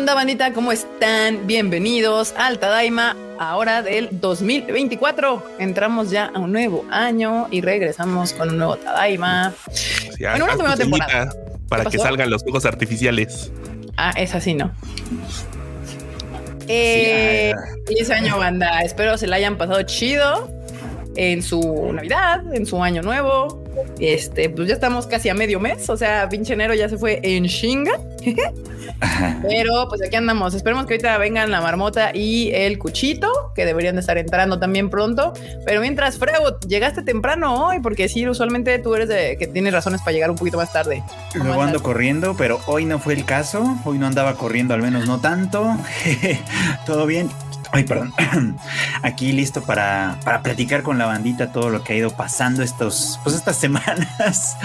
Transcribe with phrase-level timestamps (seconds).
[0.00, 0.54] onda, bandita?
[0.54, 1.46] ¿Cómo están?
[1.46, 5.56] Bienvenidos al Tadaima, ahora del 2024.
[5.58, 9.52] Entramos ya a un nuevo año y regresamos con un nuevo Tadaima.
[10.18, 11.34] en una nueva temporada.
[11.68, 13.52] Para que salgan los juegos artificiales.
[13.98, 14.72] Ah, es así, ¿no?
[16.66, 17.52] Eh,
[17.86, 18.80] feliz año, banda.
[18.80, 20.50] Espero se la hayan pasado chido
[21.14, 23.62] en su Navidad, en su año nuevo.
[23.98, 27.20] Este, pues ya estamos casi a medio mes, o sea, pinche enero ya se fue
[27.22, 27.92] en chinga.
[29.48, 30.54] Pero pues aquí andamos.
[30.54, 34.90] Esperemos que ahorita vengan la marmota y el cuchito, que deberían de estar entrando también
[34.90, 35.32] pronto.
[35.64, 40.00] Pero mientras, Freud, llegaste temprano hoy, porque sí, usualmente tú eres de que tienes razones
[40.00, 41.02] para llegar un poquito más tarde.
[41.34, 43.64] Luego ando corriendo, pero hoy no fue el caso.
[43.84, 45.76] Hoy no andaba corriendo, al menos no tanto.
[46.86, 47.28] Todo bien.
[47.72, 48.12] Ay, perdón.
[49.02, 53.20] Aquí listo para, para, platicar con la bandita todo lo que ha ido pasando estos,
[53.22, 54.56] pues estas semanas.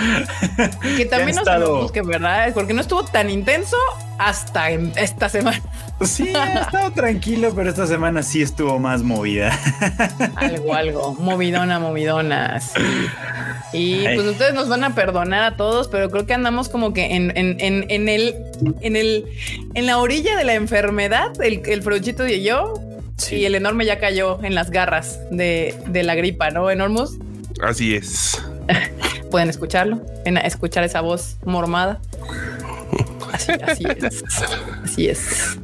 [0.97, 1.91] Que también nos estado...
[1.91, 3.77] que verdad, porque no estuvo tan intenso
[4.17, 5.61] hasta esta semana.
[6.01, 9.57] Sí, ha estado tranquilo, pero esta semana sí estuvo más movida.
[10.35, 12.59] Algo, algo, movidona, movidona.
[12.59, 12.81] Sí.
[13.71, 17.15] Y pues ustedes nos van a perdonar a todos, pero creo que andamos como que
[17.15, 18.35] en, en, en, en el,
[18.81, 19.25] en el,
[19.73, 22.73] en la orilla de la enfermedad, el, el fruchito y yo,
[23.31, 27.17] y el enorme ya cayó en las garras de, la gripa, ¿no, Enormous?
[27.61, 28.41] Así es.
[29.31, 31.99] Pueden escucharlo, escuchar esa voz mormada.
[33.31, 34.23] Así, así es.
[34.83, 35.57] Así es.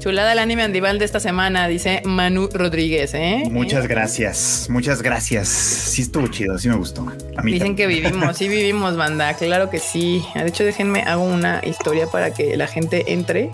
[0.00, 3.12] Chulada el anime Andival de esta semana, dice Manu Rodríguez.
[3.12, 3.42] ¿eh?
[3.50, 5.48] Muchas gracias, muchas gracias.
[5.48, 7.06] Sí estuvo chido, sí me gustó.
[7.44, 10.24] Dicen que vivimos, sí vivimos, banda, claro que sí.
[10.34, 13.50] De hecho, déjenme, hago una historia para que la gente entre,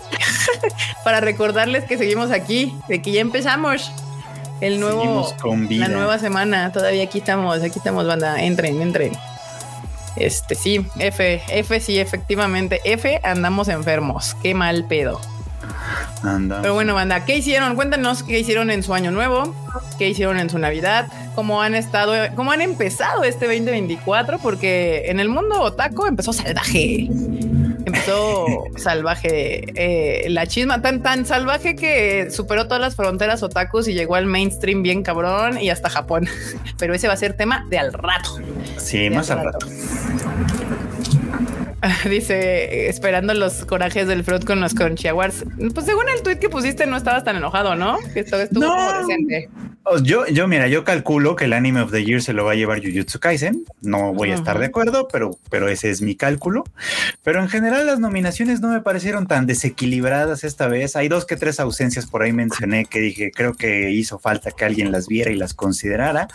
[1.03, 3.91] para recordarles que seguimos aquí, de que ya empezamos
[4.61, 5.35] el nuevo,
[5.69, 6.71] la nueva semana.
[6.71, 8.41] Todavía aquí estamos, aquí estamos, banda.
[8.41, 9.11] Entren, entren.
[10.15, 14.33] Este sí, F, F sí, efectivamente, F andamos enfermos.
[14.41, 15.19] Qué mal pedo.
[16.61, 17.75] Pero bueno, banda, ¿qué hicieron?
[17.75, 19.55] Cuéntanos qué hicieron en su año nuevo,
[19.97, 25.19] qué hicieron en su Navidad, cómo han estado, cómo han empezado este 2024, porque en
[25.19, 27.07] el mundo otaku empezó salvaje.
[27.85, 28.45] Empezó
[28.77, 34.15] salvaje eh, la chisma, tan tan salvaje que superó todas las fronteras otakus y llegó
[34.15, 36.27] al mainstream bien cabrón y hasta Japón.
[36.77, 38.37] Pero ese va a ser tema de al rato.
[38.77, 39.67] Sí, más al rato.
[42.09, 45.45] Dice, esperando los corajes del Fruit con los Crunchy Awards.
[45.73, 47.97] Pues según el tweet que pusiste, no estabas tan enojado, ¿no?
[48.13, 48.75] Que esto estuvo no.
[48.75, 49.49] como decente.
[50.03, 52.55] Yo, yo, mira, yo calculo que el anime of the year se lo va a
[52.55, 53.63] llevar Jujutsu Kaisen.
[53.81, 56.65] No voy a estar de acuerdo, pero, pero ese es mi cálculo.
[57.23, 60.95] Pero en general las nominaciones no me parecieron tan desequilibradas esta vez.
[60.95, 64.65] Hay dos que tres ausencias por ahí mencioné que dije, creo que hizo falta que
[64.65, 66.27] alguien las viera y las considerara.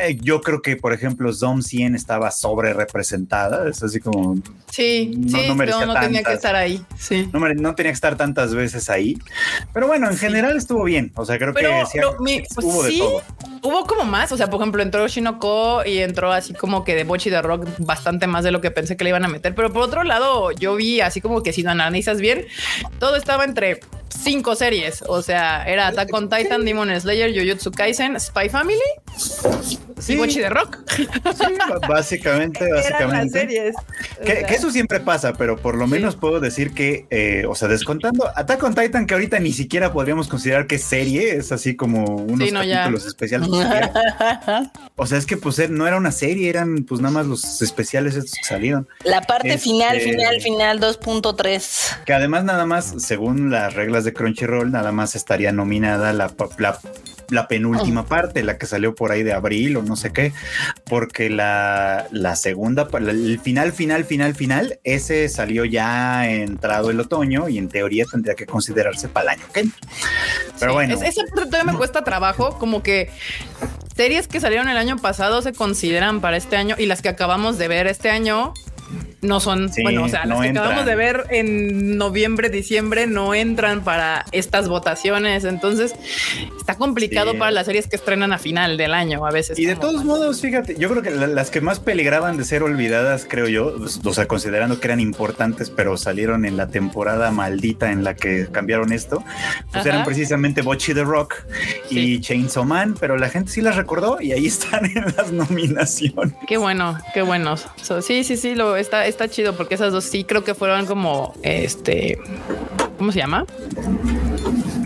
[0.00, 3.68] Eh, yo creo que, por ejemplo, Zom 100 estaba sobre representada.
[3.68, 4.36] Es así como...
[4.70, 6.84] Sí, no, sí, no, no tenía que estar ahí.
[6.98, 7.28] Sí.
[7.32, 9.16] No, no, tenía que estar tantas veces ahí.
[9.72, 11.12] Pero bueno, en general estuvo bien.
[11.14, 11.66] O sea, creo que
[12.56, 13.22] pues hubo sí, de todo.
[13.62, 17.04] Hubo como más, o sea, por ejemplo, entró Shinoko y entró así como que de
[17.04, 19.54] Bochi de Rock bastante más de lo que pensé que le iban a meter.
[19.54, 22.46] Pero por otro lado, yo vi así como que si lo analizas bien,
[22.98, 23.80] todo estaba entre
[24.22, 25.02] cinco series.
[25.06, 28.80] O sea, era Attack on Titan, Demon Slayer, Jujutsu Kaisen, Spy Family
[30.08, 30.78] y Bochi de Rock.
[30.88, 31.04] Sí,
[31.88, 33.40] básicamente, básicamente.
[33.40, 33.74] series.
[34.24, 38.30] Que, eso siempre pasa, pero por lo menos puedo decir que, eh, o sea, descontando
[38.34, 42.50] Attack on Titan, que ahorita ni siquiera podríamos considerar que serie, es así como unos
[42.50, 43.48] capítulos especiales.
[44.96, 48.16] o sea, es que pues no era una serie, eran pues nada más los especiales
[48.16, 48.88] estos que salieron.
[49.04, 52.04] La parte final, este, final, final 2.3.
[52.04, 56.78] Que además nada más, según las reglas de Crunchyroll, nada más estaría nominada la, la
[57.30, 58.06] la penúltima oh.
[58.06, 60.32] parte, la que salió por ahí de abril o no sé qué,
[60.84, 67.48] porque la, la segunda, el final, final, final, final, ese salió ya entrado el otoño
[67.48, 69.66] y en teoría tendría que considerarse para el año que
[70.58, 70.94] Pero bueno.
[70.94, 73.10] esa parte todavía me cuesta trabajo, como que
[73.96, 77.58] series que salieron el año pasado se consideran para este año y las que acabamos
[77.58, 78.52] de ver este año
[79.22, 83.82] no son, bueno, o sea, las que acabamos de ver en noviembre, diciembre no entran
[83.82, 85.44] para estas votaciones.
[85.44, 85.94] Entonces
[86.58, 89.58] está complicado para las series que estrenan a final del año a veces.
[89.58, 93.26] Y de todos modos, fíjate, yo creo que las que más peligraban de ser olvidadas,
[93.28, 93.74] creo yo,
[94.04, 98.46] o sea, considerando que eran importantes, pero salieron en la temporada maldita en la que
[98.50, 99.24] cambiaron esto,
[99.72, 101.36] pues eran precisamente Bochy the Rock
[101.90, 106.34] y Chainsaw Man, pero la gente sí las recordó y ahí están en las nominaciones.
[106.46, 107.56] Qué bueno, qué bueno.
[107.56, 111.34] sí, sí, sí, lo está está chido porque esas dos sí creo que fueron como
[111.42, 112.18] este,
[112.98, 113.46] ¿cómo se llama?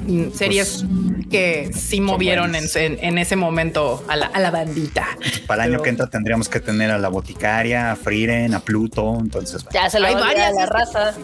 [0.07, 0.85] Mm, series
[1.31, 5.07] que sí movieron en, en, ese momento a la, a la bandita.
[5.47, 9.17] Para el año que entra tendríamos que tener a la boticaria, a Frieren, a Pluto.
[9.21, 11.15] Entonces, ya se lo hay varias la raza.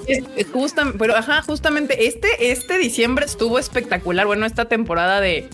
[0.98, 4.26] pero ajá, justamente este, este diciembre estuvo espectacular.
[4.26, 5.48] Bueno, esta temporada de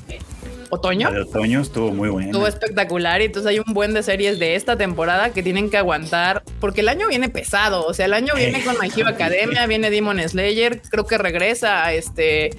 [0.72, 1.10] otoño.
[1.10, 2.30] de otoño estuvo muy bueno.
[2.30, 5.76] Estuvo espectacular y entonces hay un buen de series de esta temporada que tienen que
[5.76, 7.84] aguantar porque el año viene pesado.
[7.84, 11.84] O sea, el año viene con My Hero Academia, viene Demon Slayer, creo que regresa
[11.84, 12.50] a este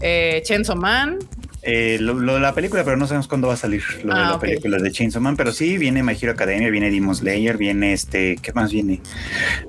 [0.00, 1.20] eh, Chainsaw Man.
[1.64, 4.30] Eh, lo, de la película, pero no sabemos cuándo va a salir lo de ah,
[4.30, 7.92] la película de Chainsaw Man, pero sí viene My Hero Academia, viene Demon Slayer, viene
[7.92, 9.00] este, ¿qué más viene?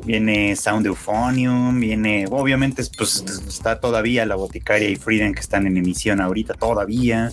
[0.04, 5.78] Viene Sound Euphonium, viene, obviamente, pues está todavía la Boticaria y Freedom que están en
[5.78, 7.31] emisión ahorita todavía.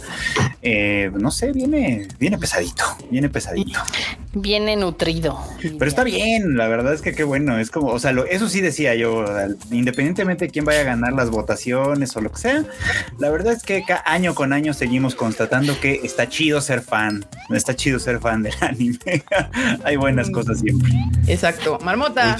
[0.60, 3.80] Eh, no sé, viene, viene pesadito, viene pesadito.
[4.32, 5.40] Viene nutrido.
[5.60, 8.60] Pero está bien, la verdad es que qué bueno, es como, o sea, eso sí
[8.60, 9.24] decía yo,
[9.72, 12.64] independientemente de quién vaya a ganar las votaciones o lo que sea,
[13.18, 17.24] la verdad es que cada año con año seguimos constatando que está chido ser fan,
[17.50, 18.98] está chido ser fan del anime.
[19.84, 20.92] Hay buenas cosas siempre.
[21.26, 21.78] Exacto.
[21.82, 22.36] Marmota.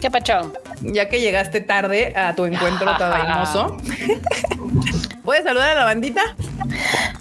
[0.00, 0.52] ¿Qué pacho?
[0.80, 3.76] Ya que llegaste tarde a tu encuentro hermoso,
[5.26, 6.22] ¿puedes saludar a la bandita?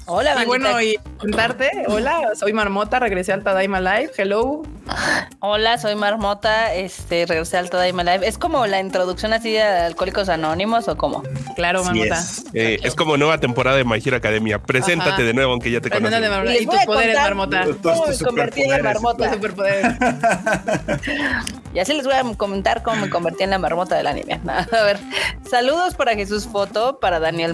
[0.06, 4.62] Hola, Y bueno, y contarte, hola, soy Marmota, regresé al Tadaima Live, hello.
[5.40, 8.28] Hola, soy Marmota, este, regresé al Tadaima Live.
[8.28, 11.24] ¿Es como la introducción así de Alcohólicos Anónimos o cómo?
[11.56, 12.24] Claro, Marmota.
[12.54, 12.94] Eh, es.
[12.96, 14.60] como nueva temporada de My Hero Academia.
[14.62, 16.16] Preséntate de nuevo, aunque ya te conozco.
[16.52, 17.66] Y, tus poderes, Marmota.
[17.82, 19.32] ¿Cómo me convertí en Marmota?
[21.74, 24.40] y así les voy a comentar cómo me convertí en la Marmota del anime.
[24.48, 25.00] A ver,
[25.50, 27.54] saludos para Jesús Foto, para Daniel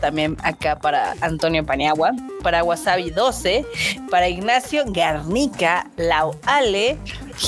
[0.00, 2.12] También acá para Antonio Paniagua,
[2.42, 3.64] para Wasabi 12,
[4.10, 6.96] para Ignacio Garnica, Lau Ale,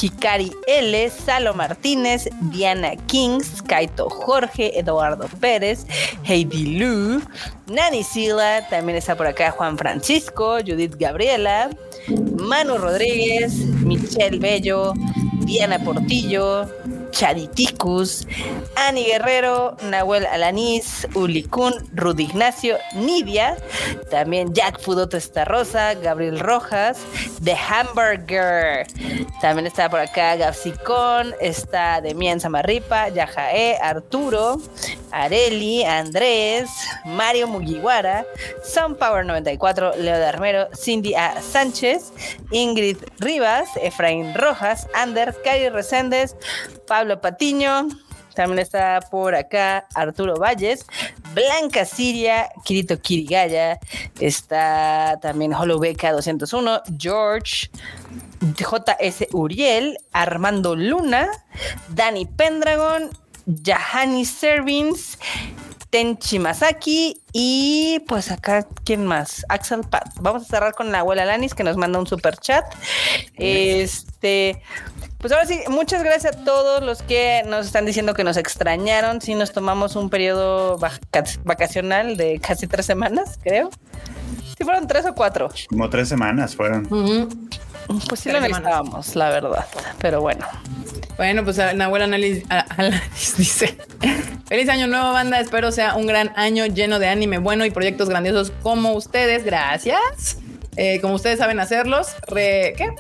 [0.02, 5.87] Hikari L, Salo Martínez, Diana Kings, Kaito Jorge, Eduardo Pérez,
[6.25, 7.23] Heidi Lu,
[7.69, 11.70] Nani Sila, también está por acá Juan Francisco, Judith Gabriela,
[12.38, 14.93] Manu Rodríguez, Michelle Bello,
[15.44, 16.69] Diana Portillo,
[17.11, 18.26] Chariticus,
[18.76, 23.56] Ani Guerrero, Nahuel Alanís, Ulicún, Rudy Ignacio, Nidia,
[24.11, 26.99] también Jack Fudoto Rosa, Gabriel Rojas,
[27.43, 28.87] The Hamburger,
[29.41, 34.61] también está por acá Gapsicón, está Demian Samarripa, Yajae, Arturo,
[35.22, 36.68] Areli, Andrés,
[37.04, 38.24] Mario Mugiwara,
[38.62, 41.40] Sunpower 94, Leo de Armero, Cindy A.
[41.40, 42.12] Sánchez,
[42.50, 46.36] Ingrid Rivas, Efraín Rojas, Ander, Cari Reséndez,
[46.86, 47.88] Pablo Patiño,
[48.36, 50.86] también está por acá Arturo Valles,
[51.32, 53.80] Blanca Siria, Kirito Kirigaya,
[54.20, 57.70] está también Holobeca 201, George,
[58.54, 61.30] JS Uriel, Armando Luna,
[61.88, 63.08] Dani Pendragon,
[63.46, 65.19] Yahani Servins,
[65.90, 69.46] Tenchi Masaki y pues acá, ¿quién más?
[69.48, 70.08] Axel Pat.
[70.20, 72.64] Vamos a cerrar con la abuela Lanis que nos manda un super chat.
[73.37, 74.60] Este,
[75.19, 79.20] pues ahora sí, muchas gracias a todos los que nos están diciendo que nos extrañaron.
[79.20, 80.78] Sí, nos tomamos un periodo
[81.44, 83.70] vacacional de casi tres semanas, creo.
[84.56, 85.50] Sí, fueron tres o cuatro.
[85.69, 86.87] Como tres semanas fueron.
[88.08, 89.67] Pues sí lo necesitábamos, la verdad.
[89.99, 90.47] Pero bueno.
[91.17, 92.47] Bueno, pues Nahuel Análisis
[93.37, 93.79] dice:
[94.47, 95.41] Feliz año nuevo, banda.
[95.41, 99.44] Espero sea un gran año lleno de anime bueno y proyectos grandiosos como ustedes.
[99.44, 100.38] Gracias.
[100.76, 102.08] Eh, como ustedes saben hacerlos.
[102.29, 102.94] ¿Qué?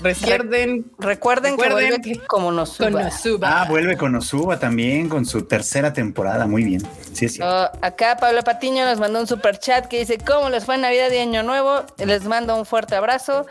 [0.00, 3.10] Recuerden, recuerden, que vuelve como Nosuba.
[3.42, 6.46] Ah, vuelve con Nosuba también, con su tercera temporada.
[6.46, 6.82] Muy bien.
[7.12, 7.40] Sí, sí.
[7.42, 10.82] Oh, acá Pablo Patiño nos mandó un super chat que dice: ¿Cómo les fue en
[10.82, 11.84] Navidad y Año Nuevo?
[11.98, 13.46] Les mando un fuerte abrazo.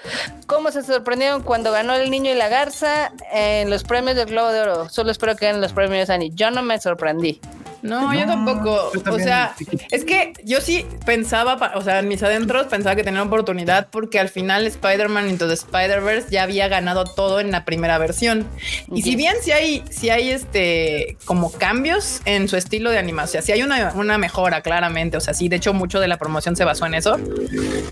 [0.47, 4.49] ¿Cómo se sorprendieron cuando ganó el niño y la garza en los premios del Globo
[4.49, 4.89] de Oro?
[4.89, 6.31] Solo espero que ganen los premios Annie.
[6.33, 7.39] Yo no me sorprendí.
[7.81, 8.91] No, yo tampoco.
[9.09, 9.55] o sea,
[9.89, 14.19] es que yo sí pensaba, o sea, en mis adentros pensaba que tenía oportunidad porque
[14.19, 18.47] al final Spider-Man Into the Spider-Verse ya había ganado todo en la primera versión.
[18.93, 23.21] Y si bien si hay, si hay este como cambios en su estilo de animación,
[23.21, 26.07] o sea, si hay una, una mejora claramente, o sea, sí, de hecho mucho de
[26.07, 27.17] la promoción se basó en eso.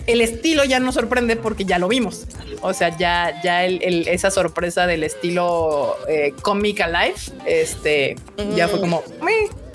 [0.07, 2.27] El estilo ya no sorprende porque ya lo vimos.
[2.61, 7.15] O sea, ya, ya el, esa sorpresa del estilo eh, Comic Alive,
[7.45, 8.15] este,
[8.55, 9.03] ya fue como...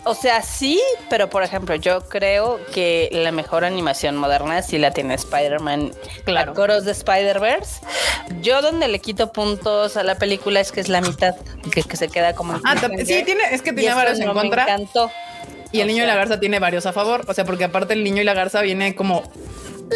[0.07, 4.91] O sea, sí, pero por ejemplo, yo creo que la mejor animación moderna sí la
[4.91, 5.93] tiene Spider-Man,
[6.25, 6.53] claro.
[6.53, 7.81] Coros de Spider-Verse.
[8.43, 11.35] Yo donde le quito puntos a la película es que es la mitad,
[11.73, 12.61] que, se queda como...
[12.65, 14.67] Ah, sí, tiene, es que tiene varios en contra.
[14.67, 15.11] Me encantó.
[15.73, 18.05] Y el niño y la garza tiene varios a favor, o sea, porque aparte el
[18.05, 19.25] niño y la garza viene como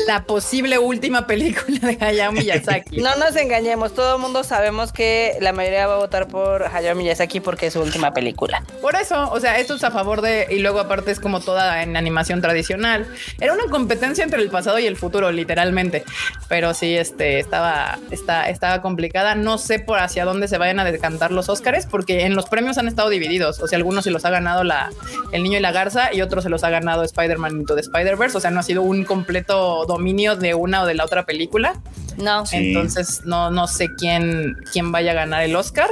[0.07, 3.01] la posible última película de Hayao Miyazaki.
[3.09, 6.95] No nos engañemos, todo el mundo sabemos que la mayoría va a votar por Hayao
[6.95, 8.63] Miyazaki porque es su última película.
[8.81, 11.83] Por eso, o sea, esto es a favor de, y luego aparte es como toda
[11.83, 13.07] en animación tradicional.
[13.41, 16.05] Era una competencia entre el pasado y el futuro, literalmente.
[16.49, 19.35] Pero sí, este, estaba, está, estaba complicada.
[19.35, 22.79] No sé por hacia dónde se vayan a decantar los Óscares, porque en los premios
[22.79, 23.61] han estado divididos.
[23.61, 24.91] O sea, algunos se los ha ganado la,
[25.33, 28.37] el niño y la garza y otros se los ha ganado Spider-Man the Spider-Verse.
[28.37, 31.81] O sea, no ha sido un completo dominio de una o de la otra película.
[32.17, 32.43] No.
[32.51, 35.89] Entonces no, no sé quién, quién vaya a ganar el Oscar,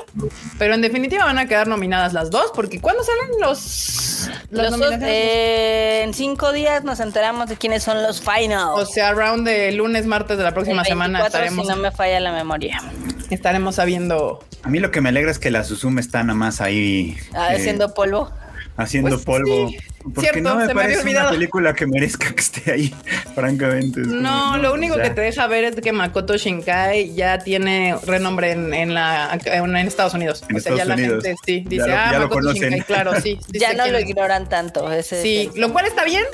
[0.59, 4.93] pero en definitiva van a quedar nominadas las dos, porque ¿cuándo salen los, los los
[5.02, 8.73] eh, en cinco días nos enteramos de quiénes son los finals.
[8.75, 11.76] O sea, around de lunes, martes de la próxima El 24, semana estaremos, Si no
[11.81, 12.83] me falla la memoria.
[13.31, 14.45] estaremos sabiendo.
[14.64, 17.52] A mí lo que me alegra es que la Suzume está nada más ahí Ah,
[17.52, 18.33] eh, haciendo polvo.
[18.76, 19.69] haciendo Pues polvo.
[19.69, 19.76] sí,
[20.14, 21.28] Porque cierto, no me se me había parece olvidado.
[21.28, 22.94] una película que merezca que esté ahí,
[23.34, 24.00] francamente.
[24.02, 27.14] Es como, No, lo único o sea, que te deja ver es que Makoto Shinkai
[27.14, 30.44] ya tiene renombre en, en la en, en Estados Unidos.
[30.48, 32.62] En o sea, ya la gente sí Ya dice, lo- ah, Makoto conocen.
[32.70, 33.38] Shinkai, claro, sí.
[33.52, 34.08] Ya no lo es.
[34.08, 34.90] ignoran tanto.
[34.92, 36.25] Ese Sí, es lo cual está bien,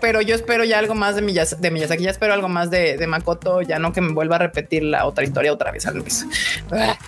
[0.00, 2.96] pero yo espero ya algo más de, Miyaz- de Miyazaki, ya espero algo más de,
[2.96, 5.96] de Makoto, ya no que me vuelva a repetir la otra historia otra vez al
[5.96, 6.26] Luis.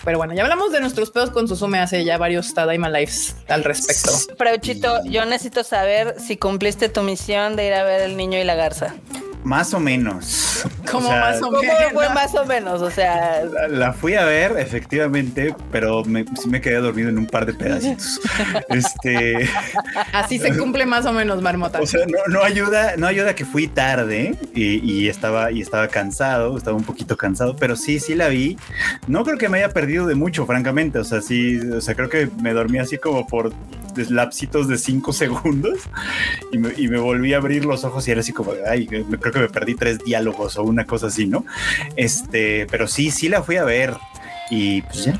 [0.05, 3.65] Pero bueno, ya hablamos de nuestros pedos con Suzume hace ya varios Tadaima Lives al
[3.65, 4.13] respecto.
[4.37, 8.45] Freuchito, yo necesito saber si cumpliste tu misión de ir a ver El Niño y
[8.45, 8.95] la Garza.
[9.45, 10.65] Más o menos.
[10.91, 11.93] Como sea, más o ¿Cómo menos.
[11.93, 12.81] fue más o menos?
[12.83, 17.19] O sea, La, la fui a ver, efectivamente, pero me, sí me quedé dormido en
[17.19, 18.21] un par de pedacitos.
[18.71, 19.49] este,
[20.13, 21.81] Así se cumple más o menos, Marmota.
[21.81, 25.89] o sea, no, no ayuda, no ayuda que fui tarde y, y estaba y estaba
[25.89, 28.57] cansado, estaba un poquito cansado, pero sí, sí la vi.
[29.07, 30.99] No creo que me haya perdido de mucho, francamente.
[30.99, 33.53] O sea, sí, o sea, creo que me dormí así como por
[34.09, 35.81] lapsitos de cinco segundos
[36.53, 39.19] y me, y me volví a abrir los ojos y era así como, ay, me-
[39.19, 41.45] creo que me perdí tres diálogos o una cosa así, ¿no?
[41.97, 43.95] Este, pero sí, sí la fui a ver
[44.51, 45.19] y pues ya.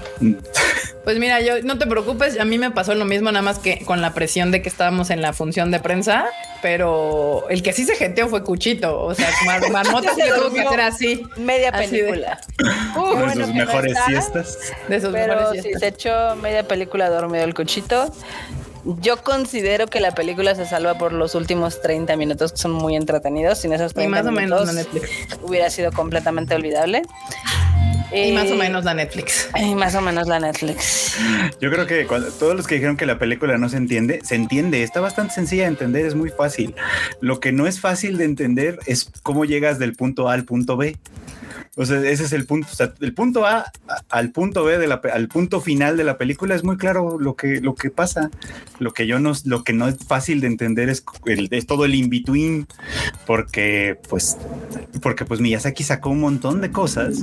[1.05, 3.85] Pues mira, yo no te preocupes, a mí me pasó lo mismo, nada más que
[3.85, 6.25] con la presión de que estábamos en la función de prensa,
[6.63, 9.03] pero el que sí se jeteó fue Cuchito.
[9.03, 12.41] O sea, Mar- Marmota sí Se tuvo que hacer así media Así de- película.
[12.97, 14.07] Uh, de bueno sus no mejores está.
[14.07, 14.59] siestas.
[14.89, 15.81] de sus Pero mejores si fiestas.
[15.81, 18.15] se echó media película dormido el cuchito.
[19.01, 22.97] Yo considero que la película se salva por los últimos 30 minutos que son muy
[22.97, 23.59] entretenidos.
[23.59, 25.39] Sin esos 30 Y más o menos minutos la Netflix.
[25.43, 27.03] hubiera sido completamente olvidable.
[28.13, 29.49] Y más o Eh, menos la Netflix.
[29.57, 31.17] y más o menos la Netflix.
[31.61, 34.35] Yo creo que cuando, todos los que dijeron que la película no se entiende, se
[34.37, 36.75] entiende, está bastante sencilla de entender, es muy fácil.
[37.21, 40.77] Lo que no es fácil de entender es cómo llegas del punto A al punto
[40.77, 40.97] B.
[41.77, 43.65] O sea, ese es el punto, o sea, del punto A
[44.09, 47.35] al punto B de la, al punto final de la película es muy claro lo
[47.35, 48.31] que, lo que pasa.
[48.79, 51.85] Lo que yo no, lo que no es fácil de entender es, el- es todo
[51.85, 52.69] el in between,
[53.27, 54.37] porque pues,
[55.03, 57.19] porque pues Miyazaki sacó un montón de cosas.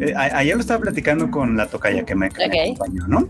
[0.00, 2.78] Eh, a- ayer lo estaba platicando con la tocaya que me, que me Ok.
[2.78, 3.28] acompañó, ¿no?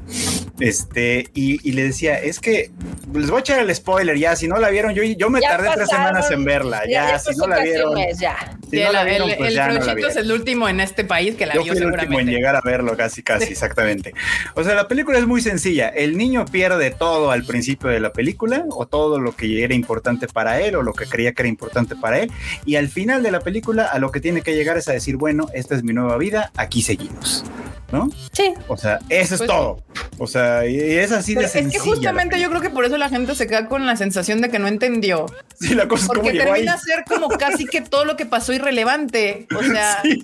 [0.61, 2.71] Este, y, y le decía, es que
[3.13, 5.51] les voy a echar el spoiler ya, si no la vieron, yo, yo me Ya
[5.51, 7.95] tardé tres semanas en verla, ya, ya si pasó no la vieron.
[8.19, 8.59] ya.
[8.71, 10.13] Si no el, la vieron, el- pues el ya no la vieron.
[10.35, 12.61] Es último en este país que la Yo vio fui el último en llegar a
[12.61, 14.12] verlo, casi, casi, exactamente.
[14.55, 15.88] O sea, la película es muy sencilla.
[15.88, 20.26] El niño pierde todo al principio de la película, o todo lo que era importante
[20.29, 22.31] para él, o lo que creía que era importante para él,
[22.67, 25.17] y al final de la película, a lo que tiene que llegar es a decir,
[25.17, 27.45] bueno, esta es mi nueva vida, aquí seguimos.
[27.93, 28.09] ¿No?
[28.33, 28.53] Sí.
[28.67, 29.85] O sea, eso es Pues- todo.
[30.19, 31.83] O sea, y es así de es que sencilla.
[31.85, 34.59] justamente yo creo que por eso la gente se queda con la sensación de que
[34.59, 35.26] no entendió.
[35.61, 36.64] Sí, la cosa es como Porque llegó ahí.
[36.64, 39.47] termina a ser como casi que todo lo que pasó irrelevante.
[39.57, 40.23] O sea, Sí.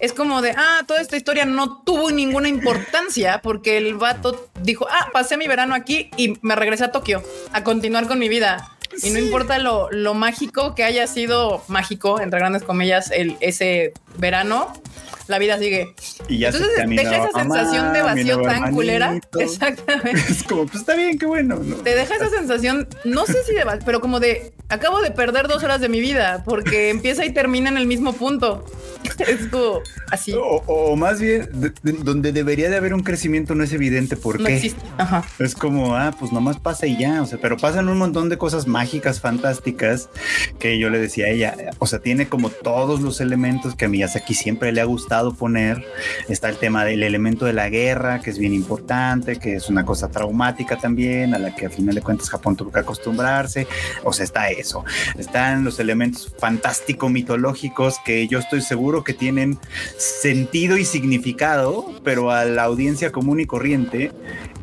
[0.00, 4.86] Es como de, ah, toda esta historia no tuvo ninguna importancia porque el vato dijo,
[4.90, 8.76] ah, pasé mi verano aquí y me regresé a Tokio a continuar con mi vida.
[9.02, 13.92] Y no importa lo, lo mágico que haya sido mágico, entre grandes comillas, el, ese
[14.18, 14.72] verano,
[15.28, 15.94] la vida sigue.
[16.28, 19.04] Y ya se Entonces caminó, deja esa "Mamá, sensación de mi vacío tan culera.
[19.06, 19.40] hermanito".
[19.40, 20.20] Exactamente.
[20.28, 21.56] Es como, pues está bien, qué bueno.
[21.62, 21.76] ¿no?
[21.76, 25.48] Te deja esa sensación, no sé si de, va- pero como de acabo de perder
[25.48, 28.64] dos horas de mi vida porque empieza y termina en el mismo punto.
[29.18, 29.80] Es como
[30.10, 30.32] así.
[30.32, 34.16] O, o más bien, de- de- donde debería de haber un crecimiento no es evidente
[34.16, 34.56] por No qué.
[34.56, 34.80] existe.
[34.98, 35.24] Ajá.
[35.38, 38.38] Es como, ah, pues nomás pasa y ya, o sea, pero pasan un montón de
[38.38, 40.08] cosas mágicas, fantásticas,
[40.58, 43.88] que yo le decía a ella, o sea, tiene como todos los elementos que a
[43.88, 45.84] Miyazaki siempre le ha gustado poner.
[46.28, 49.84] Está el tema del elemento de la guerra, que es bien importante, que es una
[49.84, 53.68] cosa traumática también, a la que a final de cuentas Japón tuvo que acostumbrarse.
[54.02, 54.84] O sea, está eso.
[55.16, 59.60] Están los elementos fantástico mitológicos que yo estoy seguro que tienen
[59.96, 64.10] sentido y significado, pero a la audiencia común y corriente,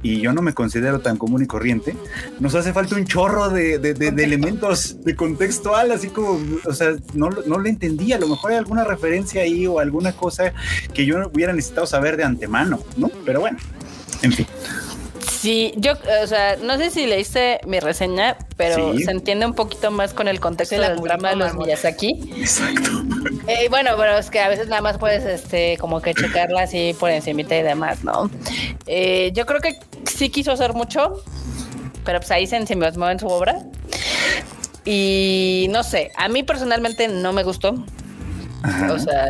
[0.01, 1.95] y yo no me considero tan común y corriente,
[2.39, 7.59] nos hace falta un chorro de, elementos de contextual, así como, o sea, no, no
[7.59, 10.53] le entendía, a lo mejor hay alguna referencia ahí o alguna cosa
[10.93, 13.09] que yo hubiera necesitado saber de antemano, ¿no?
[13.25, 13.57] Pero bueno,
[14.21, 14.47] en fin.
[15.39, 19.89] Sí, yo, o sea, no sé si leíste mi reseña, pero se entiende un poquito
[19.89, 22.33] más con el contexto del drama de los Miyazaki.
[22.35, 22.89] Exacto.
[23.47, 26.93] Eh, bueno, pero es que a veces nada más puedes, este, como que checarla así
[26.99, 28.29] por encima y demás, ¿no?
[28.85, 31.23] Eh, yo creo que sí quiso hacer mucho,
[32.03, 33.63] pero pues ahí se ensimismó en su obra.
[34.83, 37.75] Y no sé, a mí personalmente no me gustó.
[38.91, 39.29] O sea,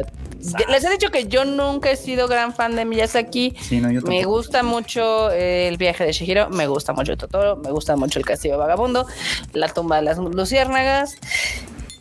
[0.69, 3.55] les he dicho que yo nunca he sido gran fan de Miyazaki.
[4.03, 8.19] me gusta mucho eh, el viaje de Shihiro, me gusta mucho Totoro, me gusta mucho
[8.19, 9.05] el castillo vagabundo,
[9.53, 11.17] la tumba de las luciérnagas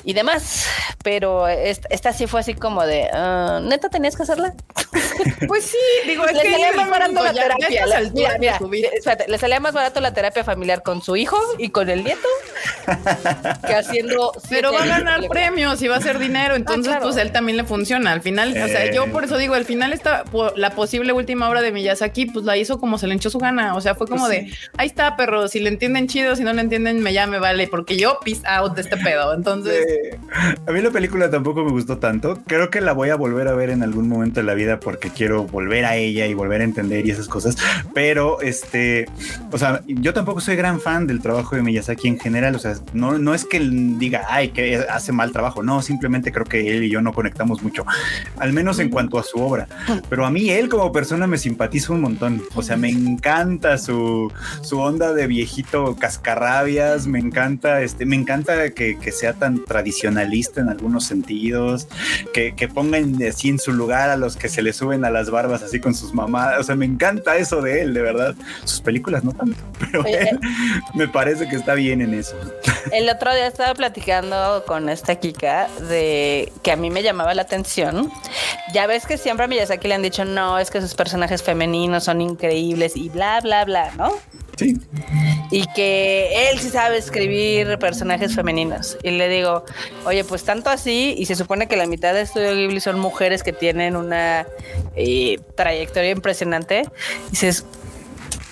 [0.09, 0.67] y demás.
[1.05, 4.55] Pero esta, sí fue así como de, ah, ¿neta tenías que hacerla?
[5.47, 7.87] Pues sí, digo, es le que salía más barato la terapia.
[9.27, 12.29] le salía más barato la terapia familiar con su hijo y con el nieto
[13.67, 14.33] que haciendo.
[14.49, 17.57] Pero va a ganar premios y va a ser dinero, ah, entonces pues él también
[17.57, 18.13] le funciona.
[18.13, 20.25] Al final, o sea, yo por eso digo, al final está
[20.57, 23.75] la posible última obra de Miyazaki, pues la hizo como se le echó su gana.
[23.75, 26.61] O sea, fue como de, ahí está, perro, si le entienden chido, si no le
[26.61, 29.35] entienden, me ya me vale, porque yo peace out de este pedo.
[29.35, 29.98] Entonces.
[30.67, 32.39] A mí la película tampoco me gustó tanto.
[32.47, 35.11] Creo que la voy a volver a ver en algún momento de la vida porque
[35.11, 37.57] quiero volver a ella y volver a entender y esas cosas.
[37.95, 39.07] Pero este,
[39.51, 42.55] o sea, yo tampoco soy gran fan del trabajo de Miyazaki en general.
[42.55, 45.63] O sea, no, no es que diga, ay, que hace mal trabajo.
[45.63, 47.85] No, simplemente creo que él y yo no conectamos mucho,
[48.39, 49.69] al menos en cuanto a su obra.
[50.09, 52.43] Pero a mí él como persona me simpatiza un montón.
[52.55, 54.31] O sea, me encanta su,
[54.63, 57.07] su onda de viejito cascarrabias.
[57.07, 61.89] Me encanta, este, me encanta que, que sea tan tradicionalista en algunos sentidos,
[62.35, 65.31] que, que pongan así en su lugar a los que se le suben a las
[65.31, 66.61] barbas así con sus mamadas.
[66.61, 68.35] O sea, me encanta eso de él, de verdad.
[68.65, 70.39] Sus películas no tanto, pero él,
[70.95, 72.37] me parece que está bien en eso.
[72.93, 77.43] El otro día estaba platicando con esta Kika de que a mí me llamaba la
[77.43, 78.11] atención.
[78.75, 82.05] Ya ves que siempre a Miyazaki le han dicho, no, es que sus personajes femeninos
[82.05, 84.13] son increíbles y bla, bla, bla, ¿no?
[85.51, 88.99] Y que él sí sabe escribir personajes femeninos.
[89.03, 89.65] Y le digo,
[90.05, 93.43] oye, pues tanto así, y se supone que la mitad de Estudio Ghibli son mujeres
[93.43, 94.47] que tienen una
[94.97, 96.85] eh, trayectoria impresionante.
[97.29, 97.65] Y dices,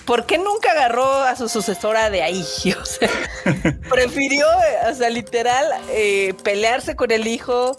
[0.07, 2.43] ¿por qué nunca agarró a su sucesora de ahí?
[2.81, 3.09] O sea,
[3.89, 4.47] prefirió,
[4.89, 7.77] o sea, literal, eh, pelearse con el hijo,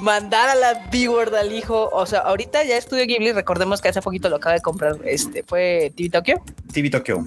[0.00, 1.90] mandar a la B-Word al hijo.
[1.92, 5.42] O sea, ahorita ya Estudio Ghibli, recordemos que hace poquito lo acaba de comprar, este,
[5.42, 6.42] fue TV Tokyo.
[6.72, 7.24] TV Tokyo.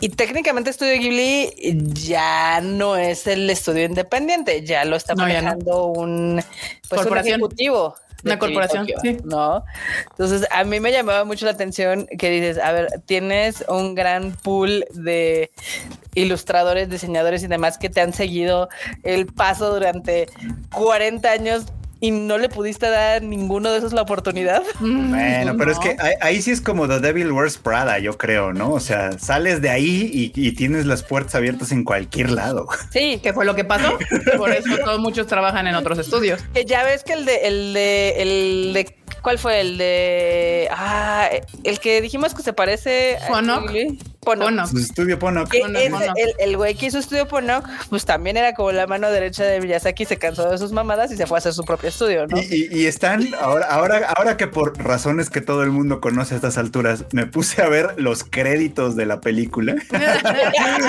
[0.00, 1.52] Y técnicamente Estudio Ghibli
[1.92, 6.42] ya no es el estudio independiente, ya lo está manejando un,
[6.88, 7.94] pues, un ejecutivo.
[8.24, 9.18] Una corporación, sí.
[9.24, 9.64] ¿no?
[10.10, 14.32] Entonces, a mí me llamaba mucho la atención que dices, a ver, tienes un gran
[14.32, 15.50] pool de
[16.14, 18.68] ilustradores, diseñadores y demás que te han seguido
[19.02, 20.28] el paso durante
[20.74, 21.64] 40 años
[22.00, 24.62] y no le pudiste dar ninguno de esos la oportunidad.
[24.80, 28.72] Bueno, pero es que ahí, sí es como The Devil Wears Prada, yo creo, ¿no?
[28.72, 32.68] O sea, sales de ahí y, tienes las puertas abiertas en cualquier lado.
[32.90, 33.98] Sí, que fue lo que pasó.
[34.36, 36.42] Por eso todos muchos trabajan en otros estudios.
[36.52, 40.68] Que ya ves que el de, el de, el de ¿Cuál fue el de.
[40.70, 41.28] Ah,
[41.64, 43.18] el que dijimos que se parece.
[43.28, 43.70] Ponok.
[44.70, 45.52] Su estudio Ponok.
[46.38, 50.04] El, güey que hizo estudio Ponok, pues también era como la mano derecha de Miyazaki,
[50.04, 52.36] se cansó de sus mamadas y se fue a hacer su propio estudio, ¿no?
[52.38, 56.58] Y, están, ahora, ahora, ahora que por razones que todo el mundo conoce a estas
[56.58, 59.74] alturas, me puse a ver los créditos de la película.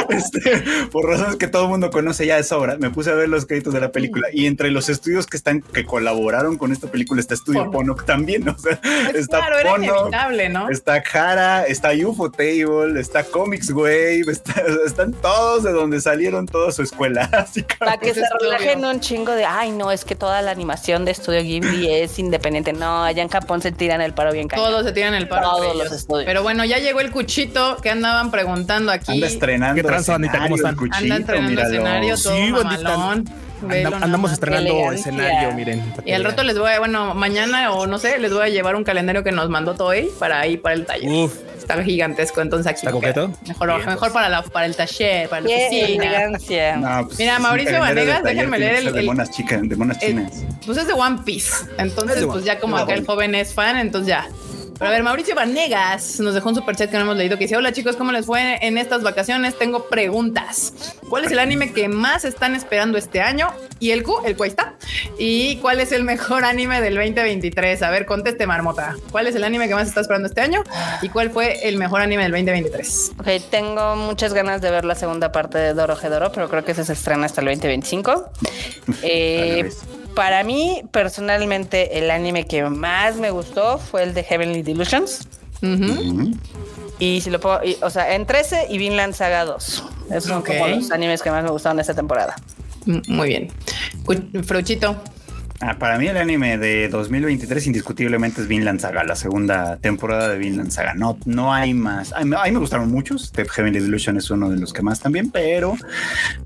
[0.10, 3.30] Este, por razones que todo el mundo conoce ya de sobra, me puse a ver
[3.30, 4.28] los créditos de la película.
[4.34, 8.50] Y entre los estudios que están, que colaboraron con esta película, está Estudio también también,
[8.50, 8.80] o sea,
[9.16, 10.70] está claro, era inevitable, ¿no?
[10.70, 14.24] Está Jara, está UFO Table, está Comics Wave,
[14.86, 17.24] están todos de donde salieron toda su escuela.
[17.32, 21.06] Así Para que se relajen un chingo de, ay, no, es que toda la animación
[21.06, 22.74] de Estudio Ghibli es independiente.
[22.74, 24.66] No, allá en Japón se tiran el paro bien cañón.
[24.66, 25.50] Todos se tiran el paro.
[25.52, 26.26] Todos los estudios.
[26.26, 29.14] Pero bueno, ya llegó el cuchito que andaban preguntando aquí.
[29.14, 29.76] Anda estrenando.
[29.76, 30.78] ¿Qué trans, ¿Cómo están?
[30.92, 33.26] Anda estrenando escenario, todo sí, mamalón
[33.70, 35.94] andamos estrenando escenario, miren.
[36.06, 38.76] Y al rato les voy a, bueno, mañana o no sé, les voy a llevar
[38.76, 41.10] un calendario que nos mandó Toei para ir para el taller.
[41.10, 41.34] Uf.
[41.62, 42.80] Está gigantesco, entonces aquí.
[42.80, 43.32] ¿Está completo?
[43.48, 46.30] Mejor, mejor para, la, para el taller, para la oficina.
[47.06, 50.44] Pues, Mira, Mauricio Vanegas, déjenme leer el, de monas chicas, de monas chinas.
[50.66, 51.66] pues es de One Piece.
[51.78, 54.28] Entonces, pues ya como acá el joven es fan, entonces ya
[54.82, 57.56] Pero a ver, Mauricio Vanegas nos dejó un superchat que no hemos leído que dice:
[57.56, 59.56] Hola chicos, ¿cómo les fue en estas vacaciones?
[59.56, 60.98] Tengo preguntas.
[61.08, 63.50] ¿Cuál es el anime que más están esperando este año?
[63.78, 64.74] Y el Q, el Q está.
[65.20, 67.80] ¿Y cuál es el mejor anime del 2023?
[67.84, 68.96] A ver, conteste, Marmota.
[69.12, 70.64] ¿Cuál es el anime que más está esperando este año?
[71.04, 73.12] ¿Y cuál fue el mejor anime del 2023?
[73.20, 76.72] Ok, tengo muchas ganas de ver la segunda parte de Doro Gedoro, pero creo que
[76.72, 78.32] ese se estrena hasta el 2025.
[79.04, 79.70] Eh,
[80.16, 85.28] para mí, personalmente, el anime que más me gustó fue el de Heavenly Delusions.
[87.00, 89.84] Y si lo puedo, o sea, en 13 y Vinland Saga 2.
[90.10, 92.36] Esos son como los animes que más me gustaron esta temporada.
[92.86, 93.48] Muy bien.
[94.44, 94.96] Fruchito.
[95.64, 100.40] Ah, para mí el anime de 2023 indiscutiblemente es Vinland Saga, la segunda temporada de
[100.40, 100.96] Vinland Saga.
[100.96, 102.14] No, no hay más.
[102.14, 103.26] A mí, me gustaron muchos.
[103.28, 105.78] Step Heavenly Delusion es uno de los que más también, pero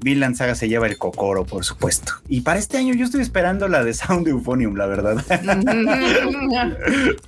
[0.01, 2.11] Vinland Saga se lleva el cocoro, por supuesto.
[2.27, 5.23] Y para este año yo estoy esperando la de Sound Euphonium, la verdad.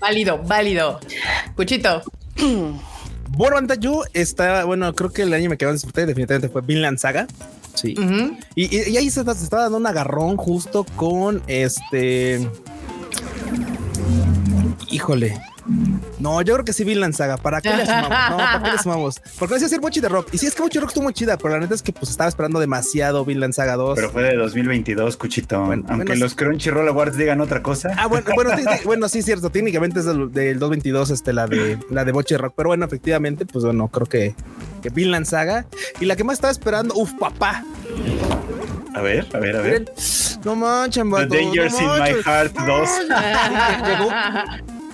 [0.02, 1.00] válido, válido.
[1.56, 2.04] Cuchito.
[3.30, 7.28] Bueno, yo está, bueno, creo que el anime que más disfruté definitivamente fue Vinland Saga.
[7.78, 7.96] Sí.
[8.56, 12.48] y, ahí se, se estaba dando un agarrón justo con este.
[14.90, 15.40] Híjole.
[16.20, 17.38] No, yo creo que sí Vinland Saga.
[17.38, 18.10] ¿Para qué le sumamos?
[18.30, 19.22] No, ¿para qué le sumamos?
[19.38, 20.30] Porque decía decir Mochi de Rock.
[20.32, 21.92] Y sí, es que Mochi de Rock estuvo muy chida, pero la neta es que
[21.92, 23.96] pues estaba esperando demasiado Vinland Saga 2.
[23.96, 25.58] Pero fue de 2022, Cuchito.
[25.58, 27.94] Aunque los Crunchyroll Awards digan otra cosa.
[27.98, 29.50] Ah, bueno, bueno, sí, bueno, sí, cierto.
[29.50, 32.54] Técnicamente es del, 2022, este, la de la de Mochi de Rock.
[32.56, 34.36] Pero bueno, efectivamente, pues bueno, creo que,
[34.88, 35.66] que Vinland Saga.
[36.00, 37.64] Y la que más estaba esperando, uf, papá.
[38.94, 39.94] A ver, a ver, a ver.
[40.44, 42.90] No manchen, The Dangers in My Heart 2.
[43.86, 44.10] Llegó,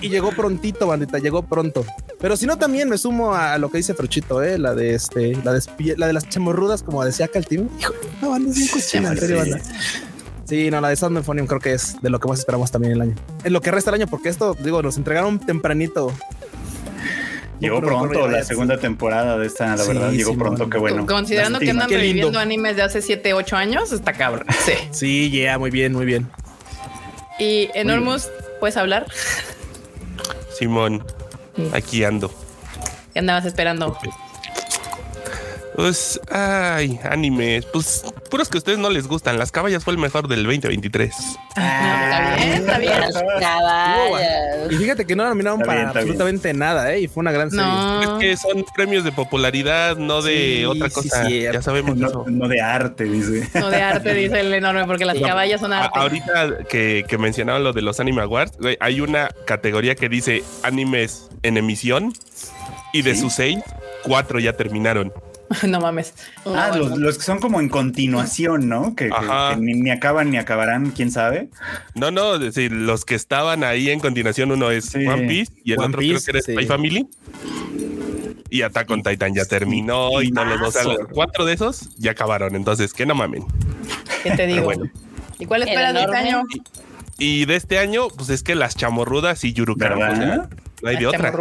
[0.01, 1.85] y llegó prontito, bandita, llegó pronto.
[2.19, 4.57] Pero si no, también me sumo a lo que dice Frochito, ¿eh?
[4.57, 5.61] La de este, la de,
[5.97, 7.69] la de las chamorrudas, como decía Caltino.
[7.79, 9.61] Hijo, no, banda, es bien cochina, en serio, banda.
[10.45, 13.01] Sí, no, la de Sound creo que es de lo que más esperamos también el
[13.01, 13.15] año.
[13.43, 16.11] En lo que resta el año, porque esto, digo, nos entregaron tempranito.
[17.63, 21.05] Llegó pronto la segunda temporada de esta, la verdad, llegó pronto, qué bueno.
[21.05, 24.45] Considerando que andan reviviendo animes de hace 7, 8 años, está cabrón.
[24.63, 24.73] Sí.
[24.91, 26.29] Sí, ya, muy bien, muy bien.
[27.39, 29.07] Y Enormous, ¿puedes hablar?
[30.57, 31.05] Simón,
[31.73, 32.31] aquí ando.
[33.13, 33.97] ¿Qué andabas esperando?
[35.75, 37.65] Pues, ay, animes.
[37.65, 39.39] Pues, puros que a ustedes no les gustan.
[39.39, 41.15] Las caballas fue el mejor del 2023.
[41.55, 43.39] Ah, está bien, está bien.
[43.39, 44.71] caballas.
[44.71, 47.01] Y fíjate que no nominaron para absolutamente nada, ¿eh?
[47.01, 47.65] Y fue una gran serie.
[48.03, 51.29] Es que son premios de popularidad, no de otra cosa.
[51.29, 52.25] ya sabemos no, eso.
[52.27, 53.49] No de arte, dice.
[53.59, 55.99] No de arte, dice el enorme, porque las caballas son arte.
[55.99, 61.29] ahorita que, que mencionaban lo de los Anime Awards, hay una categoría que dice animes
[61.41, 62.13] en emisión
[62.93, 63.59] y de sus seis,
[64.03, 65.11] cuatro ya terminaron.
[65.67, 66.13] no mames.
[66.45, 68.95] Ah, los, que son como en continuación, ¿no?
[68.95, 69.09] Que,
[69.57, 71.49] ni, acaban ni acabarán, quién sabe.
[71.95, 75.79] No, no, decir, los que estaban ahí en continuación, uno es One Piece y el
[75.79, 77.07] otro creo que era Spy Family.
[78.49, 81.89] Y Attack on Titan ya terminó y no los dos, o sea, cuatro de esos
[81.97, 82.55] ya acabaron.
[82.55, 83.45] Entonces, que no mamen.
[84.21, 84.71] ¿Qué te digo?
[85.39, 86.43] ¿Y cuál esperas de este año?
[87.17, 89.99] Y de este año, pues es que las chamorrudas y Yurukam.
[90.83, 91.33] No hay de otra.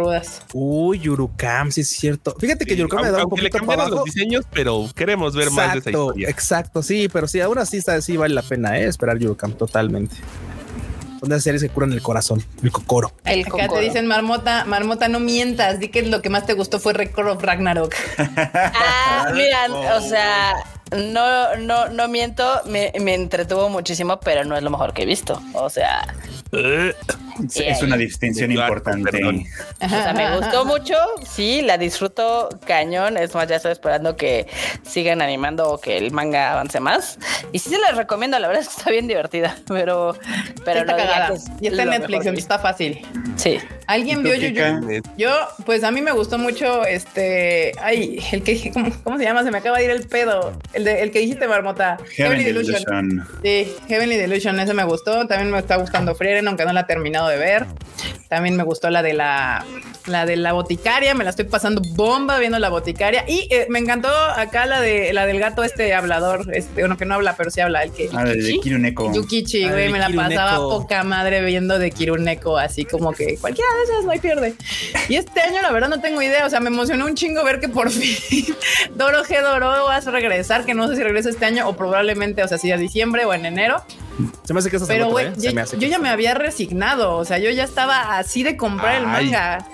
[0.53, 2.33] Uy, Yurukam, sí es cierto.
[2.39, 5.73] Fíjate que Yurukam me da un poquito le cambiaron los diseños, pero queremos ver más
[5.73, 6.29] de esa historia.
[6.29, 8.85] Exacto, sí, pero sí, aún así está, sí vale la pena ¿eh?
[8.85, 10.15] esperar Yurukam totalmente.
[11.19, 13.11] Son de series que curan el corazón, el cocoro.
[13.25, 16.79] El Acá te dicen, Marmota, Marmota, no mientas, di que lo que más te gustó
[16.79, 17.93] fue Record of Ragnarok.
[18.17, 20.53] ah, miran, o sea,
[20.95, 25.05] no, no, no miento, me, me, entretuvo muchísimo, pero no es lo mejor que he
[25.05, 25.41] visto.
[25.53, 26.05] O sea,
[27.55, 29.45] es una distinción importante.
[29.81, 30.95] O sea, me gustó mucho,
[31.27, 33.17] sí, la disfruto cañón.
[33.17, 34.47] Es más, ya estoy esperando que
[34.83, 37.17] sigan animando o que el manga avance más.
[37.51, 40.15] Y sí se les recomiendo, la verdad es que está bien divertida, pero,
[40.63, 41.33] pero está cagada.
[41.59, 43.05] Y está en Netflix, está fácil.
[43.35, 43.59] Sí.
[43.87, 45.01] ¿Alguien vio Yuyu?
[45.17, 45.31] Yo,
[45.65, 47.73] pues a mí me gustó mucho este.
[47.81, 48.71] Ay, el que
[49.03, 49.43] ¿cómo, se llama?
[49.43, 50.53] Se me acaba de ir el pedo.
[50.73, 51.97] El, de, el que dijiste, Marmota.
[52.15, 53.27] Heavenly, Delusion.
[53.43, 55.27] Sí, Heavenly Delusion, ese me gustó.
[55.27, 57.65] También me está gustando Frieren, aunque no la he terminado de ver.
[58.29, 59.65] También me gustó la de la,
[60.07, 61.13] la de la boticaria.
[61.13, 63.25] Me la estoy pasando bomba viendo la boticaria.
[63.27, 66.53] Y eh, me encantó acá la de la del gato este hablador.
[66.53, 67.83] Este, bueno, que no habla, pero sí habla.
[67.83, 68.09] El que.
[68.13, 69.13] Ah, de Kiruneko.
[69.13, 69.89] Yukichi, güey.
[69.89, 74.11] Me la pasaba poca madre viendo de Kiruneko, así como que cualquiera de esas no
[74.11, 74.55] hay pierde.
[75.09, 76.45] Y este año, la verdad, no tengo idea.
[76.45, 78.55] O sea, me emocionó un chingo ver que por fin
[78.95, 82.43] Doro G Doro vas a regresar, que no sé si regresa este año o probablemente,
[82.43, 83.83] o sea, si a diciembre o en enero.
[84.43, 87.17] Se me hace que eso Pero, güey, yo, ya me había resignado.
[87.17, 89.67] O sea, yo ya estaba así de comprar el manga.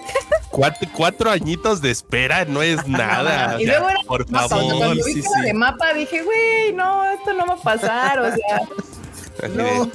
[0.51, 3.61] Cuatro, añitos de espera no es nada.
[3.61, 4.77] y luego era por favor.
[4.77, 8.19] Cuando vi de mapa dije, güey, no, esto no va a pasar.
[8.19, 8.61] O sea.
[9.47, 9.91] No,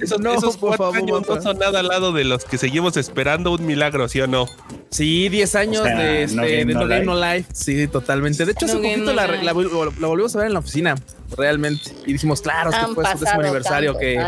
[0.00, 3.52] esos, no, esos cuatro años no son nada al lado de los que seguimos esperando
[3.52, 4.46] un milagro, ¿sí o no?
[4.90, 7.50] Sí, 10 años de, este, no de No Game No Life.
[7.52, 8.44] Sí, totalmente.
[8.44, 10.94] De hecho, hace poquito la, la, volvimos a ver en la oficina,
[11.36, 11.92] realmente.
[12.06, 14.18] Y dijimos, claro, es que fue su décimo aniversario que,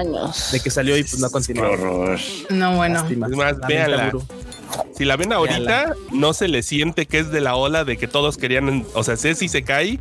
[0.52, 2.16] de que salió y pues no continuó.
[2.50, 3.06] No, bueno.
[3.08, 4.12] Es más, véala.
[4.96, 8.06] Si la ven ahorita, no se le siente que es de la ola de que
[8.06, 9.98] todos querían, o sea, sé si se cae,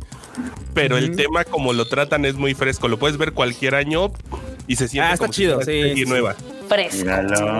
[0.74, 2.88] pero el tema como lo tratan es muy fresco.
[2.88, 4.12] Lo puedes ver cualquier año
[4.66, 6.34] y se siente ah, está chido, sí, nueva.
[6.68, 7.08] Fresco.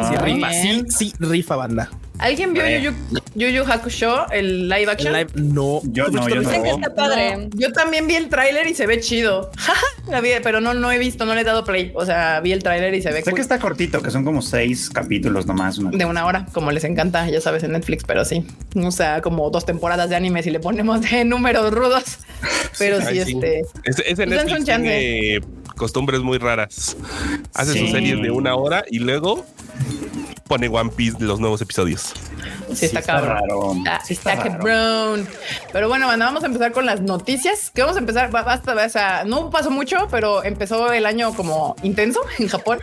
[0.08, 1.90] Sí, rifa, sí, sí, rifa banda.
[2.20, 2.92] ¿Alguien vio Yu,
[3.34, 5.14] Yu, Yu Hakusho, el live action?
[5.34, 6.94] no, yo no, yo no.
[6.94, 7.48] padre.
[7.54, 9.50] yo también vi el tráiler y se ve chido.
[10.06, 11.92] La vi, pero no, no he visto, no le he dado play.
[11.94, 14.42] O sea, vi el tráiler y se ve Sé que está cortito, que son como
[14.42, 15.78] seis capítulos nomás.
[15.78, 18.44] De una hora, como les encanta, ya sabes, en Netflix, pero sí.
[18.76, 22.18] O sea, como dos temporadas de anime si le ponemos de números rudos.
[22.78, 23.60] Pero sí, este...
[23.84, 25.40] Ese, ese pues Netflix tiene
[25.80, 26.94] costumbres muy raras.
[27.54, 29.46] Hace sus series de una hora y luego
[30.46, 32.12] pone One Piece los nuevos episodios.
[32.74, 33.82] Sí, está, cabrón.
[33.88, 35.26] Ah, está, cabrón.
[35.72, 37.70] Pero bueno, vamos a empezar con las noticias.
[37.70, 41.74] Que vamos a empezar, basta, o sea, no pasó mucho, pero empezó el año como
[41.82, 42.80] intenso en Japón.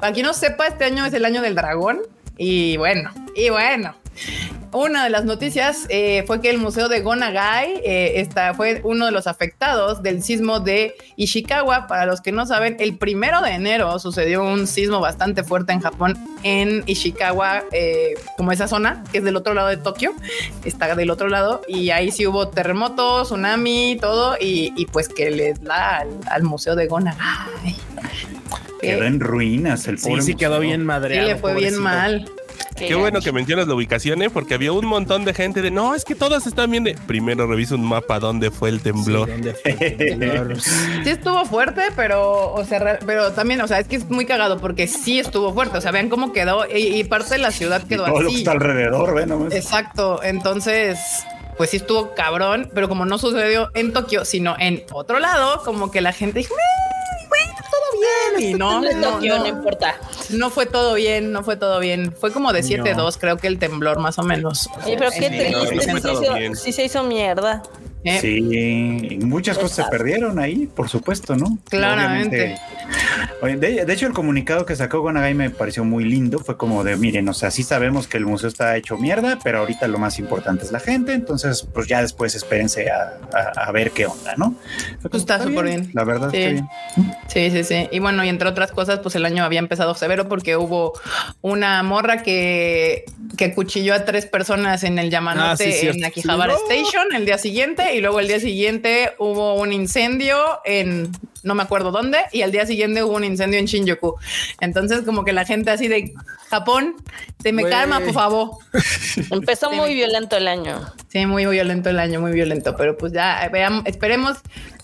[0.00, 2.00] Para quien no sepa, este año es el año del dragón.
[2.38, 3.94] Y bueno, y bueno,
[4.72, 9.12] una de las noticias eh, fue que el Museo de Gonagai eh, fue uno de
[9.12, 11.86] los afectados del sismo de Ishikawa.
[11.86, 15.80] Para los que no saben, el primero de enero sucedió un sismo bastante fuerte en
[15.80, 20.12] Japón, en Ishikawa, eh, como esa zona que es del otro lado de Tokio,
[20.64, 25.62] está del otro lado, y ahí sí hubo terremotos, tsunami, todo, y, pues que les
[25.62, 27.76] da al, Museo de Gonagai.
[28.80, 30.22] Quedó en ruinas el pobre.
[30.22, 31.20] Sí, sí quedó bien madre.
[31.20, 32.30] Sí, le fue bien mal.
[32.76, 34.30] Qué, bueno que mencionas la ubicación, ¿eh?
[34.30, 36.84] porque había un montón de gente de no, es que todas están bien.
[36.84, 36.96] De...
[37.06, 39.28] Primero revisa un mapa dónde fue el temblor.
[41.04, 44.58] Sí, estuvo fuerte, pero, o sea, pero también, o sea, es que es muy cagado
[44.58, 45.78] porque sí estuvo fuerte.
[45.78, 48.52] O sea, vean cómo quedó y, parte de la ciudad quedó todo Lo que está
[48.52, 50.22] alrededor, ven Exacto.
[50.22, 50.98] Entonces,
[51.56, 55.90] pues sí estuvo cabrón, pero como no sucedió en Tokio, sino en otro lado, como
[55.90, 56.54] que la gente dijo,
[57.98, 58.50] bien.
[58.50, 59.96] Y no, no, no, importa.
[60.30, 62.12] No fue todo bien, no fue todo bien.
[62.12, 64.68] Fue como de 7-2, creo que el temblor más o menos.
[64.84, 67.62] Sí, pero qué triste, sí, se hizo mierda.
[68.04, 68.18] Eh.
[68.20, 71.58] Sí, muchas cosas se perdieron ahí, por supuesto, ¿no?
[71.68, 72.56] Claramente.
[73.42, 76.38] De, hecho, el comunicado que sacó Gonagai me pareció muy lindo.
[76.38, 79.58] Fue como de, miren, o sea, sí sabemos que el museo está hecho mierda, pero
[79.58, 81.12] ahorita lo más importante es la gente.
[81.12, 84.54] Entonces, pues ya después espérense a, ver qué onda, ¿no?
[85.02, 85.90] Pues está súper bien.
[85.92, 86.38] La verdad sí.
[86.38, 86.68] bien.
[87.28, 87.88] Sí, sí, sí.
[87.90, 90.94] Y bueno, y entre otras cosas, pues el año había empezado severo porque hubo
[91.42, 93.04] una morra que,
[93.36, 97.87] que cuchilló a tres personas en el Yamanote ah, en Akihabara Station el día siguiente
[97.94, 101.10] y luego el día siguiente hubo un incendio en
[101.42, 104.16] no me acuerdo dónde y al día siguiente hubo un incendio en Shinjuku.
[104.60, 106.14] Entonces como que la gente así de
[106.50, 106.96] Japón,
[107.42, 108.50] se me calma, por favor.
[109.30, 110.80] Empezó muy violento el año.
[111.08, 114.38] Sí, muy violento el año, muy violento, pero pues ya veamos, esperemos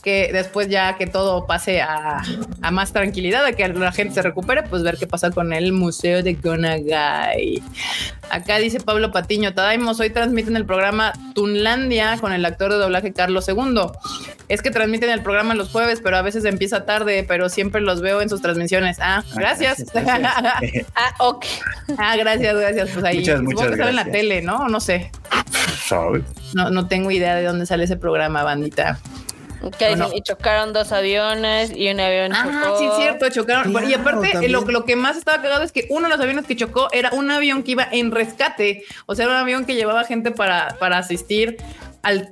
[0.04, 2.22] que después ya que todo pase a,
[2.70, 6.22] más tranquilidad, de que la gente se recupere, pues ver qué pasa con el Museo
[6.22, 7.62] de Gonagai.
[8.28, 13.14] Acá dice Pablo Patiño, Tadaimos, hoy transmiten el programa Tunlandia con el actor de doblaje
[13.14, 13.80] Carlos II.
[14.48, 18.00] Es que transmiten el programa los jueves, pero a veces empieza tarde, pero siempre los
[18.00, 18.98] veo en sus transmisiones.
[19.00, 19.84] Ah, ah gracias.
[19.94, 21.44] ah, ok.
[21.98, 22.90] Ah, gracias, gracias.
[22.90, 24.68] Pues ahí muchas, muchas que en la tele, ¿no?
[24.68, 25.10] No sé.
[26.54, 28.98] No, no tengo idea de dónde sale ese programa, bandita.
[29.78, 33.72] Que y chocaron dos aviones y un avión ah, sí, cierto, chocaron.
[33.88, 36.54] y aparte, lo, lo, que más estaba cagado es que uno de los aviones que
[36.54, 38.82] chocó era un avión que iba en rescate.
[39.06, 41.56] O sea, era un avión que llevaba gente para, para asistir
[42.04, 42.28] al,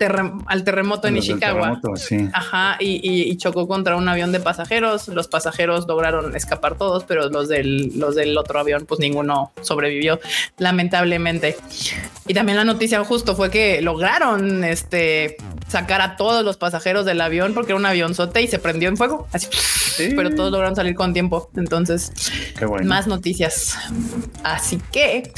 [0.47, 1.81] al terremoto en Ishikawa.
[2.33, 5.09] Ajá, y, chocó contra un avión de pasajeros.
[5.09, 10.21] Los pasajeros lograron escapar todos, pero los del, los del otro avión, pues ninguno sobrevivió,
[10.59, 11.57] lamentablemente.
[12.29, 15.37] Y también la noticia justo fue que lograron este
[15.69, 18.89] sacar a todos los pasajeros del avión porque era un avión sote y se prendió
[18.91, 19.27] en fuego.
[19.33, 19.49] Así,
[20.15, 21.51] pero todos lograron salir con tiempo.
[21.57, 22.13] Entonces,
[22.85, 23.77] más noticias.
[24.45, 25.33] Así que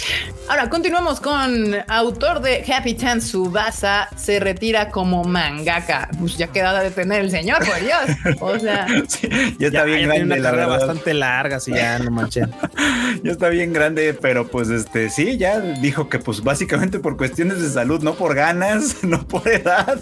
[0.48, 6.08] ahora continuamos con autor de Happy Tan Subasa se retira como mangaka.
[6.18, 8.40] Pues ya queda de tener el señor, por Dios.
[8.40, 8.86] O sea,
[9.58, 10.24] ya está bien grande.
[10.24, 12.42] Una carrera bastante larga, sí, ya no manché.
[13.22, 17.60] ya está bien grande, pero pues este sí, ya dijo que pues básicamente por cuestiones
[17.60, 19.98] de salud, no por ganas, no por edad.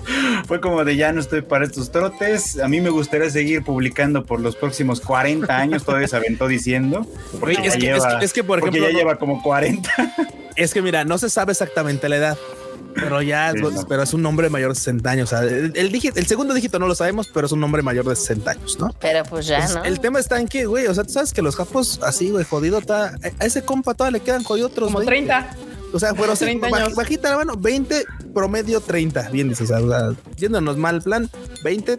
[0.47, 2.61] Fue como de ya no estoy para estos trotes.
[2.61, 7.07] A mí me gustaría seguir publicando por los próximos 40 años, todavía se aventó diciendo.
[7.41, 9.91] Porque es, que, es, que, por ejemplo, ya lleva como 40.
[10.55, 12.39] Es que mira, no se sabe exactamente la edad
[12.95, 15.33] Pero ya, es, pero es un hombre mayor de 60 años.
[15.33, 18.17] O sea, el, el, segundo dígito no lo sabemos, pero es un hombre mayor de
[18.17, 18.91] 60 años, ¿no?
[19.01, 19.85] Pero pues ya, ¿no?
[19.85, 22.45] El tema está en que, güey, o sea, tú sabes que los japos así, güey,
[22.45, 24.93] jodido, está, a ese compa todavía le quedan jodidos otros.
[24.93, 25.57] Como 30.
[25.93, 26.95] O sea, fueron 30 años.
[26.95, 29.29] Bajita la mano, 20, promedio 30.
[29.31, 31.29] Bien dices, o sea, yéndonos mal plan,
[31.63, 31.99] 20,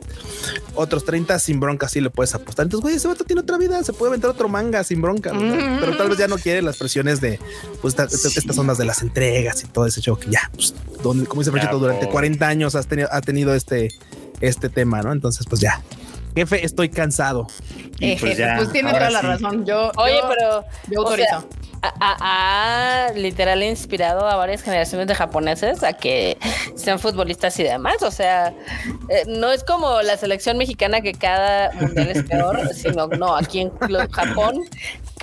[0.75, 2.65] otros 30 sin bronca, sí le puedes apostar.
[2.65, 5.95] Entonces, güey, ese vato tiene otra vida, se puede vender otro manga sin bronca, pero
[5.95, 7.39] tal vez ya no quiere las presiones de
[7.81, 11.41] pues, estas ondas de las entregas y todo ese show que ya, pues, donde, como
[11.41, 13.89] dice Proyecto, durante 40 años has tenido, ha tenido este,
[14.41, 15.11] este tema, ¿no?
[15.11, 15.81] Entonces, pues ya.
[16.35, 17.45] Jefe, estoy cansado.
[17.99, 19.65] Y pues, ya, pues tiene toda la razón.
[19.65, 21.47] Yo, Oye, pero yo autorizo
[21.99, 26.37] ha, literal inspirado a varias generaciones de japoneses a que
[26.75, 28.01] sean futbolistas y demás.
[28.01, 28.53] O sea,
[29.09, 33.61] eh, no es como la selección mexicana que cada mundial es peor, sino no, aquí
[33.61, 33.71] en
[34.11, 34.63] Japón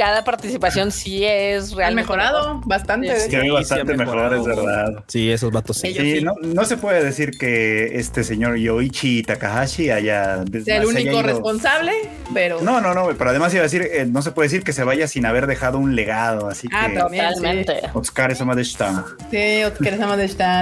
[0.01, 2.05] cada participación sí es realmente.
[2.05, 3.21] mejorado bastante.
[3.21, 5.05] Sí, hay bastante mejor, es verdad.
[5.07, 6.25] Sí, esos vatos sí.
[6.43, 10.43] No, se puede decir que este señor Yoichi Takahashi haya.
[10.65, 11.93] Sea el único responsable,
[12.33, 12.63] pero.
[12.63, 14.85] No, no, no, pero además iba a decir, eh, no se puede decir que se
[14.85, 16.50] vaya sin haber dejado un legado.
[16.51, 16.99] Así ah, que.
[16.99, 17.81] totalmente.
[17.95, 18.57] Oscar Sama.
[19.31, 20.17] Sí, Oscar Sama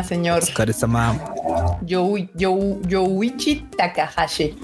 [0.05, 0.43] señor.
[0.43, 1.35] Oscar Sama.
[1.83, 4.59] Yoichi Takahashi.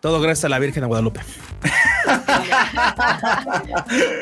[0.00, 1.20] Todo gracias a la Virgen de Guadalupe.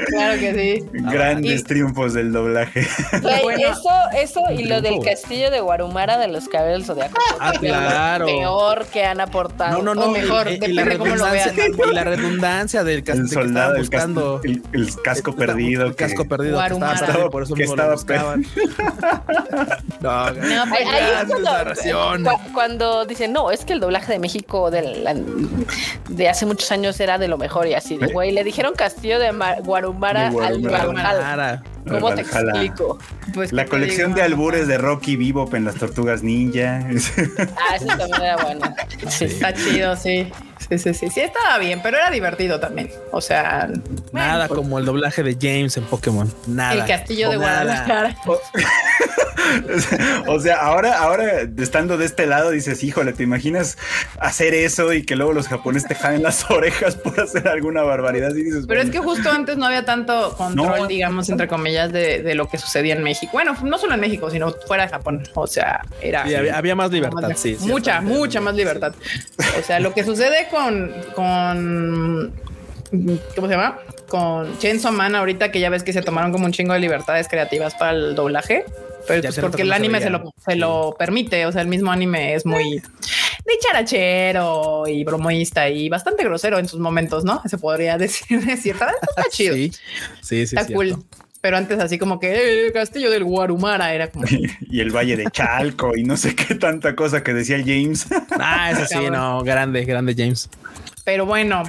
[0.06, 0.88] claro que sí.
[0.92, 2.80] Grandes triunfos del doblaje.
[2.80, 7.22] Eso, eso y lo del castillo de Guarumara de los cabellos zodiacos.
[7.40, 8.26] Ah, claro.
[8.26, 9.82] Peor que han aportado.
[9.82, 10.12] No, no, no.
[10.12, 11.52] mejor, y, la redundancia,
[11.90, 13.24] y la redundancia del castillo.
[13.24, 14.62] El soldado, el, casco, el,
[15.02, 15.86] casco perdido.
[15.86, 16.54] El casco perdido.
[16.54, 16.98] Guarumara.
[16.98, 18.44] Que estaba, por eso que estaba buscaban.
[20.00, 20.86] no, no pues
[21.98, 24.82] cuando, cuando dicen, no, es que el doblaje de México de,
[26.08, 28.32] de hace muchos años era de lo mejor y así de güey.
[28.32, 29.32] Le dijeron castillo de
[29.64, 31.62] Guarumara, al Valhalla.
[31.88, 32.98] ¿Cómo te explico?
[33.34, 36.86] Pues la colección de albures de Rocky Vivo en las tortugas ninja.
[36.86, 38.74] ah, eso también era bueno.
[39.08, 39.24] Sí.
[39.24, 40.30] Está chido, sí.
[40.72, 42.90] Sí, sí, sí, sí, estaba bien, pero era divertido también.
[43.10, 43.68] O sea,
[44.10, 46.32] nada pues como el doblaje de James en Pokémon.
[46.46, 46.72] Nada.
[46.72, 48.16] El castillo de Guadalajara.
[50.26, 53.76] o sea, ahora, ahora estando de este lado, dices, híjole, ¿te imaginas
[54.18, 58.32] hacer eso y que luego los japoneses te jalen las orejas por hacer alguna barbaridad?
[58.66, 62.56] pero es que justo antes no había tanto control, digamos, entre comillas, de, lo que
[62.56, 63.30] sucedía en México.
[63.32, 65.22] Bueno, no solo en México, sino fuera de Japón.
[65.34, 66.22] O sea, era.
[66.56, 67.56] había, más libertad, sí.
[67.60, 68.94] Mucha, mucha más libertad.
[69.58, 70.61] O sea, lo que sucede con,
[71.14, 72.32] con
[73.34, 73.78] ¿cómo se llama?
[74.08, 77.28] Con Chainsaw Man ahorita que ya ves que se tomaron como un chingo de libertades
[77.28, 78.64] creativas para el doblaje.
[79.06, 82.34] Pero pues porque el anime se, lo, se lo permite, o sea, el mismo anime
[82.34, 82.80] es muy
[83.44, 87.42] dicharachero y bromoísta y bastante grosero en sus momentos, ¿no?
[87.46, 89.54] Se podría decir de cierta está chido.
[89.54, 89.72] Sí,
[90.20, 90.56] sí, sí.
[90.56, 91.04] Está cool
[91.42, 94.24] pero antes así como que el castillo del Guarumara era como...
[94.60, 98.06] y el Valle de Chalco y no sé qué tanta cosa que decía James.
[98.38, 100.48] ah, eso sí, no, grande, grande James.
[101.04, 101.62] Pero bueno,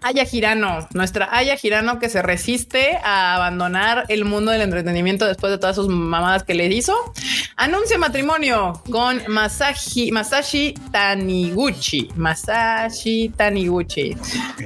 [0.00, 5.50] Aya Girano, nuestra Aya Girano que se resiste a abandonar el mundo del entretenimiento después
[5.50, 6.94] de todas sus mamadas que le hizo,
[7.56, 12.08] anuncia matrimonio con Masashi, Masashi Taniguchi.
[12.16, 14.16] Masashi Taniguchi.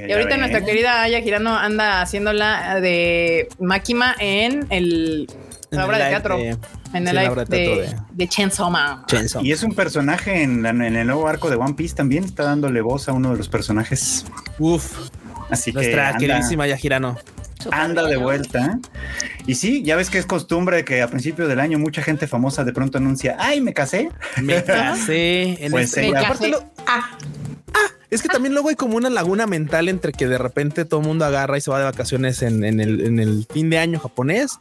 [0.07, 5.27] y ahorita nuestra querida Aya Girano anda haciéndola de Máquima en el
[5.69, 6.37] la obra de teatro.
[6.37, 9.03] en el live de, de, Chainsaw Man.
[9.41, 12.23] Y es un personaje en, el nuevo arco de One Piece también.
[12.23, 14.25] Está dándole voz a uno de los personajes.
[14.59, 15.09] Uf.
[15.49, 17.17] Así Nuestra que queridísima Yajirano.
[17.71, 18.79] Anda de vuelta.
[19.45, 22.63] Y sí, ya ves que es costumbre que a principio del año mucha gente famosa
[22.63, 24.09] de pronto anuncia, ay, me casé.
[24.41, 25.63] Me casé.
[25.65, 26.33] En pues este, ah,
[26.87, 27.17] ah,
[28.09, 31.07] es que también luego hay como una laguna mental entre que de repente todo el
[31.07, 34.57] mundo agarra y se va de vacaciones en, el, en el fin de año japonés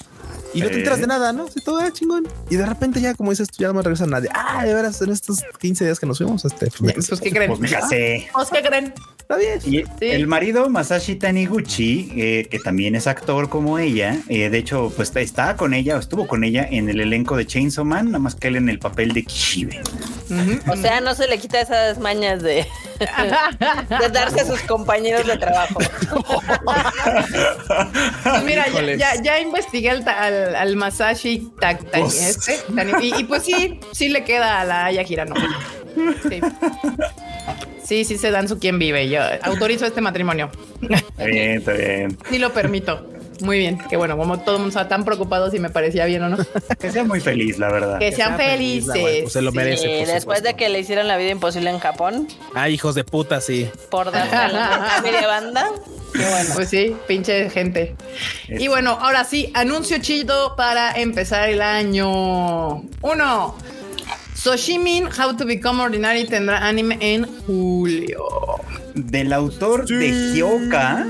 [0.52, 1.48] y no te enteras de nada, ¿no?
[1.48, 2.26] Si todo era chingón.
[2.48, 4.30] Y de repente ya, como dices, ya no me regresa nadie.
[4.32, 6.70] Ah, de veras, en estos 15 días que nos fuimos, este.
[6.70, 7.56] Pues, ¿qué creen?
[7.56, 8.28] Pues casé.
[8.32, 8.94] ¿Pues qué creen?
[9.28, 9.58] Está bien.
[9.64, 14.92] Y el marido, Masashi Taniguchi, eh, que también es actor como ella, eh, de hecho,
[14.94, 18.20] pues está con ella, o estuvo con ella en el elenco de Chainsaw Man, nada
[18.20, 19.80] más que él en el papel de Kishibe.
[20.68, 22.68] O sea, no se le quita esas mañas de,
[24.00, 25.80] de darse a sus compañeros de trabajo.
[28.22, 32.14] pues mira, ya, ya, investigué al, al, Masashi tak, pues.
[32.14, 32.60] este,
[33.02, 35.34] y, pues sí, sí le queda a la Aya Girano.
[36.28, 36.40] Sí.
[37.84, 39.08] Sí, sí se dan su quien vive.
[39.08, 40.50] Yo autorizo este matrimonio.
[40.82, 42.18] Está bien, está bien.
[42.28, 43.06] Sí lo permito.
[43.42, 46.22] Muy bien, que bueno, como todo el mundo estaba tan preocupado si me parecía bien
[46.22, 46.38] o no.
[46.80, 47.98] Que sea muy feliz, la verdad.
[47.98, 48.92] Que, sean felices.
[48.94, 50.04] pues se lo merece.
[50.04, 52.28] Sí, después de que le hicieron la vida imposible en Japón.
[52.54, 53.70] Ah, hijos de puta, sí.
[53.90, 55.68] Por darle la media banda.
[56.12, 56.50] Qué bueno.
[56.54, 57.94] Pues sí, pinche gente.
[58.48, 62.82] Y bueno, ahora sí, anuncio chido para empezar el año.
[63.02, 63.54] Uno.
[64.46, 68.85] Soshimin, How to Become Ordinary tendrá anime en julio.
[68.96, 71.06] Del autor de Hyoka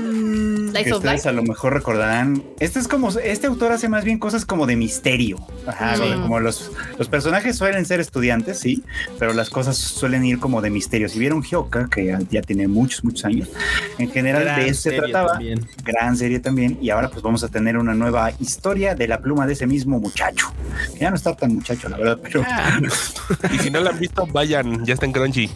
[0.83, 2.43] que ustedes a lo mejor recordarán.
[2.59, 5.37] Este es como, este autor hace más bien cosas como de misterio.
[5.65, 8.83] Ajá, como los, los personajes suelen ser estudiantes, sí,
[9.19, 11.09] pero las cosas suelen ir como de misterio.
[11.09, 13.49] Si vieron Hyoka, que ya, tiene muchos, muchos años,
[13.97, 15.39] en general de eso se trataba.
[15.83, 16.77] Gran serie también.
[16.81, 19.99] Y ahora pues vamos a tener una nueva historia de la pluma de ese mismo
[19.99, 20.51] muchacho.
[20.99, 22.43] Ya no está tan muchacho, la verdad, pero.
[22.45, 22.79] Ah.
[23.53, 25.49] y si no la han visto, vayan, ya está en Crunchy.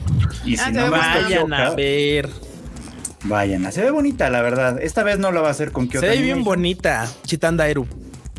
[0.45, 2.20] Y si ah, no vayan a ver.
[3.23, 4.81] Vayan, se ve bonita, la verdad.
[4.81, 6.05] Esta vez no lo va a hacer con Kyoto.
[6.05, 7.87] Se ve bien bonita, Chitanda Eru.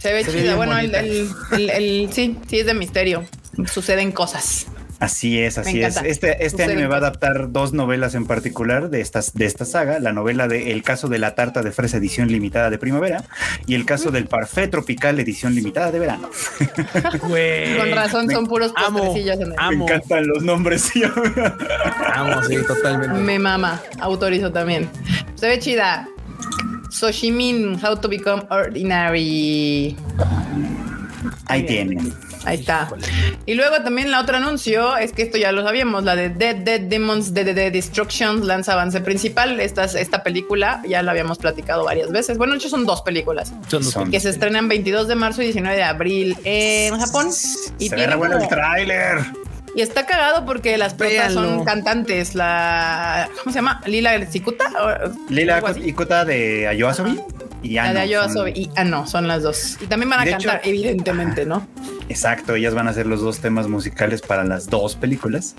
[0.00, 0.56] Se ve chida.
[0.56, 3.24] Bueno, el, el, sí, sí es de misterio.
[3.72, 4.66] Suceden cosas.
[5.02, 5.96] Así es, así es.
[5.96, 9.64] Este, este año me va a adaptar dos novelas en particular de, estas, de esta
[9.64, 9.98] saga.
[9.98, 13.24] La novela de El caso de la tarta de fresa edición limitada de primavera
[13.66, 16.30] y el caso del parfait tropical edición limitada de verano.
[17.20, 20.92] Con razón son puros postrecillos en el Me encantan los nombres.
[22.14, 23.18] amo, sí, totalmente.
[23.18, 23.82] Me mama.
[23.98, 24.88] Autorizo también.
[25.34, 26.08] Se ve chida.
[26.90, 29.96] Soshimin, How to Become Ordinary.
[31.46, 32.12] Ahí tienen.
[32.44, 32.88] Ahí está.
[33.46, 36.56] Y luego también la otra anuncio es que esto ya lo sabíamos, la de Dead
[36.56, 39.60] Dead Demons de The Destruction lanza avance principal.
[39.60, 42.38] Esta, esta película ya la habíamos platicado varias veces.
[42.38, 43.52] Bueno, de hecho son dos películas
[44.10, 47.28] que se estrenan 22 de marzo y 19 de abril en Japón.
[47.78, 49.18] Y se tiene bueno el tráiler.
[49.74, 52.34] Y está cagado porque las protas son cantantes.
[52.34, 53.80] La ¿cómo se llama?
[53.86, 54.70] Lila Sikuta.
[55.28, 57.18] Lila Ikuta de Ayoasobi
[57.62, 59.76] y La de y ah no, son las dos.
[59.80, 61.66] Y también van a cantar, evidentemente, ¿no?
[62.08, 65.54] Exacto, ellas van a ser los dos temas musicales para las dos películas.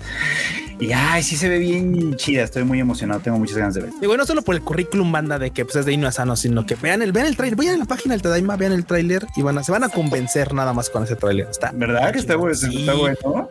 [0.78, 3.90] Y ay, sí se ve bien chida, estoy muy emocionado, tengo muchas ganas de ver.
[4.00, 6.36] Y bueno, no solo por el currículum banda de que pues, es de Inu Asano,
[6.36, 8.84] sino que vean el, vean el trailer, vayan a la página del Tadaima, vean el
[8.84, 11.48] trailer y van a, se van a convencer nada más con ese trailer.
[11.48, 12.54] Está ¿Verdad que está bueno?
[12.54, 13.50] Está bueno.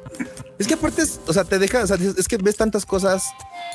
[0.59, 3.23] Es que aparte, o sea, te deja, o sea, es que ves tantas cosas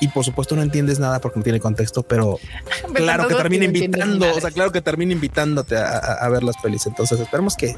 [0.00, 2.38] y por supuesto no entiendes nada porque no tiene contexto, pero
[2.94, 6.86] claro que termina invitando, o sea, claro que termina invitándote a, ver las pelis.
[6.86, 7.76] Entonces esperemos que,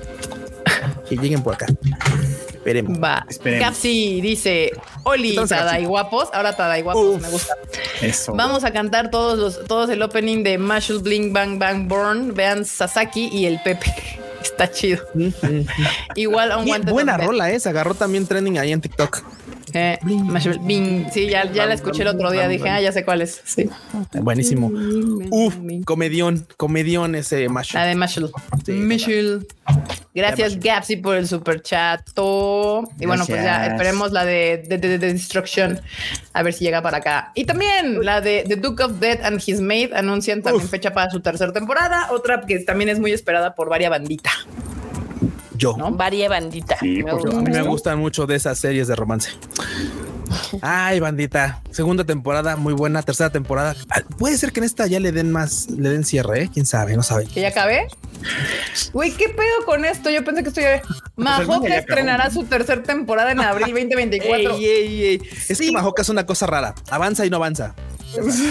[1.09, 1.66] que lleguen por acá.
[2.49, 2.99] Esperemos.
[3.03, 3.26] Va.
[3.59, 4.72] Capsi dice:
[5.05, 6.28] Oli, Tada y guapos.
[6.33, 7.55] Ahora Tada y guapos, me gusta.
[8.01, 8.35] Eso.
[8.35, 12.35] Vamos a cantar todos los, todos el opening de Mashul Bling Bang Bang Born.
[12.35, 13.93] Vean Sasaki y el Pepe.
[14.43, 15.05] Está chido.
[16.14, 17.61] Igual a un Buena rola, ¿eh?
[17.61, 19.22] Se agarró también trending ahí en TikTok.
[19.75, 19.99] Eh,
[21.12, 22.49] Sí, ya, ya la escuché el otro día.
[22.49, 23.41] Dije, ah, ya sé cuál es.
[23.45, 23.68] Sí.
[24.14, 24.71] Buenísimo.
[25.31, 27.81] Uf, comedión, comedión ese Mashul.
[27.81, 28.31] La de Mashul.
[28.64, 28.73] Sí,
[30.12, 32.89] Gracias, Gapsy, por el super chato.
[32.99, 35.81] Y bueno, pues ya esperemos la de, de, Destruction.
[36.33, 37.33] A ver si llega para acá.
[37.35, 41.11] Y también la de The Duke of Death and His Maid anuncian también fecha para
[41.11, 42.09] su tercera temporada.
[42.11, 44.31] Otra que también es muy esperada por varias bandita
[45.61, 45.77] yo.
[45.77, 45.93] ¿no?
[45.93, 46.77] Varia bandita.
[46.83, 49.31] me, a mí me gustan mucho de esas series de romance.
[50.63, 51.63] Ay, bandita.
[51.71, 53.03] Segunda temporada, muy buena.
[53.03, 53.75] Tercera temporada.
[53.91, 56.51] Ah, puede ser que en esta ya le den más, le den cierre, ¿eh?
[56.53, 57.27] Quién sabe, no sabe.
[57.27, 57.89] ¿Que ya acabe?
[58.93, 60.11] Güey, ¿qué pedo con esto?
[60.11, 60.65] Yo pensé que estoy.
[61.17, 64.57] Majoka estrenará su tercera temporada en abril 2024.
[65.49, 66.75] Es que Majoka es una cosa rara.
[66.91, 67.75] Avanza y no avanza.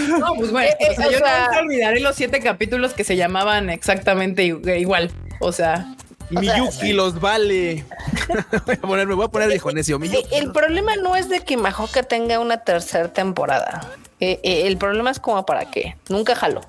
[0.08, 3.70] No, pues bueno, eh, o sea, yo no olvidaré los siete capítulos que se llamaban
[3.70, 5.12] exactamente igual.
[5.42, 5.96] O sea,
[6.30, 7.86] Miyuki los vale.
[8.66, 10.00] voy a poner, me voy a poner viejo necio.
[10.32, 13.90] El problema no es de que Majoka tenga una tercera temporada.
[14.20, 15.96] Eh, eh, el problema es como para qué.
[16.10, 16.62] Nunca jaló.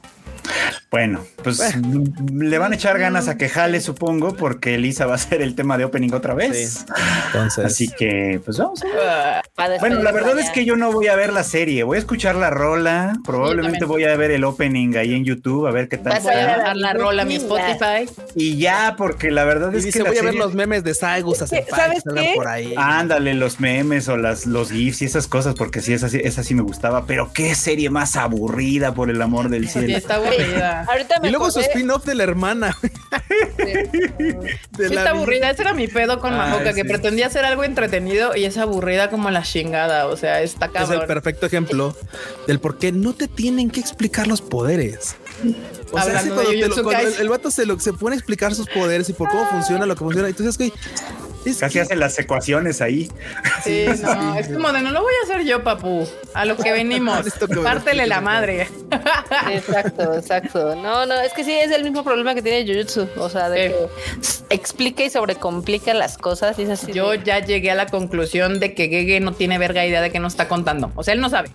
[0.91, 1.76] Bueno, pues
[2.32, 5.55] le van a echar ganas a que jale, supongo, porque Elisa va a ser el
[5.55, 6.84] tema de opening otra vez.
[7.26, 8.82] Entonces, así que, pues vamos.
[9.57, 9.78] A ver.
[9.78, 12.34] Bueno, la verdad es que yo no voy a ver la serie, voy a escuchar
[12.34, 13.12] la rola.
[13.24, 16.14] Probablemente voy a ver el opening ahí en YouTube a ver qué tal.
[16.14, 18.09] Vas a dejar la rola a mi Spotify.
[18.34, 22.03] Y ya, porque la verdad es que voy a ver los memes de Saigus ¿Sabes
[22.14, 22.32] qué?
[22.34, 22.74] por ahí.
[22.76, 26.55] Ándale, los memes o las los gifs y esas cosas, porque sí, esa, esa sí
[26.55, 27.07] me gustaba.
[27.07, 29.97] Pero qué serie más aburrida, por el amor del cielo.
[29.97, 30.86] está aburrida
[31.22, 32.76] y luego su spin-off de la hermana.
[34.78, 35.50] está aburrida.
[35.50, 39.30] Ese era mi pedo con Majoka, que pretendía hacer algo entretenido y es aburrida como
[39.30, 40.06] la chingada.
[40.06, 40.94] O sea, está cabrón.
[40.94, 41.96] Es el perfecto ejemplo
[42.46, 45.16] del por qué no te tienen que explicar los poderes.
[45.92, 49.46] O sea, el vato se, lo, se pone a explicar sus poderes y por cómo
[49.46, 50.28] funciona lo que funciona.
[50.28, 50.72] Entonces,
[51.59, 53.11] Casi hacen las ecuaciones ahí.
[53.64, 56.07] Sí, no, es como de no lo voy a hacer yo, papu.
[56.34, 57.26] A lo que venimos.
[57.62, 58.68] Pártele la madre.
[59.51, 60.74] Exacto, exacto.
[60.76, 63.09] No, no, es que sí es el mismo problema que tiene Jujutsu.
[63.16, 63.74] O sea, de que
[64.51, 66.59] explica y sobrecomplica las cosas.
[66.59, 69.86] Y es así yo ya llegué a la conclusión de que Gege no tiene verga
[69.86, 70.93] idea de que nos está contando.
[70.95, 71.51] O sea, él no sabe.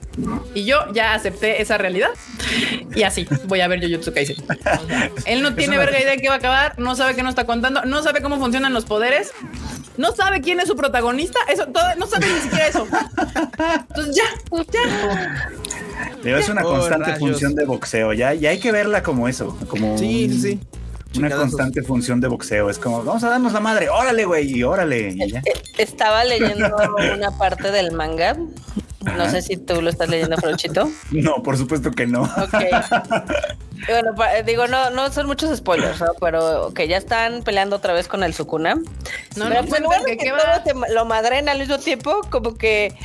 [0.54, 2.10] Y yo ya acepté esa realidad.
[2.96, 4.38] Y así voy a ver Jujutsu Kaisen.
[5.26, 7.46] él no tiene verga idea de qué va a acabar, no sabe qué nos está
[7.46, 9.32] contando, no sabe cómo funcionan los poderes
[9.98, 11.66] no sabe quién es su protagonista, eso,
[11.98, 12.88] no sabe ni siquiera eso.
[13.90, 14.24] Entonces ya,
[14.72, 15.52] ya.
[16.22, 19.98] Pero es una constante función de boxeo, ya, y hay que verla como eso, como
[19.98, 20.60] sí, sí, sí.
[21.18, 22.70] Una constante función de boxeo.
[22.70, 25.14] Es como, vamos a darnos la madre, órale, güey, y órale.
[25.16, 25.42] Y ya.
[25.78, 26.76] Estaba leyendo
[27.16, 28.36] una parte del manga
[29.06, 30.90] no sé si tú lo estás leyendo, Frochito.
[31.12, 32.24] No, por supuesto que no.
[32.24, 32.56] Ok.
[33.88, 34.14] Bueno,
[34.46, 36.14] digo, no, no son muchos spoilers, ¿no?
[36.20, 38.76] pero que ya están peleando otra vez con el Sukuna.
[39.36, 42.96] No, no, pues, que, que todo lo madren al mismo tiempo, como que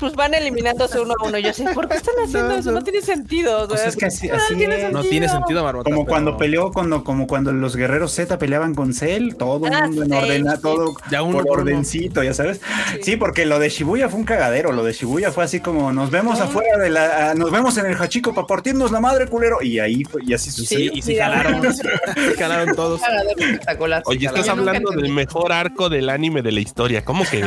[0.00, 1.38] pues van eliminándose uno a uno.
[1.38, 2.72] Yo sé, ¿por qué están haciendo eso?
[2.72, 3.68] No tiene sentido.
[3.68, 5.90] Pues es que así, no, tiene no tiene sentido, Marmota.
[5.90, 9.86] Como cuando peleó, cuando, como cuando los guerreros Z peleaban con Cell, todo el ah,
[9.86, 12.60] mundo en orden, todo ya por ordencito, ya sabes.
[13.02, 13.16] Sí.
[13.16, 14.72] porque lo de Shibuya fue un cagadero.
[14.72, 17.94] Lo de Shibuya fue así como nos vemos afuera de la, nos vemos en el
[17.94, 19.58] Hachiko para partirnos la madre, culero.
[19.62, 20.92] Y ahí fue, y así sucedió.
[20.94, 23.02] y se jalaron, se jalaron todos.
[24.06, 27.04] Oye, estás hablando del mejor arco del anime de la historia.
[27.04, 27.40] ¿Cómo que?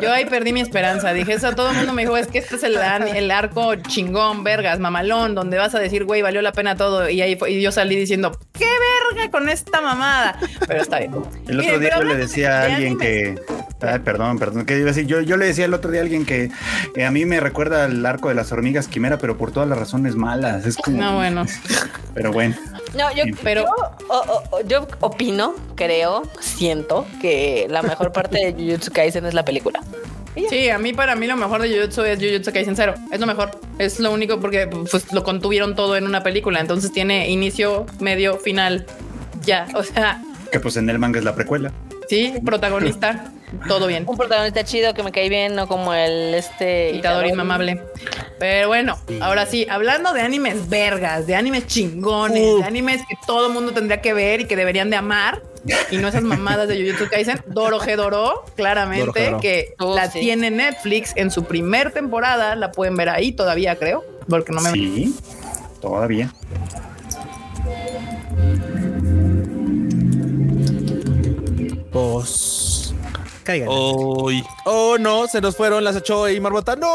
[0.00, 2.56] Yo ahí perdí mi esperanza Dije eso, todo el mundo me dijo, es que este
[2.56, 6.76] es el, el arco chingón, vergas, mamalón, donde vas a decir, güey, valió la pena
[6.76, 7.08] todo.
[7.08, 10.38] Y ahí y yo salí diciendo, qué verga con esta mamada.
[10.66, 11.12] Pero está bien.
[11.48, 13.40] El otro día yo le decía a alguien que,
[13.80, 16.04] ay, perdón, perdón, que iba a decir, yo, yo le decía el otro día a
[16.04, 16.50] alguien que
[17.04, 20.14] a mí me recuerda el arco de las hormigas quimera, pero por todas las razones
[20.16, 20.66] malas.
[20.66, 21.00] Es como.
[21.00, 21.44] No, bueno.
[22.14, 22.54] Pero bueno.
[22.96, 23.66] No, yo, pero...
[24.66, 29.80] yo, opino, creo, siento que la mejor parte de Jujutsu Kaisen es la película.
[30.48, 32.94] Sí, a mí para mí lo mejor de Jujutsu es Jujutsu Kaisen Zero.
[33.12, 33.52] Es lo mejor.
[33.78, 36.60] Es lo único porque pues, lo contuvieron todo en una película.
[36.60, 38.86] Entonces tiene inicio, medio, final.
[39.44, 40.22] Ya, o sea...
[40.50, 41.72] Que pues en el manga es la precuela.
[42.08, 43.32] Sí, protagonista.
[43.68, 44.04] todo bien.
[44.06, 47.82] Un protagonista chido que me cae bien, no como el este Itadori inmamable.
[48.38, 53.50] Pero bueno, ahora sí, hablando de animes vergas, de animes chingones, de animes que todo
[53.50, 55.42] mundo tendría que ver y que deberían de amar
[55.90, 61.12] y no esas mamadas de Jujutsu Kaisen, Doro Doro, claramente, que oh, la tiene Netflix
[61.16, 64.72] en su primer temporada, la pueden ver ahí todavía, creo, porque no me...
[64.72, 65.16] Sí,
[65.80, 66.32] todavía.
[71.94, 72.92] Pues
[73.44, 73.68] Caigan.
[73.70, 76.74] Oh, no, se nos fueron las ocho y Marbota.
[76.76, 76.90] No.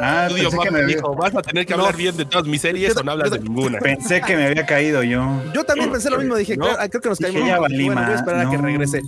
[0.00, 2.96] Ah, Dios que me dijo, vas a tener que hablar bien de todas mis series
[2.96, 3.78] o no hablas de ninguna.
[3.78, 5.24] Pensé que me había caído yo.
[5.54, 6.34] Yo también pensé lo mismo.
[6.36, 7.46] Dije, creo, que nos caímos.
[7.46, 9.00] Ya bueno, voy a esperar a que regrese.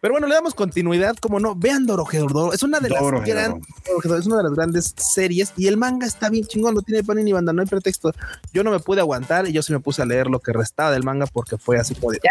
[0.00, 1.16] Pero bueno, le damos continuidad.
[1.16, 2.52] Como no, vean Dorohedoro.
[2.52, 6.46] Es una de las es una de las grandes series y el manga está bien
[6.46, 6.74] chingón.
[6.74, 8.12] No tiene pan ni banda, no hay pretexto.
[8.52, 10.92] Yo no me pude aguantar y yo sí me puse a leer lo que restaba
[10.92, 12.30] del manga porque fue así como Ya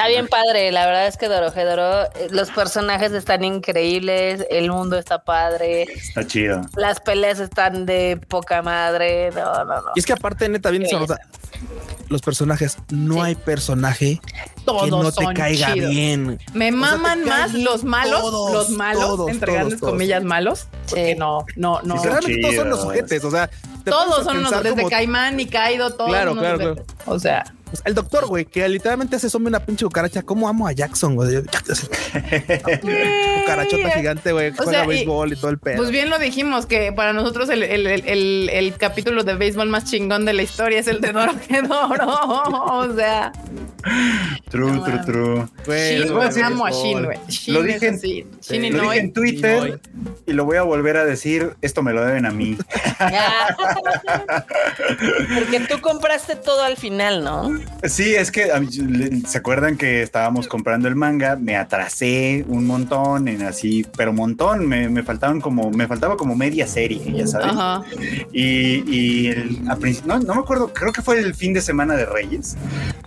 [0.00, 4.96] Está bien padre, la verdad es que Dorohedoro, eh, los personajes están increíbles, el mundo
[4.96, 5.82] está padre.
[5.82, 6.62] Está chido.
[6.74, 9.30] Las peleas están de poca madre.
[9.32, 9.90] No, no, no.
[9.94, 11.18] Y es que aparte, neta, bien esa nota.
[12.08, 14.22] Los personajes, no hay personaje
[14.64, 16.38] Todos que no te caiga bien.
[16.54, 18.22] Me maman más los malos,
[18.54, 22.02] los malos, entre grandes comillas malos, porque no, no, no.
[22.02, 23.50] realmente todos son los sujetes, o sea,
[23.84, 26.08] todos son unos desde Caimán y Kaido, todos.
[26.08, 26.84] Claro, claro, claro.
[27.04, 27.44] O sea.
[27.84, 30.22] El doctor, güey, que literalmente hace zombie una pinche cucaracha.
[30.22, 31.42] ¿Cómo amo a Jackson, güey?
[33.40, 35.76] Cucarachota gigante, güey, juega béisbol y, todo el pedo.
[35.76, 39.84] Pues bien lo dijimos, que para nosotros el, el, el, el, capítulo de béisbol más
[39.84, 42.06] chingón de la historia es el de Doro que Doro.
[42.66, 43.32] o sea.
[44.50, 45.46] True, true, true.
[45.64, 47.18] Güey, amo a Shin, güey.
[47.46, 49.80] Lo dije, en, lo dije en Twitter
[50.26, 51.54] y lo voy a volver a decir.
[51.62, 52.56] Esto me lo deben a mí.
[55.34, 57.59] Porque tú compraste todo al final, ¿no?
[57.84, 58.50] Sí, es que
[59.26, 64.66] se acuerdan que estábamos comprando el manga, me atrasé un montón en así, pero montón,
[64.66, 67.52] me, faltaban como, me faltaba como media serie, ya sabes.
[68.32, 69.64] Y, el,
[70.04, 72.56] no, no me acuerdo, creo que fue el fin de semana de Reyes.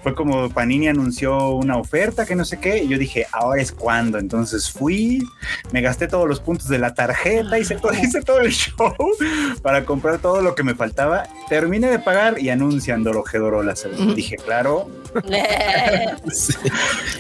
[0.02, 3.72] Fue como Panini anunció una oferta que no sé qué, y yo dije, ahora es
[3.72, 4.18] cuando.
[4.18, 5.24] Entonces fui,
[5.72, 8.94] me gasté todos los puntos de la tarjeta, hice todo, hice todo el show
[9.62, 11.24] para comprar todo lo que me faltaba.
[11.48, 14.14] Terminé de pagar y anuncian Dorojedoro la segunda.
[14.14, 14.90] Dije, claro.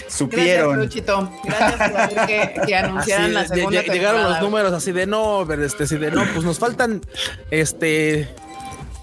[0.07, 0.89] Supieron.
[0.89, 1.05] Gracias,
[1.43, 3.82] Gracias por que, que anunciaran la segunda.
[3.82, 7.01] Llegaron los números así de no, pero este, así de no, pues nos faltan
[7.51, 8.28] este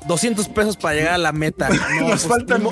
[0.07, 1.68] 200 pesos para llegar a la meta.
[2.01, 2.62] No, Nos pues, faltan.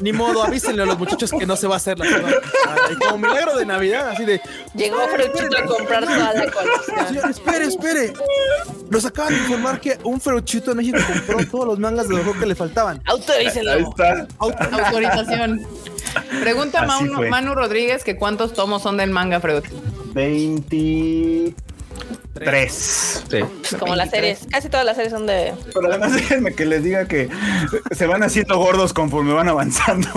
[0.00, 3.18] Ni, modo, avísenle a los muchachos que no se va a hacer la Y como
[3.18, 4.40] milagro de Navidad, así de.
[4.74, 7.30] Llegó Fruchito a comprar toda la colección.
[7.30, 8.12] espere, espere.
[8.90, 12.38] Nos acaban de informar que un Fruchito en México compró todos los mangas de juego
[12.38, 13.02] que le faltaban.
[13.04, 13.72] Autorícenlo.
[13.72, 14.26] Ahí está.
[14.38, 15.66] Autorización.
[16.40, 19.64] Pregunta Manu, Manu, Rodríguez que cuántos tomos son del manga, Freud.
[20.14, 21.54] 20.
[22.34, 23.24] Tres.
[23.30, 23.76] Sí.
[23.78, 25.52] Como las series, casi todas las series son de.
[25.74, 27.28] Pero además déjenme que les diga que
[27.90, 30.08] se van haciendo gordos conforme van avanzando.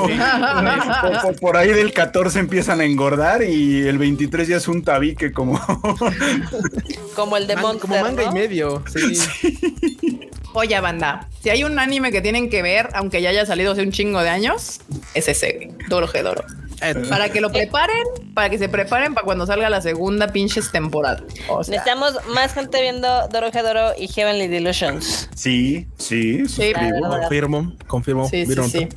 [1.41, 5.59] por, ahí del 14 empiezan a engordar y el 23 ya es un tabique como.
[7.15, 8.83] como el de Man, Como manga y medio.
[8.95, 10.29] Sí.
[10.53, 13.81] Oye, banda, si hay un anime que tienen que ver, aunque ya haya salido hace
[13.81, 14.79] un chingo de años,
[15.13, 16.45] es ese, Doro Gedoro.
[16.89, 20.71] Eh, para que lo preparen, para que se preparen para cuando salga la segunda pinches
[20.71, 21.23] temporada.
[21.57, 25.29] Necesitamos más gente viendo Doro Doro y Heavenly Delusions.
[25.35, 26.73] Sí, sí, sí.
[26.73, 28.29] confirmo, confirmo.
[28.29, 28.89] Sí, sí, sí.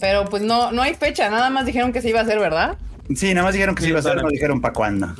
[0.00, 2.76] Pero pues no, no hay fecha, nada más dijeron que se iba a hacer, ¿verdad?
[3.14, 5.14] Sí, nada más dijeron que se iba a hacer, no dijeron para cuándo.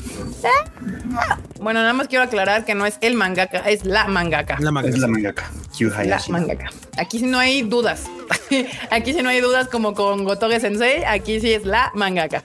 [1.61, 4.59] Bueno, nada más quiero aclarar que no es el mangaka, es la mangaka.
[4.61, 4.95] La mangaka.
[4.95, 5.51] Es la mangaka.
[6.05, 6.70] La mangaka.
[6.97, 8.05] Aquí sí no hay dudas.
[8.91, 11.05] aquí sí no hay dudas como con Gotoge Sensei.
[11.05, 12.43] Aquí sí es la mangaka.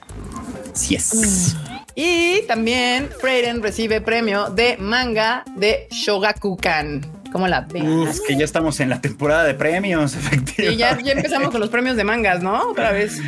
[0.74, 1.56] Sí es.
[1.94, 7.19] Y también Freiden recibe premio de manga de Shogakukan.
[7.32, 8.02] ¿Cómo la ven?
[8.08, 10.72] Es que ya estamos en la temporada de premios, efectivamente.
[10.72, 12.70] Y ya, ya empezamos con los premios de mangas, ¿no?
[12.70, 13.20] Otra vez.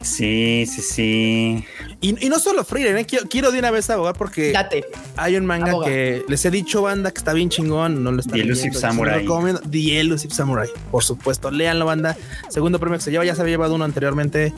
[0.00, 1.64] Sí, sí, sí.
[2.00, 3.06] Y, no solo Freire, ¿eh?
[3.06, 4.52] quiero, de una vez abogar porque
[5.16, 8.04] hay un manga que les he dicho, banda, que está bien chingón.
[8.04, 9.26] No lo está The Elusive Samurai.
[9.70, 11.50] The Elusive Samurai, por supuesto.
[11.50, 12.16] Léanlo, banda.
[12.48, 14.52] Segundo premio que se lleva, ya se había llevado uno anteriormente.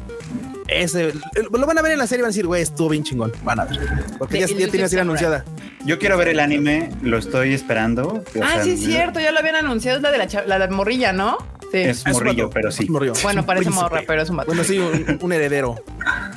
[0.68, 1.14] Ese
[1.50, 3.32] lo van a ver en la serie y van a decir, güey, estuvo bien chingón.
[3.42, 3.80] Van a ver.
[4.18, 5.44] Porque ya, ya tiene así anunciada.
[5.84, 8.22] Yo quiero ver el anime, lo estoy esperando.
[8.42, 11.38] ah, sí, es cierto, ya lo habían anunciado, es la de la, la morrilla, ¿no?
[11.72, 11.78] Sí.
[11.78, 12.86] Es morrillo, pero sí.
[13.22, 15.76] Bueno, parece morra, pero es un Bueno, sí, un, heredero.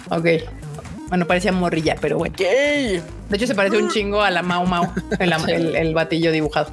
[0.09, 0.25] ok.
[1.09, 2.33] Bueno, parecía morrilla, pero bueno.
[2.37, 3.01] De
[3.31, 6.71] hecho, se parece un chingo a la Mau Mau, el, el batillo dibujado.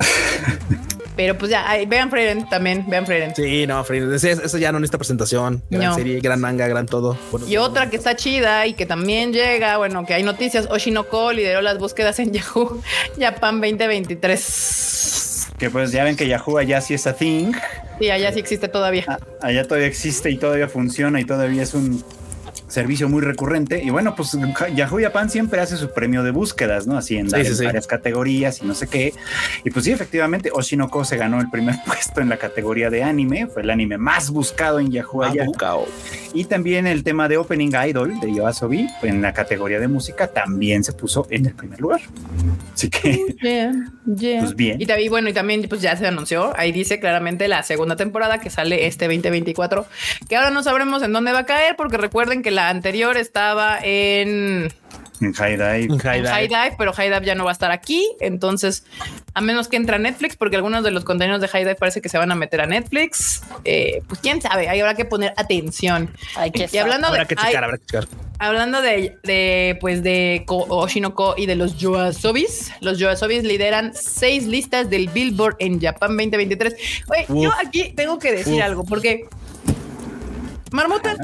[1.20, 3.36] Pero pues ya, vean Freiden también, vean Freiden.
[3.36, 5.62] Sí, no, Freiden, eso, ya no necesita presentación.
[5.68, 7.14] Gran serie, gran manga, gran todo.
[7.46, 11.60] y otra que está chida y que también llega, bueno, que hay noticias, Oshinoko lideró
[11.60, 12.80] las búsquedas en Yahoo
[13.18, 15.48] Japan 2023.
[15.58, 17.52] Que pues ya ven que Yahoo allá sí es a thing.
[17.98, 19.04] Sí, allá sí existe todavía.
[19.06, 22.02] Ah, allá todavía existe y todavía funciona y todavía es un
[22.70, 23.82] servicio muy recurrente.
[23.82, 24.36] Y bueno, pues
[24.74, 26.96] Yahoo Japan siempre hace su premio de búsquedas, ¿no?
[26.96, 29.12] Así en, varias categorías y no sé qué.
[29.64, 33.46] Y pues sí, efectivamente, Oshinoko se ganó el primer puesto en la categoría de anime.
[33.46, 35.46] Fue el anime más buscado en Yahoo allá.
[36.32, 40.84] Y también el tema de Opening Idol de Yoasobi en la categoría de música también
[40.84, 42.00] se puso en el primer lugar.
[42.72, 44.80] Así que, pues bien.
[44.80, 48.38] Y también, bueno, y también pues ya se anunció, ahí dice claramente la segunda temporada
[48.40, 49.86] que sale este 2024,
[50.28, 53.78] que ahora no sabremos en dónde va a caer, porque recuerden que la anterior estaba
[53.82, 54.68] en
[55.20, 55.94] en High Dive.
[55.94, 56.74] En High, Dive.
[56.78, 58.10] pero High Dive ya no va a estar aquí.
[58.20, 58.84] Entonces,
[59.34, 62.00] a menos que entre a Netflix, porque algunos de los contenidos de High Dive parece
[62.00, 63.42] que se van a meter a Netflix.
[63.64, 66.10] Eh, pues quién sabe, ahí habrá que poner atención.
[66.36, 68.06] Hay que y hablando habrá de, que checar, habrá que checar.
[68.38, 74.88] Hablando de, de, pues de Oshinoko y de los Yoasobis, los Yoasobis lideran seis listas
[74.88, 76.74] del Billboard en Japan 2023.
[77.08, 79.28] Oye, yo aquí tengo que decir algo, porque
[80.72, 81.16] Marmota,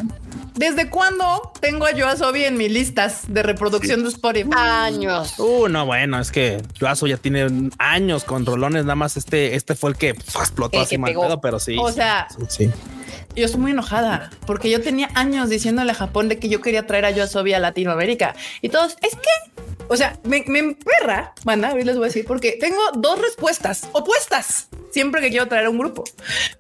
[0.57, 4.51] ¿Desde cuándo tengo a Yoasobi en mis listas de reproducción de Spotify?
[4.57, 5.39] Años.
[5.39, 8.85] Uh, no, bueno, es que Yoasobi ya tiene años con rolones.
[8.85, 11.77] Nada más este, este fue el que explotó así mal pero sí.
[11.79, 12.71] O sea, sí,
[13.35, 16.87] Yo estoy muy enojada porque yo tenía años diciéndole a Japón de que yo quería
[16.87, 21.73] traer a Yoasobi a Latinoamérica y todos es que o sea, me, me emperra, banda,
[21.73, 25.77] hoy les voy a decir, porque tengo dos respuestas opuestas siempre que quiero traer un
[25.77, 26.05] grupo.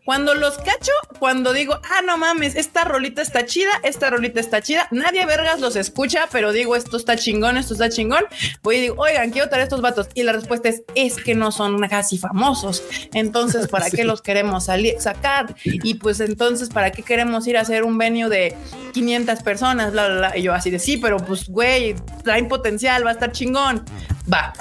[0.04, 4.60] Cuando los cacho, cuando digo, ah, no mames, esta rolita está chida, esta rolita está
[4.60, 8.24] chida, nadie vergas los escucha, pero digo, esto está chingón, esto está chingón,
[8.62, 10.08] voy y digo, oigan, quiero traer estos vatos.
[10.12, 12.82] Y la respuesta es, es que no son casi famosos.
[13.14, 15.56] Entonces, ¿para qué los queremos salir, sacar?
[15.64, 18.54] Y pues entonces, ¿para qué queremos ir a hacer un venue de
[18.92, 19.92] 500 personas?
[19.92, 20.36] Bla, bla, bla.
[20.36, 23.84] Y yo así de, sí, pero pues, güey, traen potencial, va a estar chingón.
[24.32, 24.52] Va.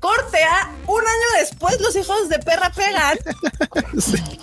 [0.00, 3.18] Corte a un año después los hijos de perra pegan.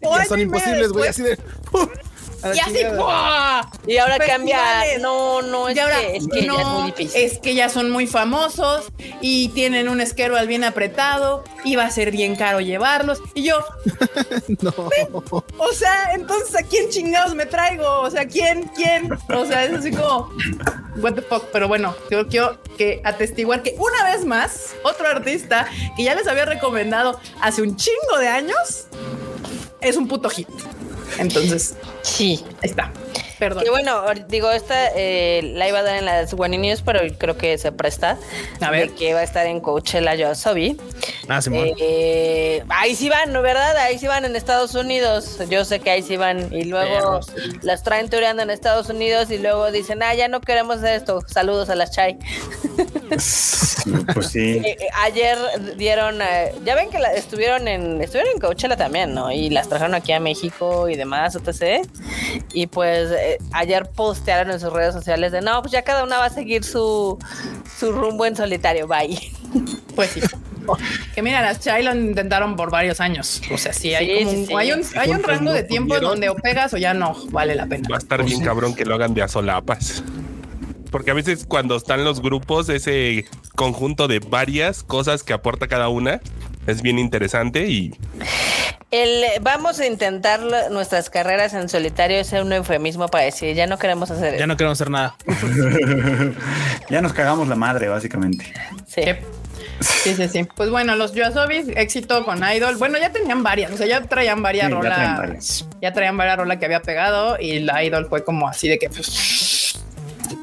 [0.00, 1.38] Ya son imposibles, güey, así de...
[2.44, 2.78] Y así,
[3.86, 4.60] Y ahora cambia.
[5.00, 7.20] No, no, es, que, es que ya es muy difícil.
[7.20, 8.86] Es que ya son muy famosos
[9.20, 13.20] y tienen un al bien apretado y va a ser bien caro llevarlos.
[13.34, 13.58] Y yo,
[14.60, 14.72] no.
[15.58, 18.00] O sea, entonces a quién chingados me traigo?
[18.00, 18.70] O sea, ¿quién?
[18.74, 19.10] ¿Quién?
[19.12, 20.30] O sea, es así como,
[20.96, 21.44] what the fuck.
[21.52, 26.26] Pero bueno, yo quiero que atestiguar que una vez más, otro artista que ya les
[26.26, 28.86] había recomendado hace un chingo de años
[29.80, 30.48] es un puto hit.
[31.18, 31.74] Entonces,
[32.06, 32.92] sí, está.
[33.38, 33.64] Perdón.
[33.66, 37.36] Y bueno, digo, esta eh, la iba a dar en las One News, pero creo
[37.36, 38.16] que se presta.
[38.60, 38.90] A ver.
[38.90, 40.78] Que va a estar en Coachella Yoasobi.
[41.28, 41.68] Ah, Simón.
[41.78, 43.76] Eh, ahí sí van, ¿no verdad?
[43.76, 45.38] Ahí sí van en Estados Unidos.
[45.50, 46.52] Yo sé que ahí sí van.
[46.52, 47.20] Y luego
[47.62, 51.20] las traen tureando en Estados Unidos y luego dicen, ah, ya no queremos esto.
[51.26, 52.18] Saludos a las Chai.
[54.14, 54.60] Pues sí.
[54.64, 55.38] Eh, eh, ayer
[55.76, 59.30] dieron, eh, ya ven que la- estuvieron en estuvieron en Coachella también, ¿no?
[59.30, 61.86] Y las trajeron aquí a México y demás, etc.
[62.52, 66.18] Y pues eh, ayer postearon en sus redes sociales de no, pues ya cada una
[66.18, 67.18] va a seguir su,
[67.78, 69.18] su rumbo en solitario, bye.
[69.94, 70.20] Pues sí.
[71.14, 73.40] Que mira, las Chai lo intentaron por varios años.
[73.52, 74.54] O sea, sí, hay, Sí, como sí, un, sí.
[74.56, 76.10] hay un, hay un rango de tiempo pudieron.
[76.10, 77.88] donde o pegas o ya no vale la pena.
[77.90, 80.02] Va a estar bien cabrón que lo hagan de a solapas.
[80.90, 83.24] Porque a veces cuando están los grupos, ese
[83.54, 86.20] conjunto de varias cosas que aporta cada una
[86.66, 87.94] es bien interesante y
[88.90, 93.66] El vamos a intentar lo- nuestras carreras en solitario es un eufemismo para decir ya
[93.66, 94.46] no queremos hacer Ya eso.
[94.46, 95.16] no queremos hacer nada.
[96.90, 98.52] ya nos cagamos la madre, básicamente.
[98.86, 99.02] Sí.
[99.80, 100.44] Sí, sí, sí.
[100.56, 102.76] Pues bueno, los Yoasobis, éxito con Idol.
[102.76, 104.94] Bueno, ya tenían varias, o sea, ya traían varias Sí, ya rolas.
[104.96, 105.66] traen varias.
[105.82, 108.88] Ya traían varias rolas que había pegado y la Idol fue como así de que.
[108.88, 109.06] pues,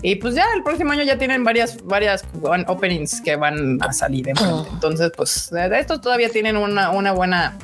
[0.02, 2.26] y pues ya el próximo año ya tienen varias, varias
[2.68, 4.70] openings que van a salir enfrente.
[4.72, 7.58] Entonces, pues de estos todavía tienen una, una buena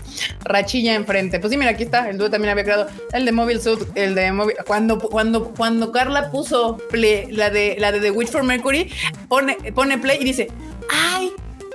[0.43, 1.39] rachilla enfrente.
[1.39, 2.09] Pues sí, mira, aquí está.
[2.09, 4.57] El dúo también había creado el de Mobile Suit, el de Mobile.
[4.65, 8.91] Cuando, cuando, cuando Carla puso play, la de la de The Witch for Mercury,
[9.28, 10.47] pone, pone play y dice:
[10.89, 11.32] ¡Ay!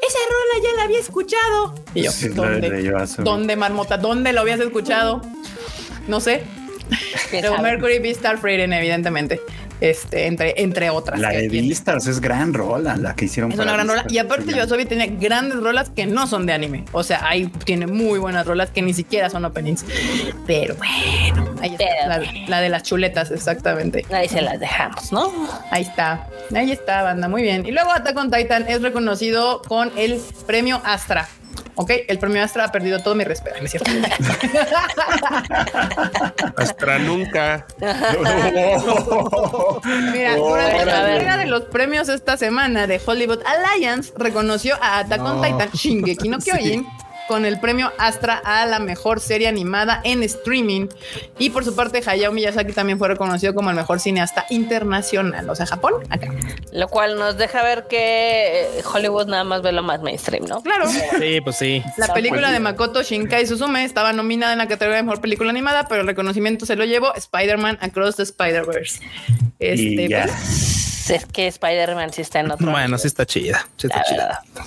[0.06, 1.74] Esa rola ya la había escuchado.
[1.94, 2.92] Y yo, Sí, ¿dónde?
[3.18, 3.96] ¿Dónde, Marmota?
[3.96, 5.22] ¿Dónde lo habías escuchado?
[6.08, 6.42] No sé.
[7.30, 7.62] ¿Quién Pero sabe?
[7.62, 9.40] Mercury Beastar Freedom, evidentemente.
[9.90, 11.20] Este, entre, entre otras.
[11.20, 11.68] La que de tiene.
[11.68, 13.50] Beastars es gran rola, la que hicieron.
[13.52, 14.06] Es para una gran rola.
[14.08, 16.84] Y aparte, Yoasobi tiene grandes rolas que no son de anime.
[16.92, 19.84] O sea, ahí tiene muy buenas rolas que ni siquiera son openings.
[20.46, 21.84] Pero bueno, ahí está.
[21.84, 22.32] Pero La, bueno.
[22.48, 24.04] la de las chuletas, exactamente.
[24.10, 25.32] Ahí se las dejamos, ¿no?
[25.70, 26.28] Ahí está.
[26.54, 27.28] Ahí está, banda.
[27.28, 27.66] Muy bien.
[27.66, 31.28] Y luego Attack on Titan es reconocido con el premio Astra.
[31.76, 33.90] Ok, el premio Astra ha perdido todo mi respeto, ¿no es cierto?
[36.56, 37.66] hasta nunca.
[40.12, 44.98] Mira, Oh, durante la entrega de los premios esta semana de Hollywood Alliance reconoció a
[44.98, 45.42] Attack on No.
[45.42, 46.86] Titan Shingeki no Kyojin
[47.28, 50.88] con el premio Astra a la mejor serie animada en streaming.
[51.38, 55.48] Y por su parte, Hayao Miyazaki también fue reconocido como el mejor cineasta internacional.
[55.48, 56.28] O sea, Japón, acá.
[56.72, 60.62] Lo cual nos deja ver que eh, Hollywood nada más ve lo más mainstream, ¿no?
[60.62, 60.88] Claro.
[60.88, 61.82] Sí, pues sí.
[61.96, 65.88] La película de Makoto Shinkai Suzume estaba nominada en la categoría de mejor película animada,
[65.88, 69.00] pero el reconocimiento se lo llevó Spider-Man Across the Spider-Verse.
[69.58, 70.24] Este, y ya.
[70.24, 72.70] pues, Es que Spider-Man sí está en otro.
[72.70, 73.66] Bueno, sí está chida.
[73.76, 74.42] Sí está la chida.
[74.54, 74.64] verdad.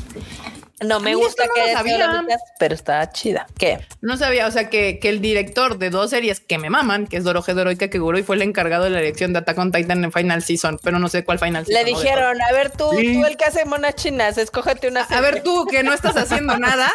[0.86, 1.98] No me gusta no que sabía.
[1.98, 3.48] la mitad, pero está chida.
[3.58, 3.80] ¿Qué?
[4.02, 7.18] No sabía, o sea, que, que el director de dos series que me maman, que
[7.18, 10.04] es Doroje Doroika Keguro, y fue el encargado de la dirección de Attack on Titan
[10.04, 11.92] en Final Season, pero no sé cuál Final Le Season.
[11.92, 12.00] ¿no?
[12.00, 13.14] dijeron, a ver tú, Sí.
[13.16, 15.02] tú el que hace monas chinas, escógete una.
[15.02, 16.92] A ver tú que no estás haciendo nada.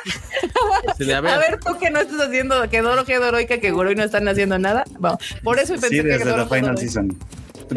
[0.99, 4.29] Sí, a ver, tú que no estás haciendo, que Doroje Doroika Keguro y no están
[4.29, 4.85] haciendo nada.
[4.99, 7.19] Bueno, por eso pensé Sí, que desde la final Doroika- season.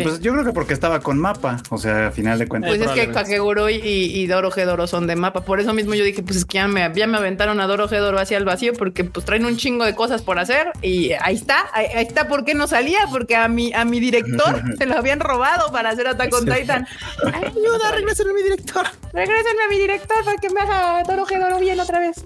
[0.03, 2.69] Pues yo creo que porque estaba con mapa, o sea, a final de cuentas.
[2.75, 3.11] Pues es que.
[3.11, 5.45] Kakeguro y, y Doro Gedoro son de mapa.
[5.45, 7.87] Por eso mismo yo dije, pues es que ya me, ya me aventaron a Doro
[7.87, 11.35] Gedoro hacia el vacío porque pues traen un chingo de cosas por hacer y ahí
[11.35, 14.85] está, ahí, ahí está por qué no salía, porque a mi, a mi director se
[14.85, 16.87] lo habían robado para hacer Attack on Titan.
[17.33, 18.85] Ay, ayuda, regresen a mi director.
[19.13, 22.23] Regrésenme a mi director para que me haga Doro Gedoro bien otra vez.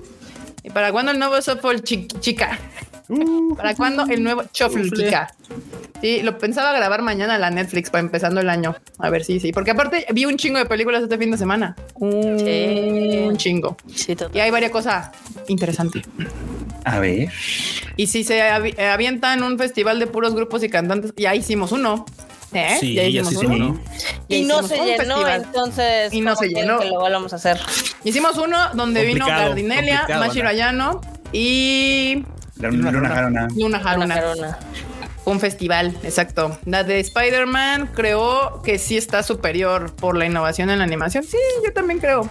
[0.64, 2.08] ¿Y para cuándo el nuevo Softball chi-
[3.10, 3.26] Chica?
[3.58, 5.34] ¿Para cuándo el nuevo Shuffle Chica?
[6.02, 8.76] Sí, lo pensaba grabar mañana la Netflix para empezando el año.
[9.00, 9.52] A ver, sí, sí.
[9.52, 11.76] Porque aparte vi un chingo de películas este fin de semana.
[11.96, 13.26] Un, Sí.
[13.28, 13.76] un chingo.
[13.94, 14.36] Sí, total.
[14.38, 15.10] Y hay varias cosas
[15.48, 16.04] interesantes.
[16.86, 17.30] A ver.
[17.98, 22.06] Y si se eh, avientan un festival de puros grupos y cantantes, ya hicimos uno.
[22.54, 22.78] ¿Eh?
[22.80, 23.80] Sí, ya ya hicimos uno.
[24.30, 25.44] Ya Y no se llenó, festival.
[25.46, 26.14] entonces.
[26.14, 26.80] Y no ¿cómo se llenó.
[26.80, 27.60] Que lo volvamos a hacer.
[28.04, 30.68] Hicimos uno donde vino Gardinelia, complicado, Mashiro ¿verdad?
[30.70, 31.02] Ayano
[31.34, 32.24] y
[32.60, 33.48] La Luna, Luna Haruna.
[33.56, 33.82] Luna
[34.16, 34.60] carona.
[35.26, 36.58] Un festival, exacto.
[36.66, 41.24] La de Spider-Man creo que sí está superior por la innovación en la animación.
[41.24, 42.28] Sí, yo también creo.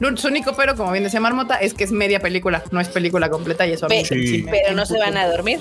[0.00, 2.88] Lo- Su único pero, como bien decía Marmota, es que es media película, no es
[2.88, 5.60] película completa y eso a mí Pe- sí Pero no se van a dormir.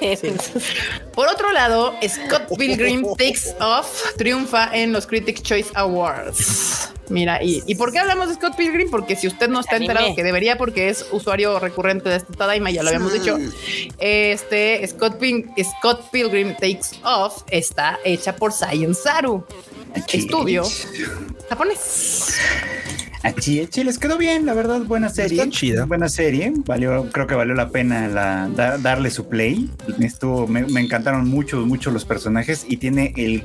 [1.14, 6.91] Por otro lado, Scott Pilgrim Takes Off triunfa en los Critics Choice Awards.
[7.08, 8.88] Mira, y, ¿y por qué hablamos de Scott Pilgrim?
[8.90, 9.92] Porque si usted no está Anime.
[9.92, 13.38] enterado, que debería porque es usuario recurrente de este Tadaima, ya lo habíamos dicho,
[13.98, 15.46] este Scott, Pil-
[15.78, 19.44] Scott Pilgrim Takes Off está hecha por Science Saru,
[20.12, 20.64] estudio
[21.48, 22.38] japonés.
[23.24, 25.48] A Chile, les quedó bien, la verdad, buena serie.
[25.48, 25.84] chida.
[25.84, 29.70] Buena serie, valió, creo que valió la pena la, darle su play.
[30.00, 33.44] Estuvo, me, encantaron mucho, mucho los personajes y tiene el,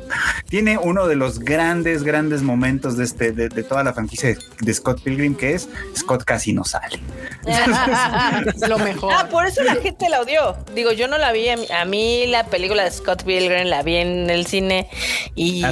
[0.49, 5.01] tiene uno de los grandes, grandes momentos de este, de, toda la franquicia de, Scott
[5.03, 6.99] Pilgrim, que es Scott casi no sale.
[8.67, 9.13] lo mejor.
[9.15, 10.57] Ah, por eso la gente la odió.
[10.73, 11.49] Digo, yo no la vi.
[11.49, 14.89] A mí, la película de Scott Pilgrim la vi en el cine
[15.35, 15.63] y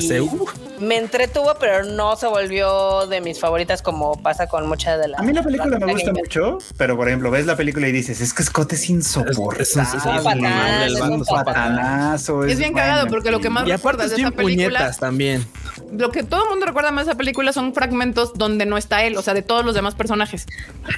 [0.79, 5.19] me entretuvo, pero no se volvió de mis favoritas como pasa con muchas de las.
[5.19, 8.21] A mí la película me gusta mucho, pero por ejemplo, ves la película y dices,
[8.21, 9.63] es que Scott es insoportable.
[9.63, 9.75] Es,
[12.29, 15.45] un Es bien cagado porque lo que más recuerdas de esa película también.
[15.91, 19.03] Lo que todo el mundo recuerda más de esa película son fragmentos donde no está
[19.03, 20.45] él, o sea, de todos los demás personajes.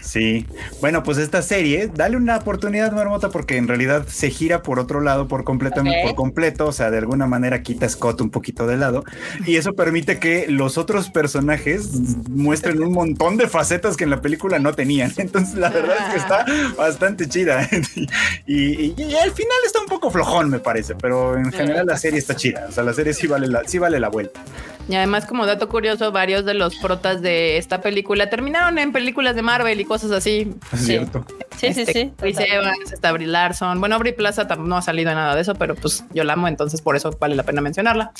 [0.01, 0.45] Sí.
[0.81, 5.01] Bueno, pues esta serie, dale una oportunidad, Marmota, porque en realidad se gira por otro
[5.01, 8.67] lado por completamente por completo, o sea, de alguna manera quita a Scott un poquito
[8.67, 9.03] de lado
[9.45, 11.91] y eso permite que los otros personajes
[12.29, 15.13] muestren un montón de facetas que en la película no tenían.
[15.17, 16.45] Entonces, la verdad es que está
[16.77, 17.67] bastante chida.
[18.47, 22.35] y, al final está un poco flojón, me parece, pero en general la serie está
[22.35, 22.65] chida.
[22.69, 24.41] O sea, la serie sí vale la, sí vale la vuelta.
[24.89, 29.35] Y además, como dato curioso, varios de los protas de esta película terminaron en películas
[29.35, 30.55] de Marvel y cosas así.
[30.71, 31.25] Es cierto.
[31.57, 32.13] Sí, sí, este, sí.
[32.17, 33.79] Chris Evans, está Brie Larson.
[33.79, 36.81] Bueno, Brie Plaza no ha salido nada de eso, pero pues yo la amo, entonces
[36.81, 38.11] por eso vale la pena mencionarla.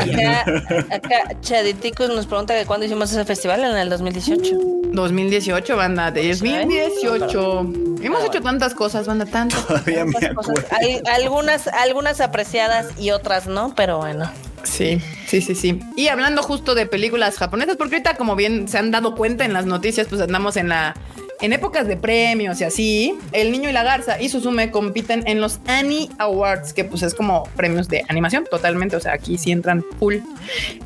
[0.00, 4.70] acá, acá Chaditicus nos pregunta que cuándo hicimos ese festival en el 2018.
[4.92, 7.72] 2018, banda, de 2018.
[8.02, 9.66] Hemos hecho tantas cosas, banda, tantas.
[9.66, 10.62] Todavía me acuerdo.
[10.80, 14.30] Hay algunas, algunas apreciadas y otras no, pero bueno.
[14.64, 15.80] Sí, sí, sí, sí.
[15.96, 19.52] Y hablando justo de películas japonesas, porque ahorita, como bien se han dado cuenta en
[19.52, 20.94] las noticias, pues andamos en la.
[21.42, 25.40] En épocas de premios y así, El Niño y la Garza y Suzume compiten en
[25.40, 29.50] los Annie Awards, que pues es como premios de animación totalmente, o sea, aquí sí
[29.50, 30.16] entran full.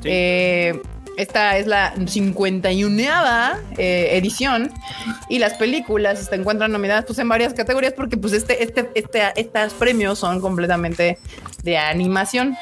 [0.04, 0.80] Eh,
[1.16, 3.02] esta es la 51
[3.78, 4.72] eh, edición
[5.28, 9.22] y las películas se encuentran nominadas pues en varias categorías porque pues este, este, este,
[9.36, 11.18] estos premios son completamente
[11.62, 12.56] de animación.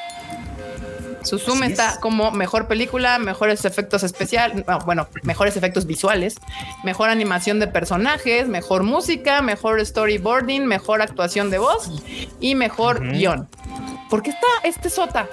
[1.23, 6.35] Suzume está como mejor película, mejores efectos especiales, bueno, mejores efectos visuales,
[6.83, 11.89] mejor animación de personajes, mejor música, mejor storyboarding, mejor actuación de voz
[12.39, 13.47] y mejor guion.
[14.09, 15.27] ¿Por qué está este sota?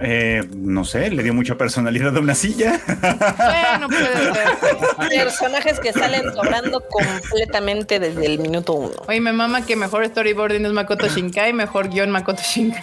[0.00, 2.80] Eh, no sé, le dio mucha personalidad a una silla.
[2.86, 5.24] Bueno, puede ser.
[5.24, 8.94] Personajes que salen sobrando completamente desde el minuto uno.
[9.06, 12.82] Oye, me mama que mejor storyboarding es Makoto Shinkai, mejor guion Makoto Shinkai.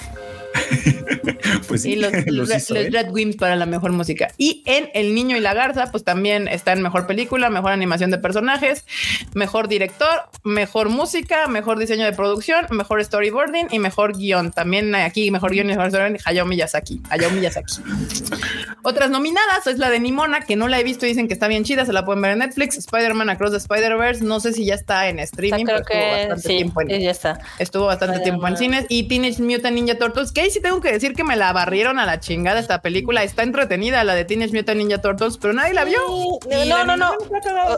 [1.68, 2.12] pues y los,
[2.70, 4.30] Red Wings para la mejor música.
[4.38, 8.12] Y en El Niño y la Garza, pues también está en mejor película, mejor animación
[8.12, 8.86] de personajes,
[9.34, 14.51] mejor director, mejor música, mejor diseño de producción, mejor storyboarding y mejor guion.
[14.51, 17.01] También aquí mejor guion y mejor storyboarding, Hayao Miyazaki.
[17.10, 17.82] Hayao Miyazaki.
[18.84, 21.47] Otras nominadas es la de Nimona, que no la he visto y dicen que está
[21.47, 22.78] bien chida, se la pueden ver en Netflix.
[22.78, 26.47] Spider-Man Across the Spider-Verse, no sé si ya está en streaming, creo que estuvo bastante
[26.47, 27.39] tiempo en, ya está.
[27.60, 28.86] Estuvo bastante tiempo en cines.
[28.89, 32.00] Y Teenage Mutant Ninja Turtles, que ahí sí tengo que decir que me la barrieron
[32.00, 33.24] a la chingada esta película.
[33.24, 36.00] Está entretenida, la de Teenage Mutant Ninja Turtles, pero nadie la vio.
[36.68, 37.14] No, no, no.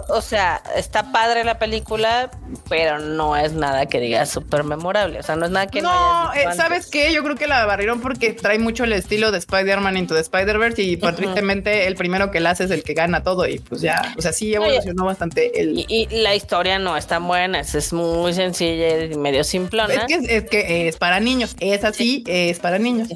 [0.09, 2.29] O, sea, está padre la película,
[2.69, 5.19] pero no es nada que diga súper memorable.
[5.19, 5.91] O sea, no es nada que no.
[5.91, 7.13] No, eh, ¿sabes qué?
[7.13, 10.81] Yo creo que la barrieron porque trae mucho el estilo de Spider-Man into the Spider-Verse
[10.81, 13.81] y pues, tristemente el primero que la hace es el que gana todo y pues
[13.81, 15.59] ya, o sea, sí evolucionó bastante.
[15.59, 15.85] El...
[15.87, 19.93] Y, la historia no es tan buena, es, muy sencilla y medio simplona.
[19.93, 23.09] Es que es, que es para niños, es así, es para niños.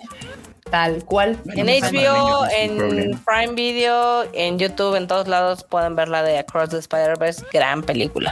[0.69, 1.37] Tal cual.
[1.53, 6.69] En HBO, en Prime Video, en YouTube, en todos lados pueden ver la de Across
[6.69, 7.45] the Spider-Verse.
[7.51, 8.31] Gran película.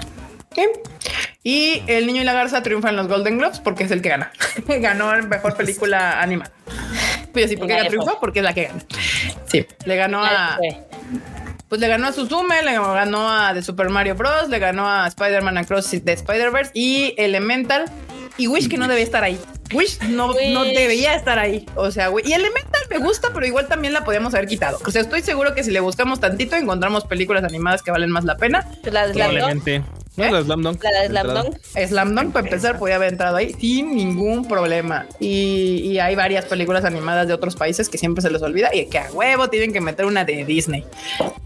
[1.43, 4.09] Y El Niño y la Garza triunfan en los Golden Globes porque es el que
[4.09, 4.31] gana.
[4.67, 6.51] ganó el mejor película animada.
[7.33, 8.79] Pues sí, porque ella triunfó porque es la que gana.
[9.45, 10.57] Sí, le ganó a.
[11.67, 15.07] Pues le ganó a Suzume, le ganó a The Super Mario Bros., le ganó a
[15.07, 17.85] Spider-Man Across the Spider-Verse y Elemental
[18.39, 19.37] y Wish que no debe estar ahí.
[19.73, 21.65] Wish no, no debería estar ahí.
[21.75, 24.79] O sea, y Elemental me gusta, pero igual también la podíamos haber quitado.
[24.83, 28.23] O sea, estoy seguro que si le buscamos tantito, encontramos películas animadas que valen más
[28.23, 28.65] la pena.
[28.91, 29.83] La de
[30.19, 30.31] ¿Eh?
[30.31, 30.83] la Slam Dunk.
[30.83, 31.57] La de Slam Dunk.
[31.87, 35.05] Slam Dunk, para empezar, podía haber entrado ahí sin ningún problema.
[35.19, 38.99] Y, hay varias películas animadas de otros países que siempre se les olvida y que
[38.99, 40.85] a huevo tienen que meter una de Disney.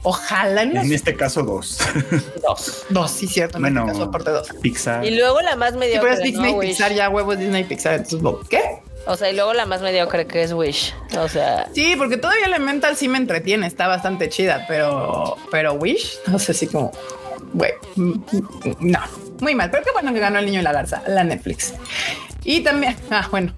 [0.04, 0.64] Ojalá.
[0.64, 1.80] En, este caso, dos.
[2.48, 2.86] Dos.
[2.90, 3.58] Dos, sí, cierto.
[3.58, 4.50] En este caso, aparte dos.
[4.62, 5.06] Pixar.
[5.06, 5.94] Y luego la más mediocre.
[5.94, 7.96] Sí, pero es Disney, Pixar, ya huevo Disney, Pixar.
[7.96, 8.62] Entonces, ¿qué?
[9.06, 10.94] O sea, y luego la más mediocre que es Wish.
[11.20, 11.68] O sea.
[11.74, 16.54] Sí, porque todavía Elemental sí me entretiene, está bastante chida, pero, pero Wish, no sé
[16.54, 16.92] si como,
[17.54, 19.00] güey, no.
[19.40, 21.74] Muy mal, pero qué bueno que ganó el niño y la garza, la Netflix.
[22.44, 23.54] Y también, ah, bueno,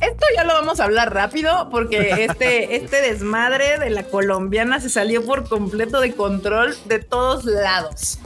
[0.00, 4.88] esto ya lo vamos a hablar rápido porque este, este desmadre de la colombiana se
[4.88, 8.18] salió por completo de control de todos lados.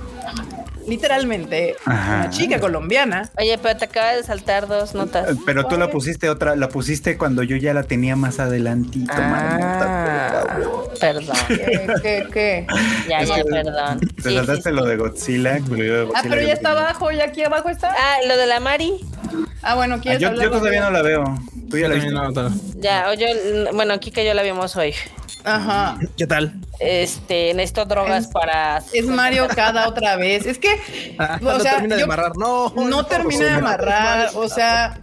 [0.87, 3.31] Literalmente, una chica colombiana.
[3.39, 5.35] Oye, pero te acaba de saltar dos notas.
[5.47, 9.11] Pero tú la pusiste otra, la pusiste cuando yo ya la tenía más adelantito.
[9.17, 10.45] Ah,
[11.01, 11.37] perdón.
[12.03, 12.67] ¿Qué, qué,
[13.09, 14.01] Ya, ya, perdón.
[14.23, 15.59] Te saltaste lo de Godzilla.
[16.15, 17.91] ah, pero ya está abajo, ya aquí abajo está.
[17.91, 19.01] Ah, lo de la Mari.
[19.63, 21.25] Ah, bueno, ¿quieres ah, yo, yo todavía no la veo.
[21.71, 22.81] Tú ya la viste.
[22.81, 23.27] ya, o yo,
[23.73, 24.95] bueno, Kika yo la vimos hoy.
[25.45, 25.99] Ajá.
[26.17, 26.55] ¿Qué tal?
[26.81, 28.83] Este, necesito drogas para.
[28.93, 30.47] Es Mario cada otra vez.
[30.47, 30.69] Es que.
[31.19, 32.73] Ah, no termina de amarrar, no.
[32.75, 34.31] No, termina de amarrar.
[34.35, 34.99] O sea,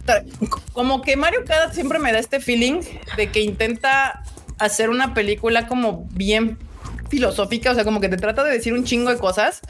[0.72, 2.82] como que Mario cada siempre me da este feeling
[3.16, 4.22] de que intenta
[4.58, 6.58] hacer una película como bien
[7.08, 7.70] filosófica.
[7.70, 9.62] O sea, como que te trata de decir un chingo de cosas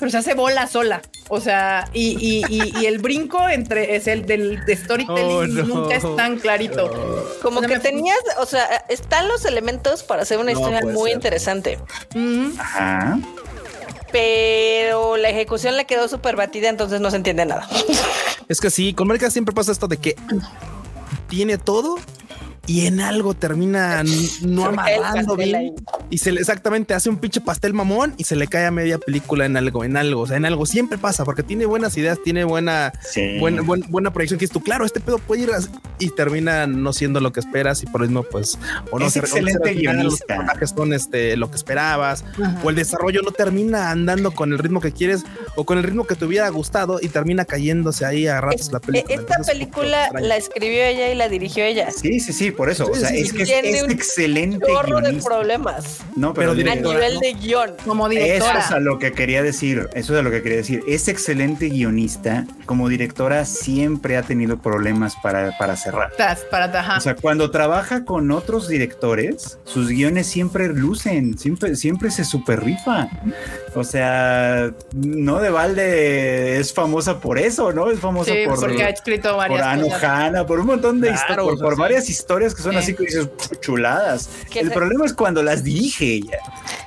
[0.00, 1.02] pero se hace bola sola.
[1.28, 2.42] O sea, y,
[2.84, 7.38] el brinco entre es el del storytelling oh, nunca es tan clarito.
[7.42, 11.78] Como que tenías, o sea, están los elementos para hacer una historia muy interesante.
[12.58, 13.18] Ajá.
[14.10, 17.68] Pero la ejecución le quedó súper batida, entonces no se entiende nada.
[18.48, 20.16] Es que sí, con América siempre pasa esto de que
[21.28, 21.98] tiene todo
[22.66, 24.02] y en algo termina
[24.42, 25.74] no amarrando bien
[26.10, 28.98] y se le exactamente hace un pinche pastel mamón y se le cae a media
[28.98, 32.18] película en algo, en algo, o sea, en algo siempre pasa porque tiene buenas ideas,
[32.22, 32.92] tiene buena,
[33.38, 35.50] buena, buena, proyección que es tú, claro, este pedo puede ir
[35.98, 38.58] y termina no siendo lo que esperas y por eso pues
[38.90, 40.56] o no es excelente guionista.
[40.60, 42.24] Los son este, lo que esperabas
[42.62, 45.24] o el desarrollo no termina andando con el ritmo que quieres
[45.56, 48.80] o con el ritmo que te hubiera gustado y termina cayéndose ahí a ratos la
[48.80, 49.14] película.
[49.14, 51.90] Esta película la escribió ella y la dirigió ella.
[51.90, 52.86] Sí, sí, sí, por eso.
[52.90, 53.50] o sea, es que es,
[53.90, 54.66] excelente.
[54.66, 56.00] Un de problemas.
[56.16, 57.74] No, pero, a nivel de guion.
[57.84, 58.58] Como directora.
[58.58, 59.88] Eso es a lo que quería decir.
[59.94, 60.82] Eso es a lo que quería decir.
[60.86, 62.46] Es excelente guionista.
[62.66, 66.12] Como directora siempre ha tenido problemas para, para cerrar.
[66.50, 72.24] Para, O sea, cuando trabaja con otros directores, sus guiones siempre lucen, siempre, siempre se
[72.24, 73.08] super rifa.
[73.74, 77.90] O sea, no de balde es famosa por eso, ¿no?
[77.90, 82.08] Es famosa por, porque ha escrito varias por por un montón de historias, por, varias
[82.08, 83.28] historias que son así que dices
[83.60, 84.30] chuladas.
[84.54, 86.38] El problema es cuando las dirige ella.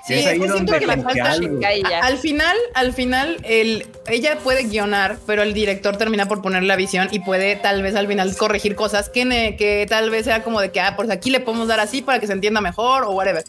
[0.06, 5.54] Sí, es ahí donde que Al final, al final, el, ella puede guionar, pero el
[5.54, 9.56] director termina por poner la visión y puede tal vez al final corregir cosas que,
[9.58, 12.20] que tal vez sea como de que, ah, pues aquí le podemos dar así para
[12.20, 13.44] que se entienda mejor o whatever.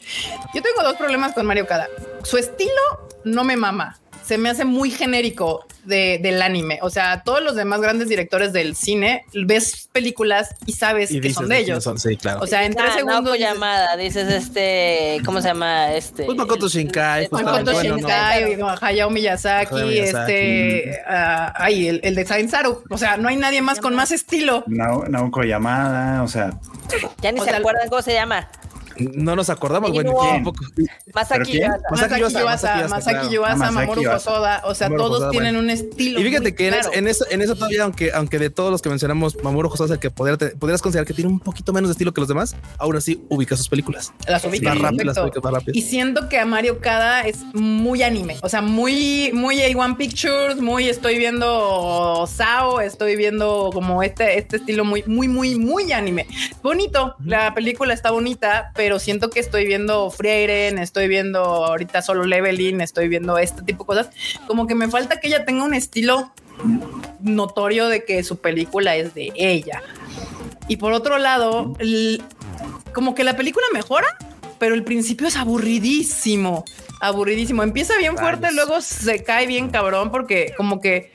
[0.55, 1.89] Yo tengo dos problemas con Mario Kada.
[2.23, 2.71] Su estilo
[3.25, 6.79] no me mama se me hace muy genérico de, del anime.
[6.83, 11.49] O sea, todos los demás grandes directores del cine ves películas y sabes que son
[11.49, 11.89] de ellos.
[11.97, 12.41] sí, claro.
[12.41, 13.39] O sea, en tres segundos.
[13.39, 15.93] llamada, dices este, ¿cómo se llama?
[15.93, 16.25] Este.
[16.25, 17.29] Pues Makoto Shinkai.
[17.31, 22.83] Makoto Shinkai, Hayao Miyazaki, este, uh, ay, el, el de Saint Saru.
[22.89, 24.65] O sea, no hay nadie más con más estilo.
[24.67, 26.59] Naoko llamada, o sea.
[27.21, 28.49] Ya ni se acuerdan cómo se llama.
[28.99, 30.65] No nos acordamos, bueno, tampoco.
[31.15, 31.83] Masaki Yuasa.
[31.91, 36.21] Masaki Yuasa, Masaki Yuasa, Mamoru Hosoda, o sea, todos tienen un estilo.
[36.21, 39.37] Y fíjate que en, eso, en eso todavía, aunque, aunque de todos los que mencionamos,
[39.43, 42.21] Mamoru Hosoda es el que podrías considerar que tiene un poquito menos de estilo que
[42.21, 44.13] los demás, aún así ubica sus películas.
[44.29, 45.13] Las ubica, más rápido,
[45.73, 50.61] Y siento que a Mario Kada es muy anime, o sea, muy, muy A1 Pictures,
[50.61, 56.27] muy estoy viendo Sao, estoy viendo como este, este estilo muy, muy, muy, muy anime.
[56.63, 62.03] Bonito, la película está bonita, pero pero siento que estoy viendo Frieren, estoy viendo ahorita
[62.03, 64.11] solo Leveling, estoy viendo este tipo de cosas.
[64.47, 66.35] Como que me falta que ella tenga un estilo
[67.23, 69.83] notorio de que su película es de ella.
[70.69, 71.75] Y por otro lado,
[72.93, 74.19] como que la película mejora,
[74.59, 76.67] pero el principio es aburridísimo,
[77.01, 77.63] aburridísimo.
[77.63, 81.11] Empieza bien fuerte, luego se cae bien cabrón porque como que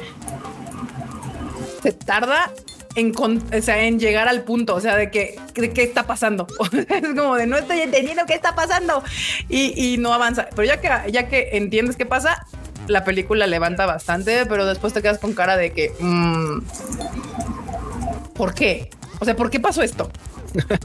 [1.83, 2.51] se tarda
[2.99, 6.47] en, o sea, en llegar al punto, o sea, de que, de qué está pasando.
[6.89, 9.03] es como de no estoy entendiendo qué está pasando
[9.47, 10.47] y, y, no avanza.
[10.55, 12.45] Pero ya que, ya que entiendes qué pasa,
[12.87, 16.59] la película levanta bastante, pero después te quedas con cara de que, mmm,
[18.33, 18.89] ¿por qué?
[19.19, 20.09] O sea, ¿por qué pasó esto?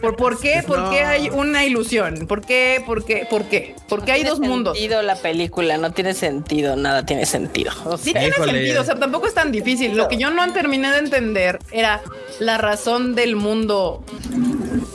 [0.01, 0.63] ¿Por, por qué?
[0.67, 2.27] ¿Por qué hay una ilusión?
[2.27, 2.83] ¿Por qué?
[2.85, 3.27] ¿Por qué?
[3.29, 3.75] ¿Por qué?
[3.89, 4.77] Porque hay dos mundos.
[4.77, 7.73] sentido la película, no tiene sentido, nada tiene sentido.
[7.99, 9.97] sí tiene sentido, o sea, tampoco es tan difícil.
[9.97, 12.01] Lo que yo no terminé de entender era
[12.39, 14.05] la razón del mundo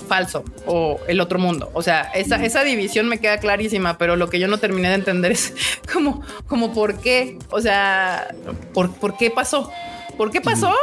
[0.07, 1.69] falso o el otro mundo.
[1.73, 4.95] O sea, esa, esa división me queda clarísima, pero lo que yo no terminé de
[4.95, 5.53] entender es
[5.93, 8.33] como, como por qué, o sea,
[8.73, 9.71] por, por qué pasó.
[10.17, 10.73] ¿Por qué pasó?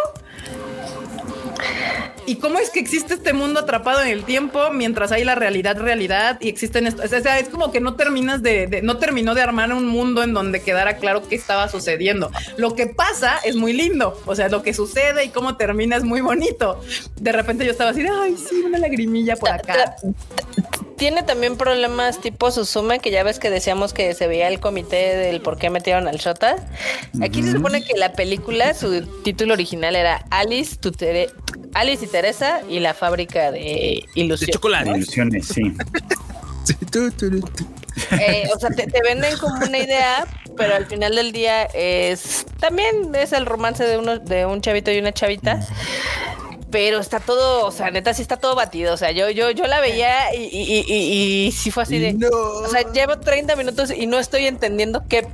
[2.27, 5.79] ¿Y cómo es que existe este mundo atrapado en el tiempo mientras hay la realidad,
[5.79, 7.03] realidad y existen esto?
[7.05, 10.35] O sea, es como que no terminas de, no terminó de armar un mundo en
[10.35, 12.31] donde quedara claro qué estaba sucediendo.
[12.57, 16.05] Lo que pasa es muy lindo, o sea, lo que sucede y cómo termina es
[16.05, 16.81] muy bonito.
[17.21, 19.97] De repente yo estaba así, ay, sí, una lagrimilla por acá.
[20.97, 25.17] Tiene también problemas tipo Susume, que ya ves que decíamos que se veía el comité
[25.17, 26.57] del por qué metieron al Shota.
[27.23, 30.93] Aquí se supone que la película, su título original era Alice, tu
[31.75, 34.41] Alice y Teresa y la fábrica de ilusiones.
[34.41, 34.91] De chocolate.
[34.91, 35.63] Ilusiones, sí.
[38.11, 40.27] Eh, o sea, te, venden como una idea,
[40.57, 44.91] pero al final del día es también es el romance de uno de un chavito
[44.91, 45.67] y una chavita
[46.71, 48.95] pero está todo, o sea, neta sí está todo batido.
[48.95, 52.17] O sea, yo, yo, yo la veía y, y, y, sí fue así de.
[52.27, 55.27] O sea, llevo 30 minutos y no estoy entendiendo qué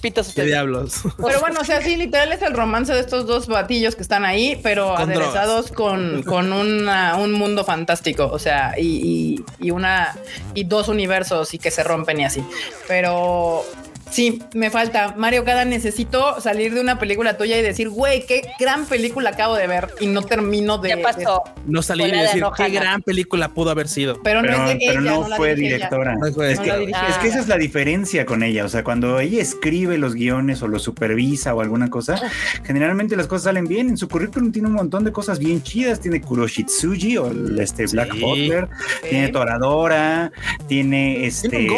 [0.00, 1.02] pitos ¿Qué diablos?
[1.22, 4.24] Pero bueno, o sea, sí, literal es el romance de estos dos batillos que están
[4.24, 8.28] ahí, pero aderezados con, con un mundo fantástico.
[8.32, 10.16] O sea, y, y, una
[10.54, 12.44] y dos universos y que se rompen y así.
[12.88, 13.64] Pero
[14.10, 15.14] Sí, me falta.
[15.16, 19.54] Mario Cada necesito salir de una película tuya y decir, güey, qué gran película acabo
[19.54, 20.90] de ver y no termino de.
[20.90, 21.44] ¿Qué pasó?
[21.66, 24.20] no salir y decir qué gran película pudo haber sido.
[24.22, 26.16] Pero, no, es pero no, fue directora.
[26.48, 28.64] es, que, esa es la diferencia con ella.
[28.64, 32.20] O sea, cuando ella escribe los guiones o los supervisa o alguna cosa,
[32.64, 33.88] generalmente las cosas salen bien.
[33.88, 36.00] En su currículum tiene un montón de cosas bien chidas.
[36.00, 37.30] Tiene Kuroshitsuji o
[37.60, 38.68] este Black Butler,
[39.08, 40.32] tiene Toradora,
[40.66, 41.68] tiene este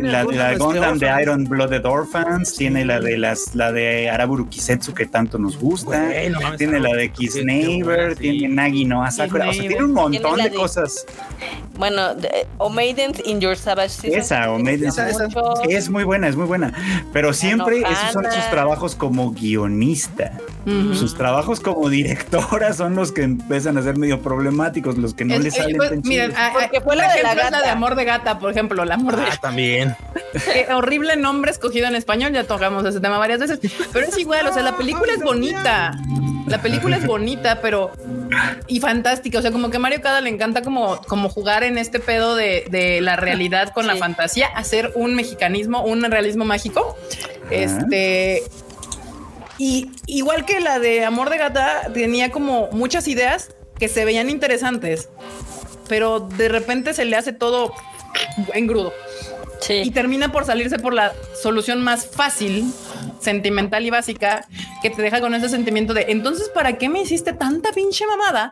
[0.00, 4.48] la, la Gundam de Iron Blood de Orphans, tiene la de las la de Araburu
[4.48, 6.10] Kisetsu que tanto nos gusta,
[6.58, 10.50] tiene la de Kiss Neighbor, tiene Nagi no Asakura, o sea, tiene un montón de,
[10.50, 11.06] cosas.
[11.76, 12.10] Bueno,
[12.58, 14.98] O Maidens in Your Savage Esa, O Maidens
[15.68, 16.72] es muy buena, es muy buena,
[17.12, 20.32] pero siempre esos son sus trabajos como guionista.
[20.94, 25.38] Sus trabajos como directora son los que empiezan a ser medio problemáticos, los que no
[25.38, 28.84] les salen pues, miren, Porque fue la de la, de amor de gata, por ejemplo,
[28.84, 29.96] la amor de ah, también.
[30.52, 33.60] Qué horrible nombre escogido en español, ya tocamos ese tema varias veces,
[33.92, 35.96] pero es igual, o sea, la película es bonita.
[36.48, 37.92] La película es bonita, pero
[38.66, 39.38] y fantástica.
[39.38, 42.98] O sea, como que Mario Cada le encanta como, como jugar en este pedo de,
[43.00, 46.96] la realidad con la fantasía, hacer un mexicanismo, un realismo mágico.
[47.48, 48.42] Este,
[49.56, 54.28] y igual que la de Amor de Gata, tenía como muchas ideas que se veían
[54.28, 55.08] interesantes,
[55.88, 57.72] pero de repente se le hace todo
[58.52, 58.92] engrudo.
[59.68, 62.72] Y termina por salirse por la solución más fácil,
[63.20, 64.46] sentimental y básica,
[64.82, 68.50] que te deja con ese sentimiento de entonces, ¿para qué me hiciste tanta pinche mamada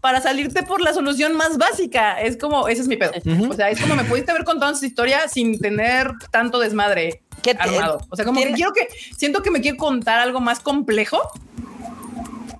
[0.00, 2.20] para salirte por la solución más básica?
[2.20, 3.12] Es como, ese es mi pedo.
[3.48, 7.22] O sea, es como me pudiste haber contado esa historia sin tener tanto desmadre
[7.58, 8.00] armado.
[8.10, 11.18] O sea, como que quiero que siento que me quiero contar algo más complejo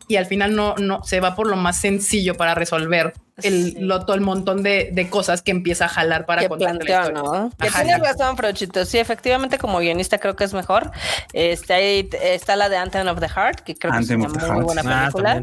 [0.08, 4.04] y al final no, no se va por lo más sencillo para resolver el, lo,
[4.04, 7.50] todo el montón de, de, cosas que empieza a jalar para contar la ¿no?
[7.60, 8.84] Que tiene razón, Frochito.
[8.84, 10.90] Sí, efectivamente, como guionista creo que es mejor.
[11.32, 14.64] Este, ahí está la de Anthem of the Heart, que creo que es una muy
[14.64, 15.40] buena ah, película.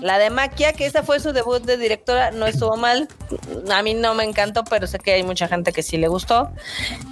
[0.00, 3.08] la de Maquia, que esa fue su debut de directora, no estuvo mal.
[3.70, 6.50] A mí no me encantó, pero sé que hay mucha gente que sí le gustó.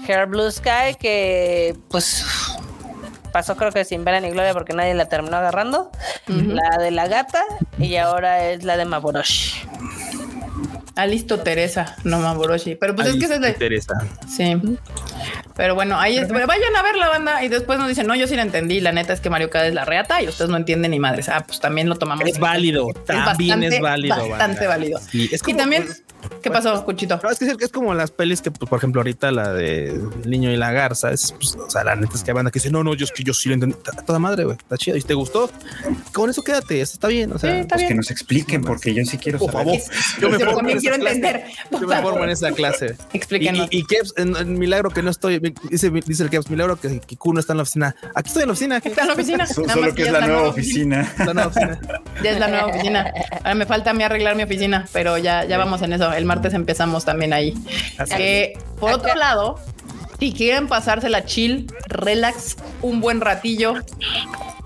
[0.09, 2.25] Hair Blue Sky, que pues
[3.35, 5.91] pasó creo que sin ver ni gloria porque nadie la terminó agarrando.
[6.29, 7.43] La de la gata
[7.79, 9.57] y ahora es la de Maboroshi.
[10.95, 12.77] Ah, listo, Teresa, no Maboroshi.
[12.77, 13.95] Pero pues es que es de Teresa.
[14.29, 14.57] Sí.
[15.57, 18.29] Pero bueno, ahí es, vayan a ver la banda y después nos dicen, no, yo
[18.29, 18.81] sí la entendí.
[18.81, 21.29] La neta es que Mario Kada es la reata y ustedes no entienden ni madres.
[21.29, 22.25] Ah, pues también lo tomamos.
[22.29, 22.87] Es válido.
[23.05, 24.29] también es válido.
[24.29, 25.01] Bastante válido.
[25.13, 25.89] y también,
[26.43, 27.21] ¿Qué pasó, Cuchito?
[27.31, 30.51] es que es, como las pelis que, pues, por ejemplo, ahorita la de El niño
[30.51, 31.11] y la garza.
[31.11, 33.05] Es, pues, o sea, la neta es que hay banda que dice, no, no, yo
[33.05, 33.77] es que yo sí lo entendí.
[34.07, 34.57] toda madre, güey.
[34.57, 34.97] Está chido.
[34.97, 35.51] ¿Y te gustó?
[36.13, 36.81] Con eso quédate.
[36.81, 37.33] Eso está bien.
[37.33, 39.79] O sea, está pues que nos expliquen, porque yo sí quiero por Favor.
[40.21, 41.45] Yo me formo en quiero entender.
[41.71, 42.97] Yo me formo en esa clase.
[43.13, 43.69] Explíquenos.
[43.71, 45.39] Y, y, Keps, en, milagro que no estoy,
[45.71, 47.95] dice, dice el Keps, milagro que Kiku no está en la oficina.
[48.15, 48.77] Aquí estoy en la oficina.
[48.79, 49.47] Está en la oficina.
[49.75, 51.15] Solo que es la nueva oficina.
[51.19, 51.81] La nueva oficina.
[52.23, 53.13] Ya es la nueva oficina.
[53.39, 56.13] Ahora me falta a mí arreglar mi oficina, pero ya, ya vamos en eso.
[56.17, 57.55] El martes empezamos también ahí.
[58.17, 59.59] que por otro lado,
[60.19, 63.75] si quieren pasarse la chill, relax, un buen ratillo,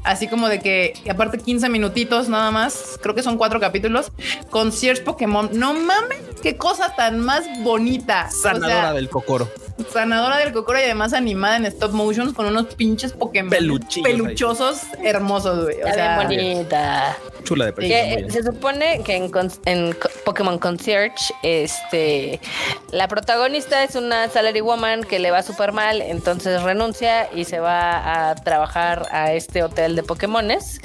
[0.05, 4.13] así como de que, aparte 15 minutitos nada más, creo que son cuatro capítulos,
[4.51, 8.31] Concierge Pokémon, no mames, qué cosa tan más bonita.
[8.31, 9.49] Sanadora del cocoro.
[9.93, 15.65] Sanadora del cocoro y además animada en stop motion con unos pinches Pokémon peluchosos hermosos,
[15.65, 15.83] güey.
[15.83, 17.17] O sea, bonita.
[17.45, 18.31] Chula de película.
[18.31, 19.31] Se supone que en,
[19.65, 22.41] en, Pokémon Concierge, este,
[22.91, 27.61] la protagonista es una salary woman que le va súper mal, entonces renuncia y se
[27.61, 30.81] va a trabajar a este hotel de Pokémones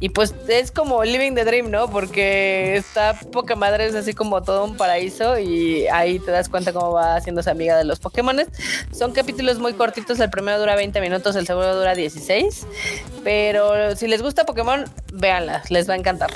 [0.00, 1.88] Y pues es como Living the Dream, ¿no?
[1.90, 6.72] Porque está poca madre, es así como todo un paraíso y ahí te das cuenta
[6.72, 8.25] cómo va haciéndose amiga de los Pokémon.
[8.92, 12.66] Son capítulos muy cortitos, el primero dura 20 minutos, el segundo dura 16.
[13.24, 16.30] Pero si les gusta Pokémon, véanla, les va a encantar.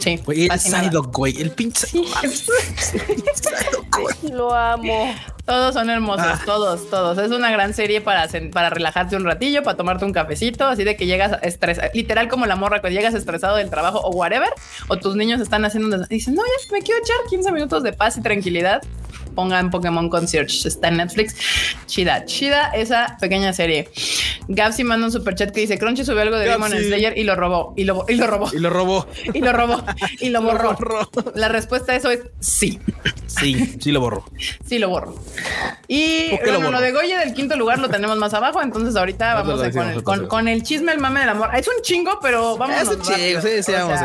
[0.00, 0.20] Sí.
[0.24, 1.40] Güey, el Psyduck, güey.
[1.40, 1.86] El pinche.
[4.32, 5.14] Lo amo.
[5.44, 6.40] Todos son hermosos, ah.
[6.46, 7.18] todos, todos.
[7.18, 10.96] Es una gran serie para, para relajarte un ratillo, para tomarte un cafecito, así de
[10.96, 14.50] que llegas estresado, literal como la morra, cuando llegas estresado del trabajo o whatever,
[14.88, 18.16] o tus niños están haciendo, dicen, no, ya me quiero echar 15 minutos de paz
[18.16, 18.82] y tranquilidad
[19.34, 20.68] pongan Pokémon Concierge.
[20.68, 21.34] Está en Netflix.
[21.86, 23.88] Chida, chida esa pequeña serie.
[24.48, 27.36] Gapsi manda un super chat que dice Crunchy subió algo de Demon Slayer y lo
[27.36, 27.74] robó.
[27.76, 28.50] Y lo, y lo robó.
[28.52, 29.06] Y lo robó.
[29.32, 29.82] Y lo robó.
[30.20, 30.42] Y lo
[30.76, 30.76] borró.
[31.34, 32.80] La respuesta a eso es sí.
[33.26, 34.24] Sí, sí lo borró.
[34.66, 35.14] Sí lo borro.
[35.86, 38.60] Y bueno, lo, de Goye del quinto lugar lo tenemos más abajo.
[38.62, 39.62] Entonces ahorita vamos
[40.28, 41.50] con, el, chisme, el mame del amor.
[41.54, 42.98] Es un chingo, pero vámonos.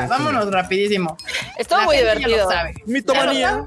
[0.10, 1.18] vámonos rapidísimo.
[1.58, 2.48] Estuvo muy divertido.
[2.86, 3.64] Mitomanía.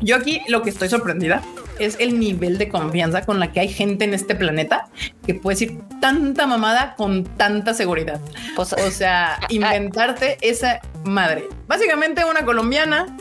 [0.00, 1.42] Yo aquí lo que estoy sorprendida
[1.78, 4.88] es el nivel de confianza con la que hay gente en este planeta
[5.26, 8.20] que puede decir tanta mamada con tanta seguridad.
[8.54, 11.44] Pues, o sea, inventarte esa madre.
[11.66, 13.16] Básicamente una colombiana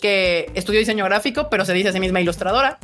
[0.00, 2.78] que estudió diseño gráfico, pero se dice a sí misma ilustradora.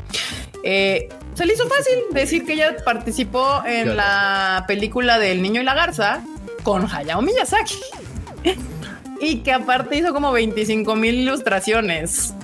[0.63, 5.65] Eh, se le hizo fácil decir que ella participó en la película del niño y
[5.65, 6.23] la garza
[6.63, 7.79] con Hayao Miyazaki.
[9.21, 12.35] y que aparte hizo como 25 mil ilustraciones.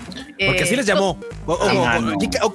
[0.44, 1.18] Porque así les llamó.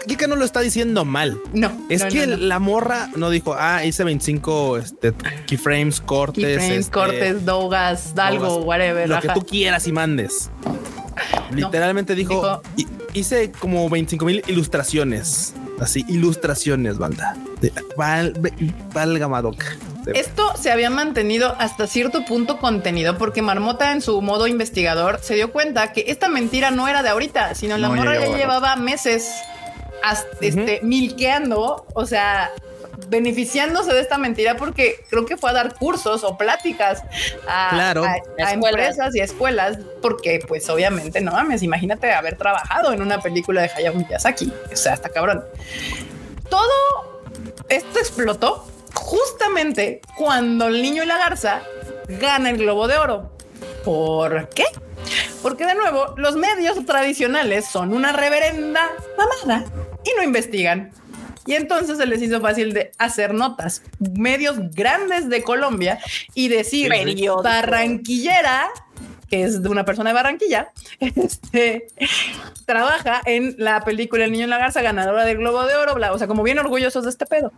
[0.07, 1.39] Kika no lo está diciendo mal.
[1.53, 1.71] No.
[1.89, 5.13] Es que la morra no dijo, ah, hice 25 este,
[5.47, 6.43] keyframes, cortes.
[6.43, 9.07] Keyframes, este, cortes, dogas, algo, whatever.
[9.09, 10.49] Lo que tú quieras y mandes.
[11.51, 12.61] Literalmente dijo,
[13.13, 15.53] hice como 25 mil ilustraciones.
[15.81, 17.35] Así, ilustraciones, banda.
[17.97, 18.33] Val,
[18.93, 19.65] valga Madoka.
[20.13, 25.35] Esto se había mantenido hasta cierto punto contenido porque Marmota en su modo investigador se
[25.35, 29.31] dio cuenta que esta mentira no era de ahorita, sino la morra ya llevaba meses
[30.39, 32.51] este, milqueando, o sea,
[33.07, 37.03] beneficiándose de esta mentira porque creo que fue a dar cursos o pláticas
[37.48, 37.94] a,
[38.52, 43.61] empresas y a escuelas porque pues obviamente no mames, imagínate haber trabajado en una película
[43.61, 45.44] de Hayao Miyazaki, o sea, hasta cabrón.
[46.49, 47.22] Todo
[47.69, 51.61] esto explotó justamente cuando el niño y la garza
[52.07, 53.32] gana el globo de oro.
[53.84, 54.65] ¿Por qué?
[55.41, 59.65] Porque de nuevo, los medios tradicionales son una reverenda mamada
[60.03, 60.91] y no investigan.
[61.45, 63.81] Y entonces se les hizo fácil de hacer notas.
[63.99, 65.99] Medios grandes de Colombia
[66.34, 66.91] y decir
[67.43, 68.69] barranquillera
[69.31, 71.88] que es de una persona de Barranquilla, este,
[72.65, 76.11] trabaja en la película El Niño en la Garza, ganadora del Globo de Oro, bla,
[76.11, 77.53] o sea, como bien orgullosos de este pedo.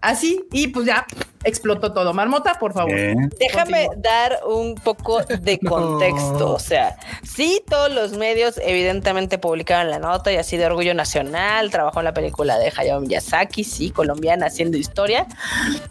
[0.00, 1.06] Así, y pues ya
[1.44, 2.12] explotó todo.
[2.12, 2.94] Marmota, por favor.
[3.38, 6.54] Déjame dar un poco de contexto.
[6.54, 11.70] O sea, sí, todos los medios evidentemente publicaron la nota y así de orgullo nacional.
[11.70, 15.26] Trabajó en la película de Hayao Miyazaki, sí, colombiana, haciendo historia.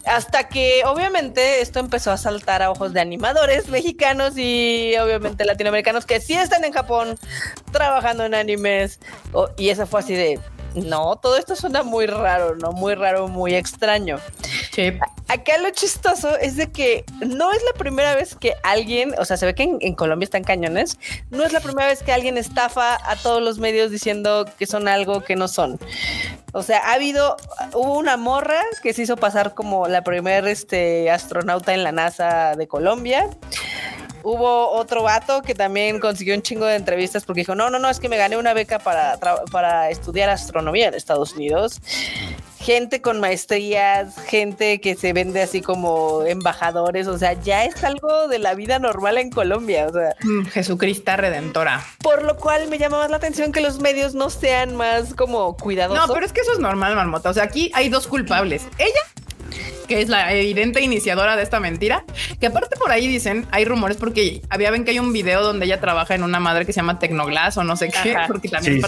[0.04, 6.06] Hasta que obviamente esto empezó a saltar a ojos de animadores mexicanos y obviamente latinoamericanos
[6.06, 7.18] que sí están en Japón
[7.72, 9.00] trabajando en animes.
[9.56, 10.40] y eso fue así de
[10.74, 12.72] no, todo esto suena muy raro, ¿no?
[12.72, 14.18] Muy raro, muy extraño.
[14.72, 14.92] Sí.
[15.28, 19.36] Acá lo chistoso es de que no es la primera vez que alguien, o sea,
[19.36, 20.98] se ve que en, Colombia están cañones,
[21.30, 24.88] no es la primera vez que alguien estafa a todos los medios diciendo que son
[24.88, 25.78] algo que no son.
[26.52, 27.36] O sea, ha habido,
[27.74, 32.54] hubo una morra que se hizo pasar como la primera este, astronauta en la NASA
[32.56, 33.28] de Colombia.
[34.22, 37.88] Hubo otro vato que también consiguió un chingo de entrevistas porque dijo, no, no, no,
[37.88, 39.18] es que me gané una beca para,
[39.50, 41.80] para estudiar astronomía en Estados Unidos.
[42.60, 48.26] Gente con maestrías, gente que se vende así como embajadores, o sea, ya es algo
[48.26, 50.16] de la vida normal en Colombia, o sea.
[50.22, 51.86] Mm, Jesucrista Redentora.
[52.02, 55.56] Por lo cual me llama más la atención que los medios no sean más como
[55.56, 56.08] cuidadosos.
[56.08, 57.30] No, pero es que eso es normal, Marmota.
[57.30, 58.64] O sea, aquí hay dos culpables.
[58.78, 59.00] Ella
[59.88, 62.04] que es la evidente iniciadora de esta mentira,
[62.40, 65.66] que aparte por ahí dicen, hay rumores porque había ven que hay un video donde
[65.66, 68.82] ella trabaja en una madre que se llama Tecnoglass o no sé qué, porque también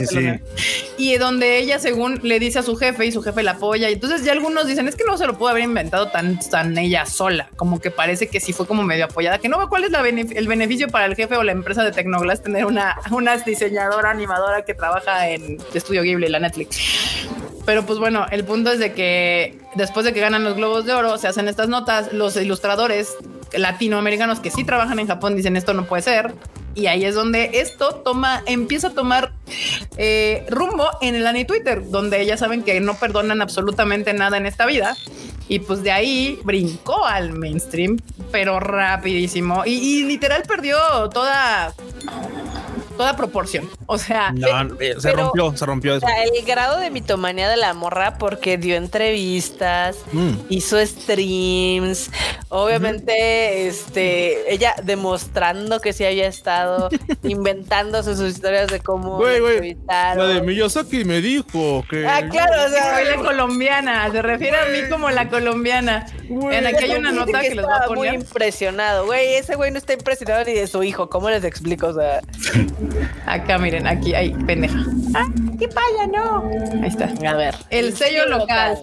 [0.99, 3.89] y donde ella según le dice a su jefe y su jefe la apoya.
[3.89, 6.77] Y entonces ya algunos dicen es que no se lo pudo haber inventado tan, tan
[6.77, 9.85] ella sola, como que parece que sí fue como medio apoyada, que no ve cuál
[9.85, 9.91] es
[10.35, 14.65] el beneficio para el jefe o la empresa de Tecnoglass tener una, una diseñadora animadora
[14.65, 16.79] que trabaja en Estudio Ghibli, la Netflix.
[17.65, 20.97] Pero pues bueno, el punto es de que después de que ganan los globos de
[20.97, 23.15] oro, se hacen estas notas, los ilustradores
[23.53, 26.35] latinoamericanos que sí trabajan en Japón dicen esto no puede ser.
[26.75, 29.33] Y ahí es donde esto toma, empieza a tomar
[29.97, 34.47] eh, rumbo en el ANI Twitter, donde ya saben que no perdonan absolutamente nada en
[34.47, 34.97] esta vida.
[35.49, 37.99] Y pues de ahí brincó al mainstream
[38.31, 39.65] pero rapidísimo.
[39.67, 40.79] Y, y literal perdió
[41.13, 41.75] toda
[43.01, 43.67] toda proporción.
[43.87, 44.35] O sea,
[44.79, 46.07] eh, se rompió, se rompió eso.
[46.07, 50.33] el grado de mitomanía de la morra porque dio entrevistas, mm.
[50.51, 52.11] hizo streams,
[52.51, 56.91] obviamente, este, ella demostrando que sí había estado
[57.23, 62.07] inventándose sus historias de cómo güey, La de Miyazaki me dijo que.
[62.07, 64.13] Ah, claro, o sea, soy la colombiana.
[64.13, 66.05] Se refiere a mí como la colombiana.
[66.29, 68.13] En aquí hay una nota que, les voy a poner.
[68.13, 69.37] Muy impresionado, güey.
[69.37, 71.09] Ese güey no está impresionado ni de su hijo.
[71.09, 71.87] ¿Cómo les explico?
[71.87, 72.21] O sea.
[73.27, 74.79] Acá, miren, aquí hay pendeja.
[75.15, 75.27] ¡Ah!
[75.59, 76.51] ¡Qué paya, no!
[76.83, 77.13] Ahí está.
[77.29, 77.55] A ver.
[77.71, 78.79] El, sello, local.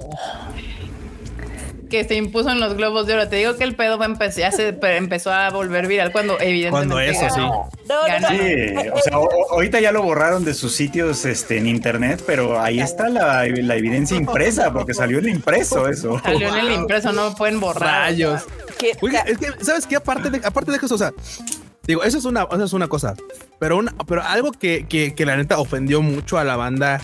[1.90, 3.30] Que se impuso en los globos de oro.
[3.30, 6.72] Te digo que el pedo empezó, ya se empezó a volver viral cuando evidentemente.
[6.72, 7.40] Cuando eso, sí.
[7.40, 9.18] No, no, sí, o sea,
[9.52, 13.76] ahorita ya lo borraron de sus sitios este, en internet, pero ahí está la, la
[13.76, 16.20] evidencia impresa, porque salió en el impreso eso.
[16.20, 18.08] Salió en el impreso, no pueden borrar.
[18.08, 18.44] Rayos.
[19.02, 19.96] Oiga, es que, ¿sabes qué?
[19.96, 21.14] Aparte de, aparte de eso, o sea,
[21.88, 23.16] Digo, eso es una, eso es una cosa,
[23.60, 27.02] pero, una, pero algo que, que, que la neta ofendió mucho a la banda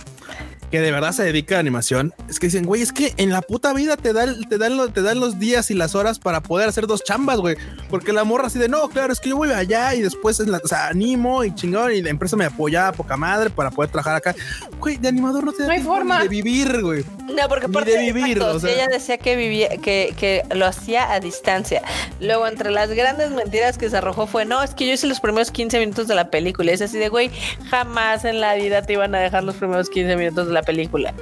[0.74, 3.44] que de verdad se dedica a animación, es que dicen, güey, es que en la
[3.44, 6.68] puta vida te dan, te dan, te dan los días y las horas para poder
[6.68, 7.58] hacer dos chambas, güey.
[7.92, 10.52] Porque la morra así de, no, claro, es que yo voy allá y después en
[10.52, 13.70] la, o sea, animo y chingón y la empresa me apoya a poca madre para
[13.70, 14.36] poder trabajar acá.
[14.80, 17.06] Güey, de animador no te da forma de vivir, güey.
[17.20, 18.72] No, porque por de vivir, o sea.
[18.72, 21.84] ella decía que vivía, que, que lo hacía a distancia.
[22.20, 25.20] Luego, entre las grandes mentiras que se arrojó fue, no, es que yo hice los
[25.20, 26.72] primeros 15 minutos de la película.
[26.72, 27.30] Y es así de, güey,
[27.70, 31.14] jamás en la vida te iban a dejar los primeros 15 minutos de la película.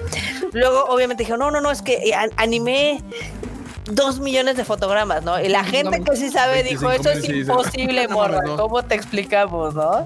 [0.53, 3.01] Luego, obviamente, dijo, no, no, no, es que eh, animé
[3.85, 5.39] dos millones de fotogramas, ¿no?
[5.39, 8.41] Y la gente que sí sabe dijo, eso es imposible, morra.
[8.55, 10.05] ¿Cómo te explicamos, no?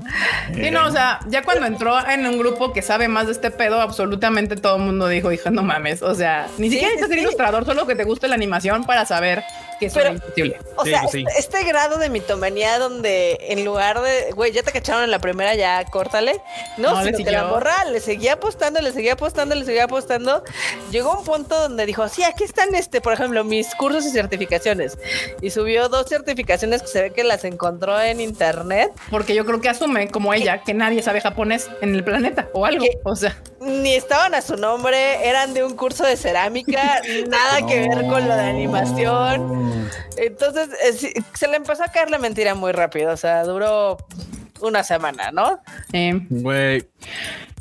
[0.54, 3.52] Sí, no, o sea, ya cuando entró en un grupo que sabe más de este
[3.52, 6.02] pedo, absolutamente todo el mundo dijo, hija, no mames.
[6.02, 9.44] O sea, ni siquiera necesitas ser ilustrador, solo que te guste la animación para saber
[9.80, 10.60] que eso imposible.
[10.78, 15.04] O sea, este, este, grado de mitomanía donde en lugar de, güey, ya te cacharon
[15.04, 16.42] en la primera, ya córtale.
[16.78, 20.44] No, sino que la morra le seguía apostando, le seguía apostando, le seguía apostando.
[20.92, 24.98] Llegó un punto donde dijo, sí, aquí están, este, por ejemplo, mis cursos y certificaciones.
[25.42, 28.92] Y subió dos certificaciones que se ve que las encontró en internet.
[29.10, 32.66] Porque yo creo que asume, como ella, que nadie sabe japonés en el planeta o
[32.66, 32.86] algo.
[33.04, 37.88] O sea, ni estaban a su nombre, eran de un curso de cerámica, nada que
[37.88, 39.65] ver con lo de animación.
[40.18, 43.12] Entonces eh, se le empezó a caer la mentira muy rápido.
[43.12, 43.98] O sea, duró
[44.62, 45.60] una semana, ¿no?
[46.30, 46.88] Güey.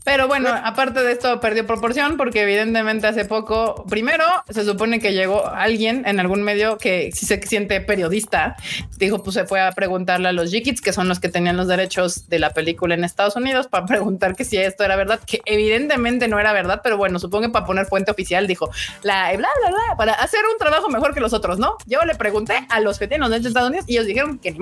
[0.04, 5.14] Pero bueno, aparte de esto perdió proporción porque evidentemente hace poco, primero se supone que
[5.14, 8.56] llegó alguien en algún medio que si se siente periodista,
[8.98, 11.68] dijo pues se fue a preguntarle a los Jikits, que son los que tenían los
[11.68, 15.40] derechos de la película en Estados Unidos, para preguntar que si esto era verdad, que
[15.46, 18.70] evidentemente no era verdad, pero bueno, supongo que para poner fuente oficial dijo
[19.02, 21.76] la bla bla bla para hacer un trabajo mejor que los otros, ¿no?
[21.86, 24.38] Yo le pregunté a los que tienen los derechos de Estados Unidos y ellos dijeron
[24.38, 24.58] que ni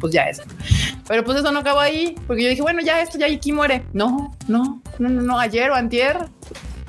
[0.00, 0.42] pues ya eso.
[1.06, 3.84] Pero pues eso no acabó ahí, porque yo dije, bueno, ya esto ya aquí muere.
[3.92, 6.16] No, no, no, no, no, ayer o antier,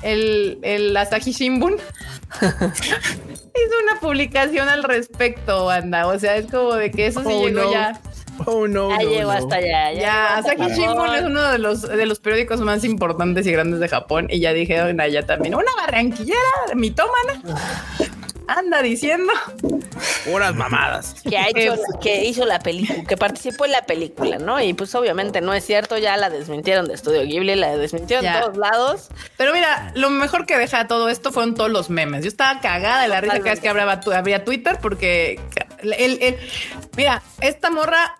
[0.02, 1.74] el, el Asahi Shimbun
[2.40, 6.06] hizo una publicación al respecto, anda.
[6.06, 8.00] O sea, es como de que eso sí oh, llegó ya.
[8.46, 8.90] Oh no.
[8.90, 9.92] Ya llegó hasta allá.
[9.92, 13.80] Ya, ya Asahi Shimbun es uno de los, de los periódicos más importantes y grandes
[13.80, 14.26] de Japón.
[14.30, 14.76] Y ya dije,
[15.10, 15.54] ya también.
[15.54, 16.38] Una barranquillera
[16.74, 17.42] mitómana
[18.48, 19.32] anda diciendo.
[20.26, 21.16] Unas mamadas.
[21.28, 24.94] Que ha hecho que hizo la película que participó en la película no y pues
[24.94, 29.08] obviamente no es cierto ya la desmintieron de Estudio Ghibli la desmintieron de todos lados.
[29.36, 32.22] Pero mira lo mejor que deja todo esto fueron todos los memes.
[32.22, 35.40] Yo estaba cagada de la risa cada vez que abría, Twitter porque
[35.82, 36.36] el,
[36.96, 38.18] mira esta morra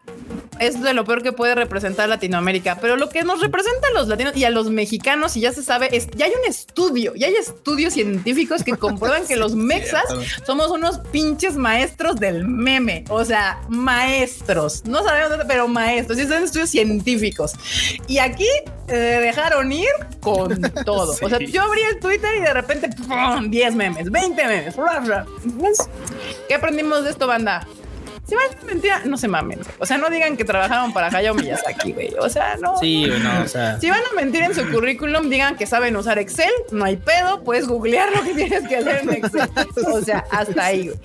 [0.60, 4.08] es de lo peor que puede representar Latinoamérica, pero lo que nos representa a los
[4.08, 7.26] latinos y a los mexicanos, y ya se sabe, es ya hay un estudio, ya
[7.26, 10.04] hay estudios científicos que comprueban que los mexas
[10.46, 13.04] somos unos pinches maestros del meme.
[13.08, 14.84] O sea, maestros.
[14.84, 16.18] No sabemos, pero maestros.
[16.18, 17.52] Y son estudios científicos.
[18.06, 18.48] Y aquí
[18.88, 19.88] eh, dejaron ir
[20.20, 21.12] con todo.
[21.20, 22.90] O sea, yo abrí el Twitter y de repente,
[23.48, 24.74] 10 memes, 20 memes.
[26.48, 27.66] ¿Qué aprendimos de esto, banda?
[28.26, 29.60] Si van a mentira, no se mamen.
[29.78, 32.14] O sea, no digan que trabajaron para Hayao Miyazaki, güey.
[32.18, 32.78] O sea, no.
[32.78, 33.78] Sí, no, o sea.
[33.80, 37.42] Si van a mentir en su currículum, digan que saben usar Excel, no hay pedo,
[37.44, 39.50] puedes googlear lo que tienes que hacer en Excel.
[39.92, 40.98] O sea, hasta ahí, güey.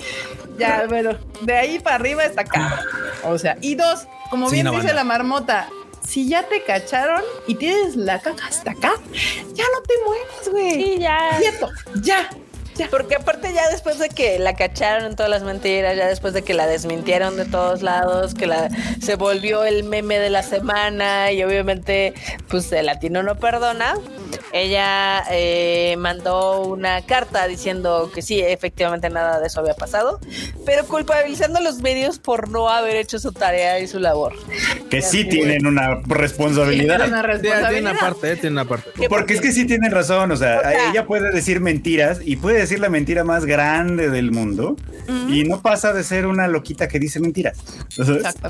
[0.57, 2.83] Ya, pero de ahí para arriba está acá.
[3.23, 5.67] O sea, y dos, como bien dice la marmota,
[6.05, 8.93] si ya te cacharon y tienes la caca hasta acá,
[9.53, 10.73] ya no te mueves, güey.
[10.73, 11.37] Sí, ya.
[11.39, 11.69] Quieto,
[12.01, 12.29] ya.
[12.89, 16.43] Porque aparte ya después de que la cacharon en todas las mentiras, ya después de
[16.43, 18.69] que la desmintieron de todos lados, que la
[19.01, 22.13] se volvió el meme de la semana y obviamente
[22.47, 23.95] pues el latino no perdona,
[24.53, 30.19] ella eh, mandó una carta diciendo que sí, efectivamente nada de eso había pasado,
[30.65, 34.33] pero culpabilizando a los medios por no haber hecho su tarea y su labor.
[34.89, 36.97] Que sí tienen una responsabilidad.
[36.97, 37.69] Tiene una responsabilidad.
[37.69, 38.89] Tiene una parte, eh, tiene una parte.
[39.09, 42.35] Porque es que sí tienen razón, o sea, O sea- ella puede decir mentiras y
[42.37, 44.75] puede decir la mentira más grande del mundo
[45.27, 47.57] y no pasa de ser una loquita que dice mentiras.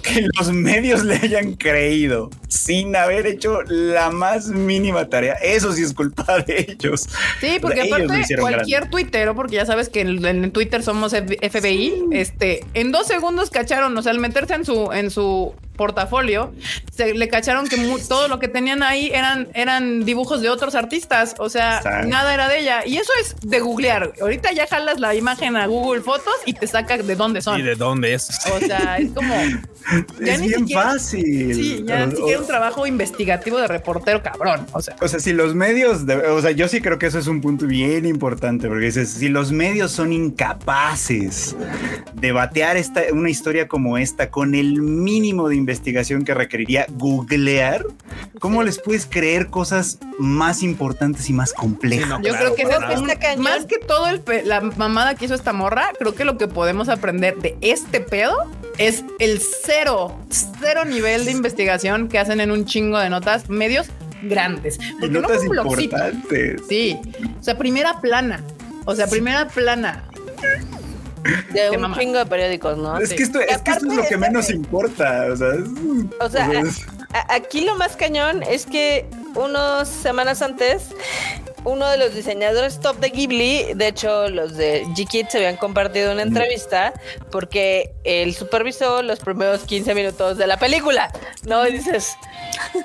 [0.03, 5.83] Que los medios le hayan creído sin haber hecho la más mínima tarea, eso sí
[5.83, 7.07] es culpa de ellos.
[7.39, 8.89] Sí, porque lo aparte cualquier grande.
[8.89, 13.97] tuitero, porque ya sabes que en, en Twitter somos FBI, este, en dos segundos cacharon,
[13.97, 16.53] o sea, al meterse en su en su portafolio,
[16.93, 20.76] se le cacharon que mu- todo lo que tenían ahí eran eran dibujos de otros
[20.76, 24.11] artistas, o sea, nada era de ella y eso es de googlear.
[24.22, 27.57] Ahorita ya jalas la imagen a Google Fotos y te saca de dónde son.
[27.60, 28.30] ¿Y de dónde es?
[28.53, 29.34] O sea, es como
[30.19, 31.56] ya Es ni bien siquiera- fácil.
[31.56, 34.97] Sí, ya ni siquiera un trabajo investigativo de reportero cabrón, o sea.
[35.01, 37.39] O sea, si los medios, de- o sea, yo sí creo que eso es un
[37.39, 41.56] punto bien importante, porque dices, si los medios son incapaces
[42.14, 45.68] de batear esta, una historia como esta con el mínimo de investigación
[46.25, 47.85] que requeriría googlear,
[48.39, 52.03] ¿cómo les puedes creer cosas más importantes y más complejas?
[52.05, 53.43] Sí, no, Yo Claro, creo que es cañón.
[53.43, 56.89] más que todo el la mamada que hizo esta morra, creo que lo que podemos
[56.89, 62.65] aprender de este pedo es el cero, cero nivel de investigación que hacen en un
[62.65, 63.87] chingo de notas medios
[64.23, 64.79] grandes.
[64.99, 66.61] Porque no notas importantes.
[66.67, 66.99] Sí,
[67.39, 68.43] o sea, primera plana.
[68.85, 70.03] O sea, primera plana.
[71.23, 71.97] De Te un mama.
[71.97, 72.97] chingo de periódicos, ¿no?
[72.97, 73.15] Es Sí.
[73.15, 75.27] que esto, es que esto es lo que menos importa.
[75.31, 75.59] O sea, es-
[76.19, 79.05] O sea, o sea, es- A- Aquí lo más cañón es que
[79.35, 80.83] unas semanas antes,
[81.65, 86.22] uno de los diseñadores top de Ghibli, de hecho los de G-Kids habían compartido una
[86.23, 86.94] entrevista
[87.31, 91.11] porque él supervisó los primeros 15 minutos de la película.
[91.45, 92.15] No Y dices,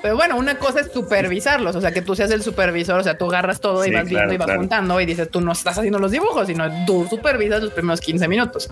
[0.01, 3.17] Pero bueno, una cosa es supervisarlos, o sea, que tú seas el supervisor, o sea,
[3.17, 4.59] tú agarras todo y vas claro, viendo y vas claro.
[4.59, 8.27] juntando y dices, tú no estás haciendo los dibujos, sino tú supervisas los primeros 15
[8.27, 8.69] minutos.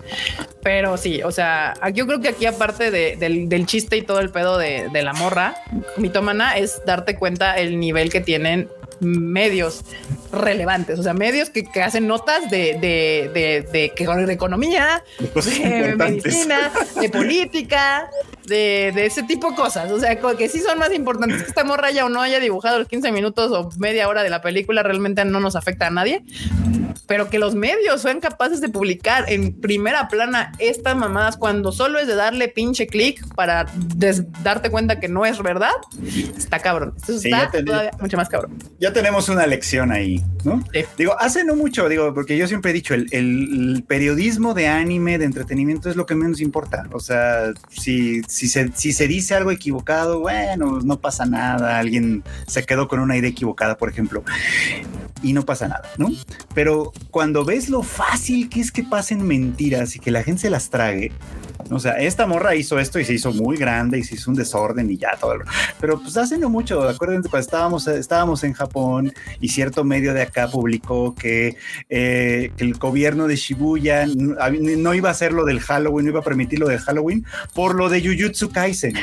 [0.62, 4.02] Pero sí, o sea, aquí- yo creo que aquí aparte de- del, del chiste y
[4.02, 5.54] todo el pedo de, de la morra,
[5.96, 8.68] mitómana, es darte cuenta el nivel que tienen
[9.00, 9.84] medios
[10.32, 15.94] relevantes, o sea, medios que, que hacen notas de, de, de, de, de economía, de
[15.96, 16.70] medicina,
[17.00, 18.10] de política,
[18.46, 19.90] de, de ese tipo de cosas.
[19.90, 21.42] O sea, que sí son más importantes.
[21.42, 24.30] Que esta morra ya o no haya dibujado los 15 minutos o media hora de
[24.30, 26.22] la película realmente no nos afecta a nadie.
[27.06, 31.98] Pero que los medios sean capaces de publicar en primera plana estas mamadas cuando solo
[31.98, 33.66] es de darle pinche clic para
[34.42, 35.72] darte cuenta que no es verdad,
[36.36, 36.94] está cabrón.
[36.96, 38.56] Esto Sí, está todavía mucho más cabrón.
[38.80, 40.64] ya tenemos una lección ahí, ¿no?
[40.72, 40.84] Sí.
[40.96, 45.18] Digo, hace no mucho, digo, porque yo siempre he dicho, el, el periodismo de anime,
[45.18, 46.84] de entretenimiento, es lo que menos importa.
[46.92, 51.78] O sea, si, si, se, si se dice algo equivocado, bueno, no pasa nada.
[51.78, 54.24] Alguien se quedó con una idea equivocada, por ejemplo,
[55.22, 56.08] y no pasa nada, ¿no?
[56.54, 60.50] Pero cuando ves lo fácil que es que pasen mentiras y que la gente se
[60.50, 61.12] las trague,
[61.70, 64.36] o sea, esta morra hizo esto y se hizo muy grande y se hizo un
[64.36, 65.36] desorden y ya todo.
[65.36, 65.44] lo-
[65.80, 70.22] Pero pues hace no mucho, acuérdense cuando estábamos, estábamos en Japón y cierto medio de
[70.22, 71.56] acá publicó que,
[71.88, 74.36] eh, que el gobierno de Shibuya no,
[74.76, 77.24] no iba a hacer lo del Halloween, no iba a permitir lo del Halloween
[77.54, 78.94] por lo de Jujutsu Kaisen.
[78.94, 79.00] sí,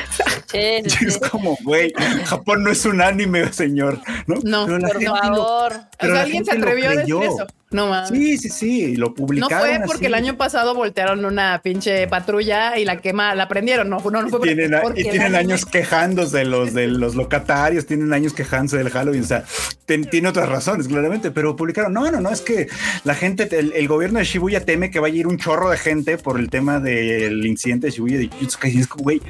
[0.50, 1.04] sí, Y sí.
[1.06, 1.92] es como, güey,
[2.26, 3.98] Japón no es un anime, señor.
[4.26, 5.72] No, No, la por gente favor.
[6.00, 7.46] O sea, alguien se atrevió a decir eso.
[7.72, 8.10] No mames.
[8.10, 9.60] Sí, sí, sí, lo No publicaron.
[9.66, 10.06] fue porque así.
[10.06, 13.88] el año pasado voltearon una pinche patrulla y la quema, la prendieron.
[13.90, 17.14] No, no, no fue porque- tienen, porque y tienen años quejándose de los de los
[17.14, 19.44] locatarios, tienen años quejándose del Halloween, o sea,
[19.86, 22.68] ten- tiene otras razones, claramente, pero publicaron, no, no, no, es que
[23.04, 25.76] la gente, el, el gobierno de Shibuya teme que vaya a ir un chorro de
[25.78, 29.20] gente por el tema del incidente de Shibuya de Jujutsu Kaisen, es como, güey,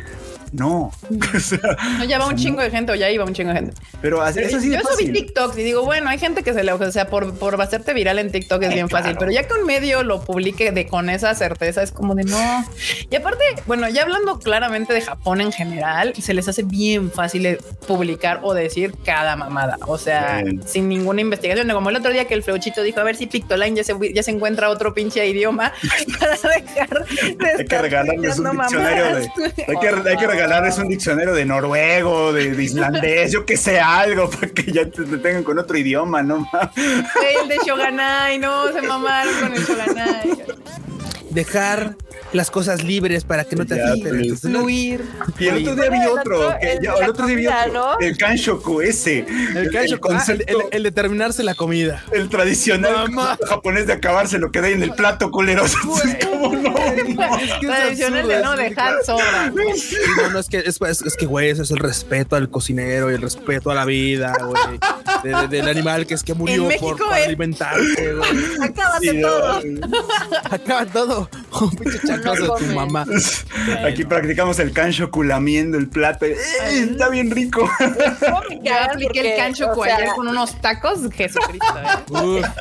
[0.53, 0.93] no,
[1.37, 1.59] o sea,
[1.99, 3.57] No, ya va un o sea, chingo de gente o ya iba un chingo de
[3.57, 3.75] gente.
[4.01, 5.13] pero así- es así de Yo fácil.
[5.13, 8.19] TikToks y digo, bueno, hay gente que se le, o sea, por, por hacerte viral
[8.19, 11.09] en TikTok es Eh, bien fácil, pero ya que un medio lo publique de con
[11.11, 12.65] esa certeza es como de no.
[13.11, 17.43] Y aparte, bueno, ya hablando claramente de Japón en general, se les hace bien fácil
[17.45, 19.79] de publicar o decir cada mamada.
[19.87, 21.69] O sea, sin ninguna investigación.
[21.71, 24.23] Como el otro día que el fleuchito dijo, a ver si Pictoline ya se, ya
[24.23, 25.73] se encuentra otro pinche idioma
[26.21, 29.31] para dejar de Hay que regalarles un diccionario de,
[29.69, 33.81] hay que, hay que regalarles un diccionario de noruego, de, de islandés, yo que sé
[33.81, 36.49] algo, para que ya te, te tengan con otro idioma, ¿no?
[36.77, 40.45] El de Shoganai, no, se mamaron con el Shoganai.
[41.33, 41.97] Dejar
[42.33, 44.27] las cosas libres para que no te afecten.
[44.27, 45.05] Pues, fluir.
[45.39, 49.27] Y el otro día vi otro, el, otro día vi otro, el kanshoku ese.
[49.55, 52.05] El kanshoku, el, el, de terminarse la comida.
[52.13, 53.09] El tradicional
[53.47, 55.75] japonés de acabarse lo que da en el plato, culeros.
[56.23, 56.73] ¿Cómo no?
[57.61, 59.51] tradicional de no dejar sobra.
[59.51, 63.15] No, no, es que, es, es, que, güey, eso es el respeto al cocinero y
[63.15, 65.49] el respeto a la vida, güey.
[65.49, 68.31] del animal que es que murió por, por alimentarse, güey.
[68.63, 69.63] Acábate todo.
[70.51, 71.22] Acaba todo.
[71.79, 73.07] Pinche chacazo de tu mamá.
[73.87, 76.27] Aquí practicamos el kanshoku lamiendo el plato.
[76.27, 76.37] Eh,
[76.73, 77.69] está bien rico.
[78.63, 81.01] Ya apliqué el ayer con unos tacos.
[81.15, 81.75] Jesucristo.
[81.79, 82.43] ¿eh?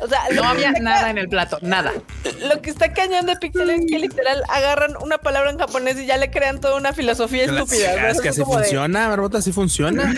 [0.00, 1.92] O sea, no había nada en el plato, nada.
[2.40, 6.06] Lo que está cañón de Pixel es que literal agarran una palabra en japonés y
[6.06, 8.08] ya le crean toda una filosofía estúpida.
[8.08, 10.14] Es que así funciona, Barbota, así funciona.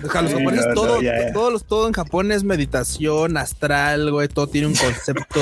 [0.00, 1.00] los japoneses todo,
[1.34, 5.40] todo, todo en Japón es meditación, astral, güey, todo tiene un concepto.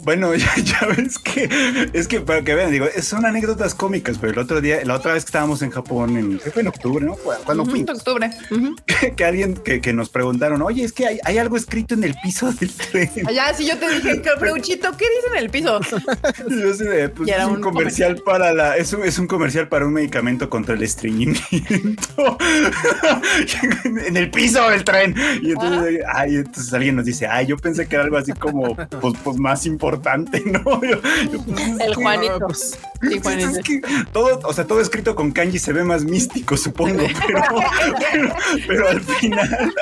[0.00, 0.32] Bueno,
[0.80, 4.60] ya, ves que es que para que vean, digo, son anécdotas cómicas, pero el otro
[4.60, 7.14] día, la otra vez que estábamos en Japón, en, fue en octubre, ¿no?
[7.44, 7.82] Cuando fui.
[7.82, 8.30] octubre.
[9.16, 12.70] que, alguien que, nos preguntaron, oye, es que hay, algo escrito en el piso del
[12.70, 13.10] tren.
[13.26, 15.80] Allá sí yo te dije, Preuchito, ¿qué dice en el piso?
[16.48, 19.92] yo sé, pues, es un, comercial para la, es un, es un comercial para un
[19.92, 21.42] medicamento contra el estreñimiento
[24.06, 25.14] en el piso del tren.
[25.42, 28.76] Y entonces, ay, entonces alguien nos dice, ay, yo pensé que era algo así como,
[28.76, 30.61] pues, pues más importante, ¿no?
[31.80, 32.38] el Juanito.
[32.46, 33.60] Pues, sí, Juanito.
[34.12, 37.42] todo, o sea, todo escrito con kanji se ve más místico, supongo, pero,
[38.66, 39.74] pero, al final.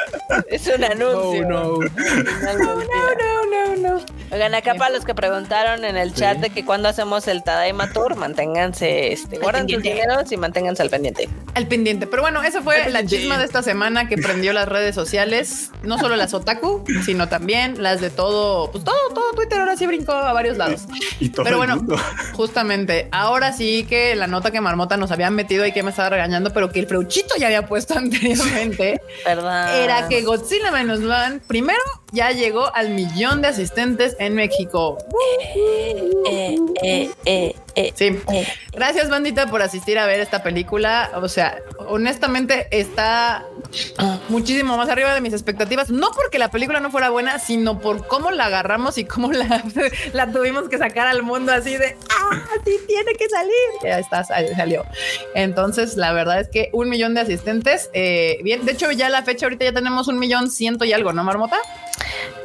[0.48, 1.48] Es un anuncio.
[1.48, 4.05] no, no, no, no, no.
[4.32, 7.93] Oigan, acá para los que preguntaron en el chat de que cuando hacemos el Tadaima
[7.93, 11.28] Tour, manténganse, este, guarden sus dineros y manténganse al pendiente.
[11.55, 12.07] Al pendiente.
[12.07, 15.73] Pero bueno, esa fue la chisma de esta semana que prendió las redes sociales.
[15.82, 19.86] No solo las otaku, sino también las de todo, pues todo, todo Twitter ahora sí
[19.86, 20.70] brincó a varios lados.
[21.45, 21.85] Pero bueno,
[22.33, 26.11] justamente, ahora sí que la nota que Marmota nos había metido y que me estaba
[26.11, 31.81] regañando, pero que el freuchito ya había puesto anteriormente, era que Godzilla Minus One primero
[32.13, 34.99] ya llegó al millón de asistentes en México.
[36.27, 38.19] Eh, eh, eh, sí.
[38.73, 41.11] Gracias, bandita, por asistir a ver esta película.
[41.15, 43.45] O sea, honestamente está
[44.29, 45.91] muchísimo más arriba de mis expectativas.
[45.91, 49.63] No porque la película no fuera buena, sino por cómo la agarramos y cómo la,
[50.13, 53.53] la tuvimos que sacar al mundo así de ah, así tiene que salir.
[53.82, 54.85] Ya está, salió.
[55.35, 57.91] Entonces, la verdad es que un millón de asistentes.
[57.93, 61.24] bien, de hecho, ya la fecha ahorita ya tenemos un millón ciento y algo, ¿no,
[61.24, 61.57] Marmota?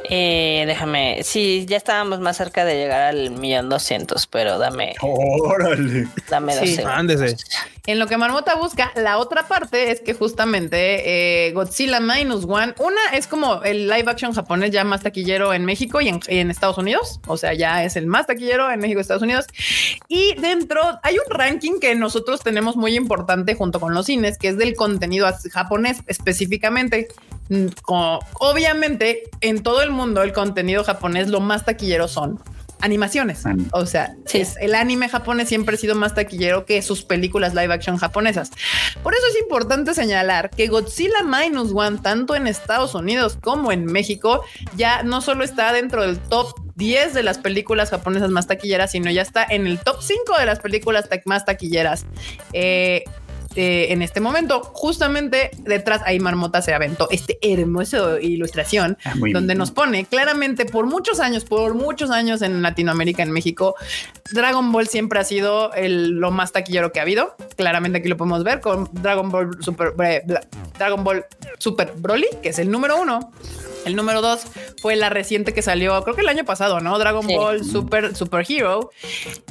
[0.08, 4.94] Eh, déjame, sí, ya estábamos más cerca de llegar al millón doscientos, pero dame.
[5.00, 6.08] Órale.
[6.30, 7.36] Dame dos sí.
[7.86, 12.74] En lo que Marmota busca, la otra parte es que justamente eh, Godzilla Minus One,
[12.78, 16.78] una es como el live action japonés ya más taquillero en México y en, Estados
[16.78, 19.46] Unidos, o sea, ya es el más taquillero en México y Estados Unidos.
[20.08, 24.48] Y dentro hay un ranking que nosotros tenemos muy importante junto con los cines, que
[24.48, 27.08] es del contenido japonés específicamente.
[27.48, 27.66] Mm,
[28.34, 32.40] obviamente, en todo el mundo el contenido japonés lo más taquillero son
[32.80, 33.42] animaciones.
[33.72, 37.72] O sea, es, el anime japonés siempre ha sido más taquillero que sus películas live
[37.72, 38.50] action japonesas.
[39.02, 43.86] Por eso es importante señalar que Godzilla Minus One, tanto en Estados Unidos como en
[43.86, 44.44] México,
[44.76, 49.10] ya no solo está dentro del top 10 de las películas japonesas más taquilleras, sino
[49.10, 52.06] ya está en el top 5 de las películas más taquilleras.
[52.52, 53.04] Eh,
[53.56, 54.60] eh, en este momento.
[54.74, 60.84] Justamente detrás ahí Marmota se aventó este hermoso ilustración ah, donde nos pone claramente por
[60.86, 63.74] muchos años, por muchos años en Latinoamérica, en México,
[64.32, 67.36] Dragon Ball siempre ha sido el, lo más taquillero que ha habido.
[67.56, 69.94] Claramente aquí lo podemos ver con Dragon Ball Super,
[70.78, 71.24] Dragon Ball
[71.58, 73.32] Super Broly, que es el número uno.
[73.86, 74.42] El número dos
[74.82, 76.98] fue la reciente que salió, creo que el año pasado, ¿no?
[76.98, 78.90] Dragon Ball Super Super Hero.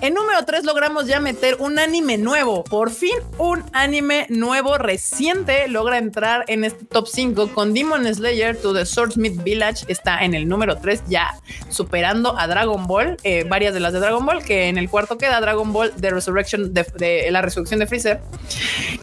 [0.01, 2.65] En número tres logramos ya meter un anime nuevo.
[2.65, 8.57] Por fin un anime nuevo reciente logra entrar en este top 5 con Demon Slayer
[8.57, 9.85] to the Swordsmith Village.
[9.87, 11.39] Está en el número 3 ya
[11.69, 15.17] superando a Dragon Ball, eh, varias de las de Dragon Ball, que en el cuarto
[15.17, 18.19] queda Dragon Ball The Resurrection de, la resurrección de Freezer.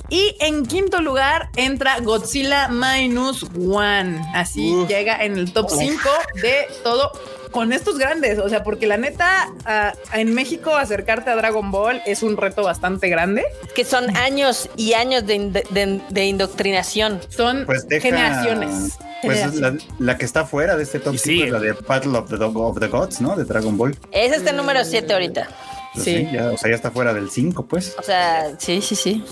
[0.09, 4.21] Y en quinto lugar entra Godzilla Minus One.
[4.35, 5.99] Así llega en el top 5
[6.43, 7.13] de todo
[7.51, 8.39] con estos grandes.
[8.39, 12.65] O sea, porque la neta, ah, en México acercarte a Dragon Ball es un reto
[12.65, 13.45] bastante grande.
[13.75, 17.21] Que son años y años de, indoctrinación.
[17.29, 18.99] Son pues generaciones.
[19.23, 19.61] Pues
[19.99, 22.81] la, que está fuera de este top 5 es la de Battle of the, of
[22.81, 23.37] the Gods, ¿no?
[23.37, 23.97] De Dragon Ball.
[24.11, 25.49] Es este número 7 ahorita.
[25.95, 26.27] Pues sí.
[26.33, 27.95] ya, o sea, ya está fuera del 5, pues.
[27.99, 29.25] O sea, sí, sí, sí.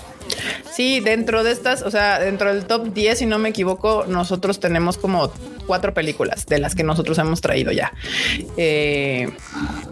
[0.73, 4.61] Sí, dentro de estas, o sea, dentro del top 10, si no me equivoco, nosotros
[4.61, 5.33] tenemos como
[5.71, 7.93] cuatro películas de las que nosotros hemos traído ya.
[8.57, 9.31] Eh,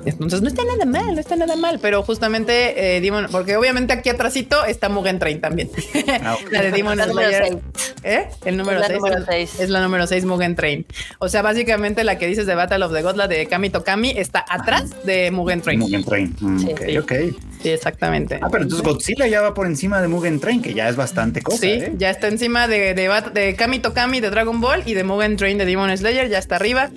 [0.04, 3.92] entonces no está nada mal, no está nada mal, pero justamente eh, Demon, porque obviamente
[3.92, 5.70] aquí atrásito está Mugen Train también.
[6.24, 7.60] Ah, la de Demon Slayer.
[8.02, 8.28] ¿Eh?
[8.44, 8.80] El número
[9.28, 10.84] 6 es, la número 6 Mugen Train.
[11.20, 14.10] O sea, básicamente la que dices de Battle of the Gods, la de Kami Tokami,
[14.10, 15.78] está atrás de Mugen Train.
[15.78, 16.36] Mugen Train.
[16.40, 17.12] Mm, sí, ok, ok.
[17.62, 18.38] Sí, exactamente.
[18.42, 21.40] Ah, pero entonces Godzilla ya va por encima de Mugen Train, que ya es bastante
[21.40, 21.58] cosa.
[21.58, 21.92] Sí, ¿eh?
[21.96, 25.56] ya está encima de, de, de Kami Tokami de Dragon Ball y de Mugen Train
[25.58, 26.90] de Demon Slayer, ya está arriba.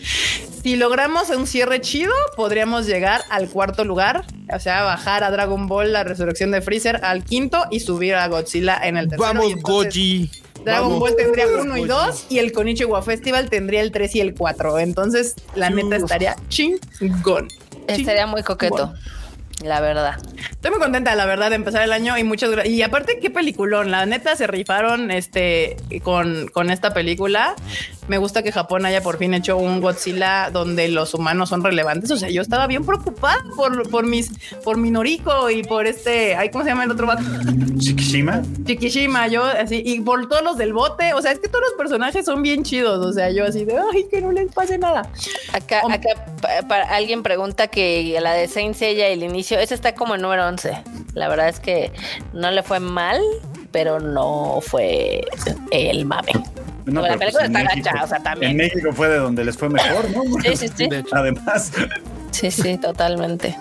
[0.61, 5.67] Si logramos un cierre chido, podríamos llegar al cuarto lugar, o sea, bajar a Dragon
[5.67, 9.33] Ball, la resurrección de Freezer, al quinto y subir a Godzilla en el tercero.
[9.33, 10.29] Vamos, Goji.
[10.63, 14.35] Dragon Ball tendría uno y dos y el Konichiwa Festival tendría el 3 y el
[14.35, 14.77] 4.
[14.77, 17.47] Entonces, la neta estaría chingón.
[17.87, 18.93] Estaría muy coqueto
[19.63, 20.17] la verdad.
[20.49, 22.73] Estoy muy contenta, la verdad, de empezar el año y muchas gracias.
[22.73, 23.91] Y aparte, qué peliculón.
[23.91, 27.55] La neta se rifaron este con, con esta película.
[28.11, 32.11] Me gusta que Japón haya por fin hecho un Godzilla donde los humanos son relevantes.
[32.11, 34.33] O sea, yo estaba bien preocupada por, por mis,
[34.65, 37.23] por Minoriko y por este, ay, ¿cómo se llama el otro vato?
[37.77, 38.41] Shikishima.
[38.65, 41.13] Shikishima, yo así, y por todos los del bote.
[41.13, 42.99] O sea, es que todos los personajes son bien chidos.
[43.05, 45.09] O sea, yo así de, ay, que no les pase nada.
[45.53, 46.09] Acá, acá
[46.67, 50.45] para, alguien pregunta que la de Saint Seiya, el inicio, ese está como en número
[50.49, 50.83] 11.
[51.13, 51.93] La verdad es que
[52.33, 53.21] no le fue mal,
[53.71, 55.23] pero no fue
[55.71, 56.33] el mame.
[56.85, 58.51] No, la película pues está México, o sea, también.
[58.51, 60.23] En México fue de donde les fue mejor, ¿no?
[60.41, 60.89] Sí, sí, sí.
[61.11, 61.71] Además.
[62.31, 63.55] Sí, sí, totalmente.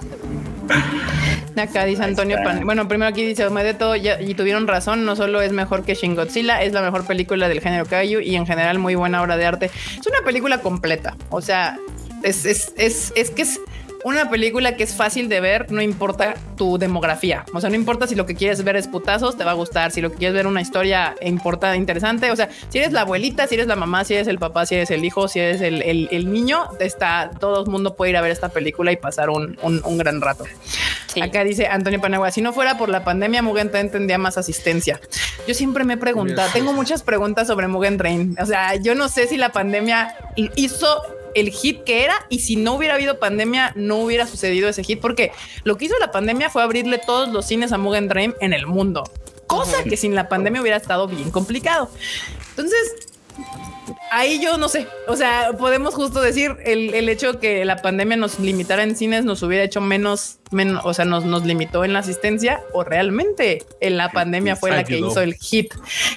[1.56, 2.64] Acá dice Antonio Pan.
[2.64, 6.62] Bueno, primero aquí dice Omedeto y tuvieron razón, no solo es mejor que Shin Godzilla,
[6.62, 9.70] es la mejor película del género Kaiju y en general muy buena obra de arte.
[9.98, 11.76] Es una película completa, o sea,
[12.22, 13.60] es, es, es, es que es
[14.04, 17.44] una película que es fácil de ver, no importa tu demografía.
[17.52, 19.90] O sea, no importa si lo que quieres ver es putazos, te va a gustar.
[19.90, 22.30] Si lo que quieres ver una historia importante, interesante.
[22.30, 24.76] O sea, si eres la abuelita, si eres la mamá, si eres el papá, si
[24.76, 28.30] eres el hijo, si eres el, niño, está, todo el mundo puede ir a ver
[28.30, 29.56] esta película y pasar un,
[29.98, 30.44] gran rato.
[31.20, 35.00] Acá dice Antonio Panagua, si no fuera por la pandemia, Mugen Train tendría más asistencia.
[35.46, 38.36] Yo siempre me he preguntado, tengo muchas preguntas sobre Mugen Train.
[38.40, 41.02] O sea, yo no sé si la pandemia hizo
[41.34, 45.00] el hit que era y si no hubiera habido pandemia no hubiera sucedido ese hit
[45.00, 45.32] porque
[45.64, 48.66] lo que hizo la pandemia fue abrirle todos los cines a Mugen Dream en el
[48.66, 49.04] mundo,
[49.46, 51.90] cosa que sin la pandemia hubiera estado bien complicado.
[52.50, 53.08] Entonces,
[54.10, 58.16] ahí yo no sé, o sea, podemos justo decir el, el, hecho que la pandemia
[58.16, 61.92] nos limitara en cines nos hubiera hecho menos, menos o sea, nos, nos limitó en
[61.92, 65.74] la asistencia o realmente en la pandemia fue la que hizo el hit.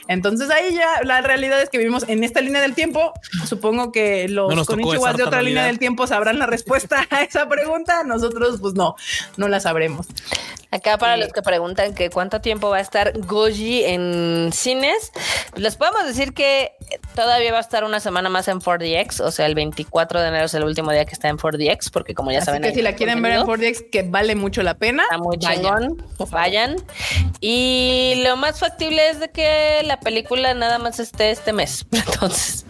[0.08, 3.14] Entonces ahí ya la realidad es que vivimos en esta línea del tiempo.
[3.46, 8.04] Supongo que los no de otra línea del tiempo sabrán la respuesta a esa pregunta.
[8.04, 8.96] Nosotros pues no,
[9.38, 10.08] no la sabremos.
[10.74, 15.12] Acá para los que preguntan que cuánto tiempo va a estar Goji en cines,
[15.56, 16.72] les podemos decir que
[17.14, 20.46] todavía va a estar una semana más en 4DX, o sea, el 24 de enero
[20.46, 22.64] es el último día que está en 4DX, porque como ya Así saben...
[22.64, 26.04] que si la quieren ver en 4DX, que vale mucho la pena, está muy chingón,
[26.32, 26.78] vayan.
[27.40, 32.66] Y lo más factible es de que la película nada más esté este mes, entonces...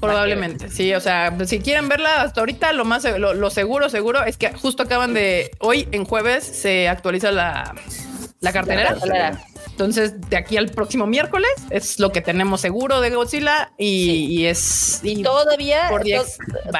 [0.00, 4.36] Probablemente, sí, o sea, si quieren verla hasta ahorita, lo más lo, seguro, seguro es
[4.36, 7.74] que justo acaban de hoy en jueves se actualiza la,
[8.40, 8.96] la cartelera.
[9.78, 14.98] Entonces, de aquí al próximo miércoles es lo que tenemos seguro de Godzilla y, es.
[15.04, 15.88] Y, todavía,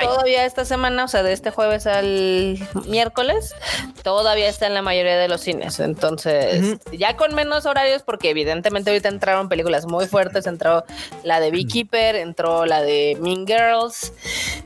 [0.00, 2.58] todavía esta semana, o sea, de este jueves al
[2.88, 3.54] miércoles,
[4.02, 5.78] todavía está en la mayoría de los cines.
[5.78, 10.48] Entonces, ya con menos horarios, porque evidentemente ahorita entraron películas muy fuertes.
[10.48, 10.84] Entró
[11.22, 14.12] la de Beekeeper, entró la de Mean Girls.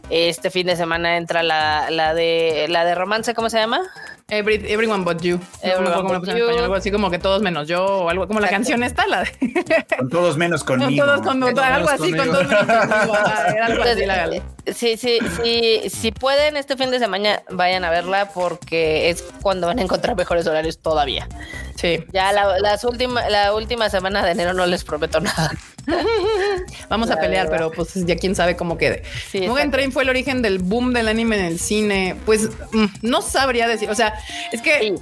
[0.09, 3.83] Este fin de semana entra la, la de la de romance, ¿cómo se llama?
[4.28, 5.40] Everyone but you.
[5.62, 9.86] algo así como que todos menos yo o algo como la canción está, la de...
[9.99, 11.05] Con todos menos conmigo.
[11.05, 13.15] todos con, algo así, con todos menos conmigo.
[13.62, 14.43] algo así, la
[14.74, 19.66] Sí, sí, sí, si pueden este fin de semana vayan a verla porque es cuando
[19.66, 21.28] van a encontrar mejores horarios todavía.
[21.77, 22.05] Sí.
[22.12, 25.51] Ya la, las última, la última semana de enero no les prometo nada.
[26.89, 29.03] Vamos a pelear, pero pues ya quién sabe cómo quede.
[29.31, 32.17] Sí, Mugen Train fue el origen del boom del anime en el cine.
[32.25, 33.91] Pues mm, no sabría decir.
[33.91, 34.15] O sea,
[34.53, 34.95] es que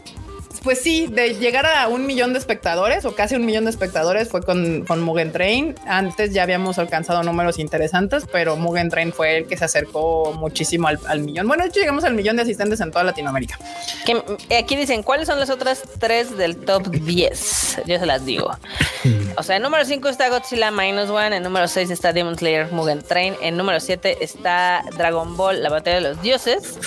[0.62, 4.28] pues sí, de llegar a un millón de espectadores o casi un millón de espectadores
[4.28, 5.74] fue con, con Mugen Train.
[5.86, 10.88] Antes ya habíamos alcanzado números interesantes, pero Mugen Train fue el que se acercó muchísimo
[10.88, 11.48] al, millón.
[11.48, 13.58] Bueno, de hecho llegamos al millón de asistentes en toda Latinoamérica.
[14.48, 17.82] Eh, aquí dicen, ¿cuáles son las otras tres del top 10?
[17.86, 18.50] Yo se las digo.
[19.36, 22.70] O sea, en número 5 está Godzilla Minus One, en número 6 está Demon Slayer
[22.70, 26.78] Mugen Train, en número 7 está Dragon Ball, la batalla de los dioses.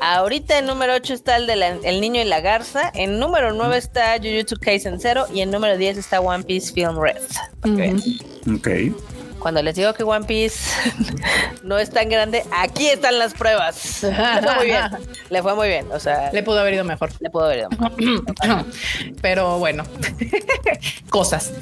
[0.00, 3.76] Ahorita en número 8 está el de El Niño y la Garza, en número 9
[3.76, 7.22] está Jujutsu Kaisen 0 y en número 10 está One Piece Film Red.
[7.64, 8.94] Ok.
[9.46, 10.58] Cuando les digo que One Piece
[11.62, 14.02] no es tan grande, aquí están las pruebas.
[14.02, 14.12] Le
[14.42, 14.82] fue muy bien.
[15.30, 15.86] Le fue muy bien.
[15.92, 17.10] O sea, Le pudo haber ido mejor.
[17.20, 17.68] le puedo ver.
[19.22, 19.84] Pero bueno,
[21.10, 21.52] cosas.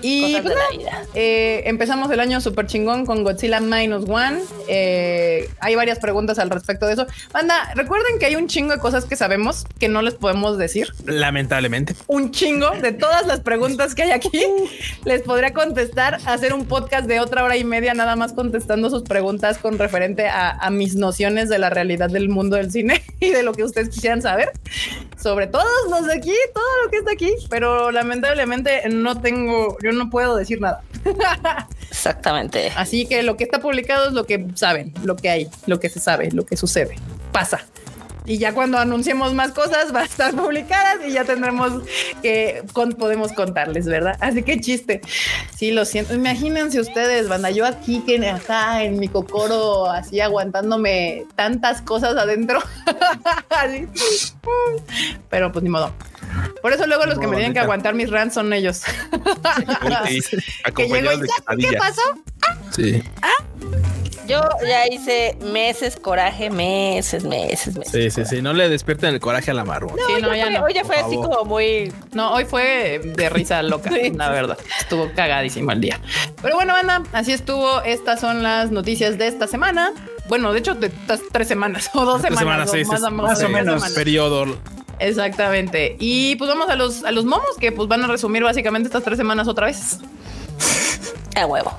[0.00, 1.02] Y Cosas de pues, la vida.
[1.14, 4.38] eh, empezamos el año super chingón con Godzilla Minus One.
[4.68, 7.06] Eh, hay varias preguntas al respecto de eso.
[7.32, 10.92] Banda, recuerden que hay un chingo de cosas que sabemos que no les podemos decir.
[11.04, 11.96] Lamentablemente.
[12.06, 14.46] Un chingo de todas las preguntas que hay aquí.
[15.04, 19.02] Les podría contestar, hacer un podcast de otra hora y media nada más contestando sus
[19.02, 23.30] preguntas con referente a, a mis nociones de la realidad del mundo del cine y
[23.30, 24.52] de lo que ustedes quisieran saber
[25.20, 29.92] sobre todos los de aquí, todo lo que está aquí, pero lamentablemente no tengo, yo
[29.92, 30.82] no puedo decir nada.
[31.90, 32.72] Exactamente.
[32.76, 35.88] Así que lo que está publicado es lo que saben, lo que hay, lo que
[35.88, 36.96] se sabe, lo que sucede,
[37.32, 37.66] pasa.
[38.28, 41.82] Y ya cuando anunciemos más cosas va a estar publicadas y ya tendremos
[42.22, 42.62] que
[42.98, 44.18] podemos contarles, ¿verdad?
[44.20, 45.00] Así que chiste.
[45.56, 46.14] Sí, lo siento.
[46.14, 52.60] Imagínense ustedes, banda, yo aquí que acá en mi cocoro, así aguantándome tantas cosas adentro.
[55.30, 55.90] Pero pues ni modo.
[56.62, 58.82] Por eso luego los que me tienen que aguantar mis rants son ellos.
[59.12, 60.36] Uy, sí,
[60.76, 61.70] que llego acompañados y de "¿Ya?
[61.70, 62.02] ¿qué pasó?
[62.74, 63.02] Sí.
[64.26, 67.92] Yo ya hice meses coraje, meses, meses, meses.
[67.92, 68.42] Sí, sí, sí.
[68.42, 69.92] No le despierten el coraje a la marrón.
[70.06, 70.64] Sí, no, Hoy ya fue- no.
[70.64, 71.90] Hoy ya fue así como muy.
[72.12, 74.58] No, hoy fue de risa loca, la verdad.
[74.80, 75.98] Estuvo cagadísimo el día.
[76.42, 77.80] Pero bueno, banda, así estuvo.
[77.82, 79.92] Estas son las noticias de esta semana.
[80.28, 82.68] Bueno, de hecho, de estas tres semanas o dos Tres semanas.
[82.68, 83.44] semanas, sí, o sí, más, sí.
[83.46, 83.92] o menos, Más o menos.
[83.92, 84.58] Periodo.
[85.00, 85.96] Exactamente.
[85.98, 89.02] Y pues vamos a los, a los momos que pues van a resumir básicamente estas
[89.04, 89.98] tres semanas otra vez.
[91.36, 91.72] A huevo.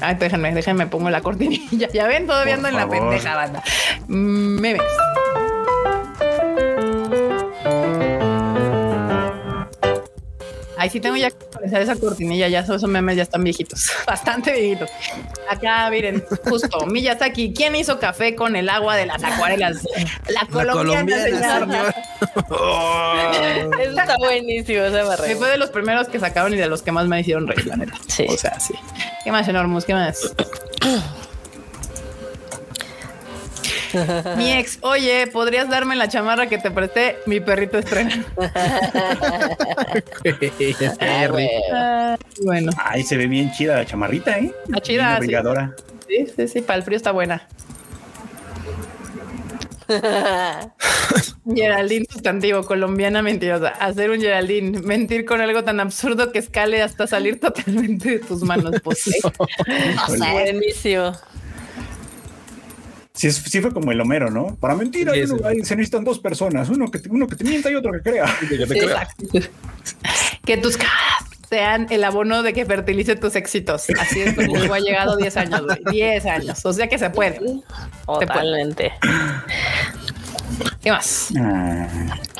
[0.00, 1.88] Ay, déjenme, déjenme, pongo la cortinilla.
[1.92, 3.62] Ya ven, todavía Por ando en la pendeja, banda.
[4.08, 4.82] Mm, Memes.
[10.86, 14.52] Ay, sí tengo ya que actualizar esa cortinilla, ya esos memes ya están viejitos, bastante
[14.52, 14.88] viejitos.
[15.50, 19.78] Acá, miren, justo, Miyazaki, ¿quién hizo café con el agua de las acuarelas?
[20.28, 21.94] La colombiana, señor.
[23.80, 24.84] Eso está buenísimo.
[24.84, 25.34] Se me Sí, reí.
[25.34, 27.76] fue de los primeros que sacaron y de los que más me hicieron reír, la
[27.76, 27.94] neta.
[28.08, 28.26] Sí.
[28.28, 28.74] O sea, sí.
[29.24, 29.84] ¿Qué más, Enormus?
[29.84, 30.32] ¿Qué más?
[34.36, 37.16] Mi ex, oye, ¿podrías darme la chamarra que te presté?
[37.26, 38.24] Mi perrito estrena.
[41.00, 41.28] Ah.
[41.72, 44.52] Ah, bueno, Ay, se ve bien chida la chamarrita, ¿eh?
[44.66, 45.16] Está chida, Bien sí.
[45.16, 45.74] abrigadora.
[46.08, 47.46] sí, sí, sí, para el frío está buena.
[51.54, 53.68] Geraldine sustantivo, colombiana mentirosa.
[53.68, 58.42] Hacer un Geraldine, mentir con algo tan absurdo que escale hasta salir totalmente de tus
[58.42, 58.74] manos.
[58.82, 59.20] Pues, ¿eh?
[60.32, 61.12] Buenísimo.
[63.16, 63.30] Sí,
[63.60, 64.56] fue como el Homero, ¿no?
[64.60, 67.44] Para mentir Sí, uno- hay- se necesitan dos personas, uno que, te- uno que te
[67.44, 68.26] mienta y otro que crea.
[68.50, 69.24] Exacto.
[70.44, 70.92] que tus caras
[71.48, 73.86] sean el abono de que fertilice tus éxitos.
[74.00, 75.78] Así es como llegó, ha llegado 10 años, güey.
[75.90, 76.64] 10 años.
[76.66, 77.40] O sea que se puede.
[78.04, 78.92] Totalmente.
[80.82, 81.28] ¿Qué más?
[81.38, 81.88] Ah,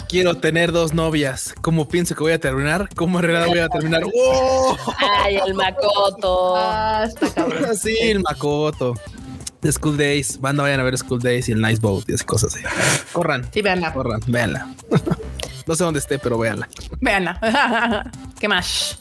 [0.08, 1.52] Quiero tener dos novias.
[1.62, 2.88] ¿Cómo pienso que voy a terminar?
[2.94, 4.02] ¿Cómo en realidad voy a terminar?
[4.14, 4.76] ¡Oh!
[4.98, 6.54] Ay, el Makoto.
[7.34, 7.76] Cabrón.
[7.80, 8.94] Sí, el Makoto.
[9.60, 10.40] The School Days.
[10.40, 12.64] Banda, vayan a ver School Days y el Nice Boat y esas cosas así.
[13.12, 13.48] Corran.
[13.52, 13.92] Sí, véanla.
[13.92, 14.74] Corran, véanla.
[15.66, 16.68] No sé dónde esté, pero véanla.
[17.00, 18.12] Véanla.
[18.38, 19.00] ¿Qué más?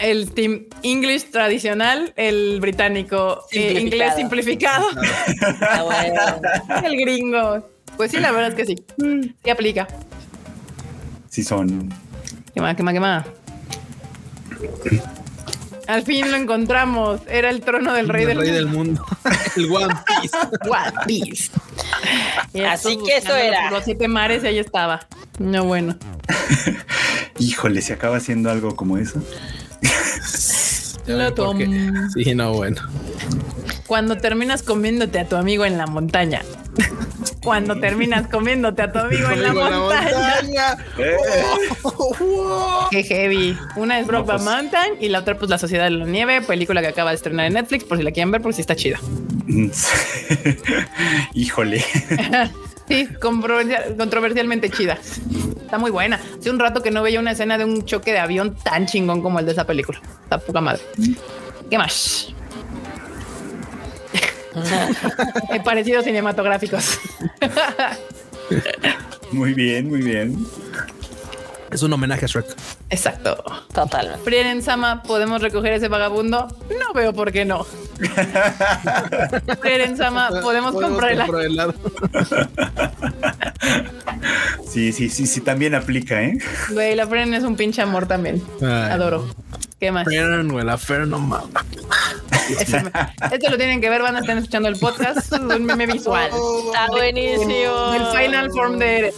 [0.00, 3.84] El Team English tradicional, el británico, eh, Simplificado.
[3.84, 4.86] inglés simplificado,
[5.60, 6.86] Ah, bueno.
[6.88, 7.68] el gringo.
[7.98, 8.76] Pues sí, la verdad es que sí.
[9.44, 9.86] Sí aplica.
[11.28, 11.92] sí son.
[12.54, 12.74] ¿Qué más?
[12.74, 12.94] ¿Qué más?
[12.94, 13.26] ¿Qué más?
[15.88, 17.20] Al fin lo encontramos.
[17.28, 19.04] Era el trono del rey, el del, rey del mundo.
[19.04, 19.16] mundo.
[19.56, 20.36] el One Piece.
[20.68, 21.50] One Piece.
[22.68, 23.70] Así que eso era.
[23.70, 25.06] Los siete mares y ahí estaba.
[25.38, 25.96] No, bueno.
[27.38, 29.22] Híjole, se acaba haciendo algo como eso.
[31.06, 31.64] Lo ven por qué.
[31.64, 32.82] tom- Sí, no, bueno.
[33.86, 36.42] Cuando terminas comiéndote a tu amigo en la montaña.
[37.42, 40.76] Cuando terminas comiéndote a tu amigo en la montaña.
[42.90, 43.56] Qué heavy.
[43.76, 44.44] Una es Brokeback pues.
[44.44, 47.46] Mountain y la otra, pues, La Sociedad de la Nieve, película que acaba de estrenar
[47.46, 48.98] en Netflix, por si la quieren ver, porque sí está chida.
[51.34, 51.84] Híjole.
[52.88, 54.94] Sí, controversial- controversialmente chida.
[55.60, 56.18] Está muy buena.
[56.38, 59.20] Hace un rato que no veía una escena de un choque de avión tan chingón
[59.20, 60.00] como el de esa película.
[60.22, 60.80] Está poca madre.
[61.68, 62.32] ¿Qué más?
[65.52, 67.00] He parecido cinematográficos.
[69.32, 70.46] Muy bien, muy bien.
[71.70, 72.46] Es un homenaje a Shrek.
[72.88, 73.44] Exacto.
[73.74, 74.22] Totalmente.
[74.24, 76.48] Frieren Sama, ¿podemos recoger ese vagabundo?
[76.70, 77.64] No veo por qué no.
[79.60, 81.74] Frieren Sama, ¿podemos comprar el comprar helado.
[84.66, 86.38] Sí, sí, sí, sí, también aplica, ¿eh?
[86.70, 88.42] Güey, la Frieren es un pinche amor también.
[88.62, 88.92] Ay.
[88.92, 89.26] Adoro.
[89.80, 90.04] ¿Qué más?
[90.08, 91.48] Fern, güey, la Fern, no mames.
[93.30, 95.18] Esto lo tienen que ver, van a estar escuchando el podcast.
[95.18, 96.30] Es un meme visual.
[96.66, 97.94] Está buenísimo.
[97.94, 99.12] El final form de Eh,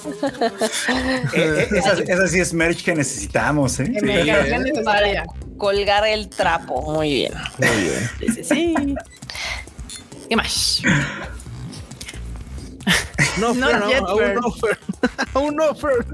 [1.35, 3.91] eh, esa, esa sí es merch que necesitamos, ¿eh?
[4.27, 5.25] cargué necesaria.
[5.57, 6.93] Colgar el trapo.
[6.93, 7.33] Muy bien.
[7.59, 8.11] Muy bien.
[8.19, 8.75] Sí, sí, sí.
[10.29, 10.83] ¿Qué más?
[13.39, 14.35] No, Not Fern, yet, aún Fern.
[14.35, 14.79] no, Fern.
[15.35, 16.07] Aún no, Fern.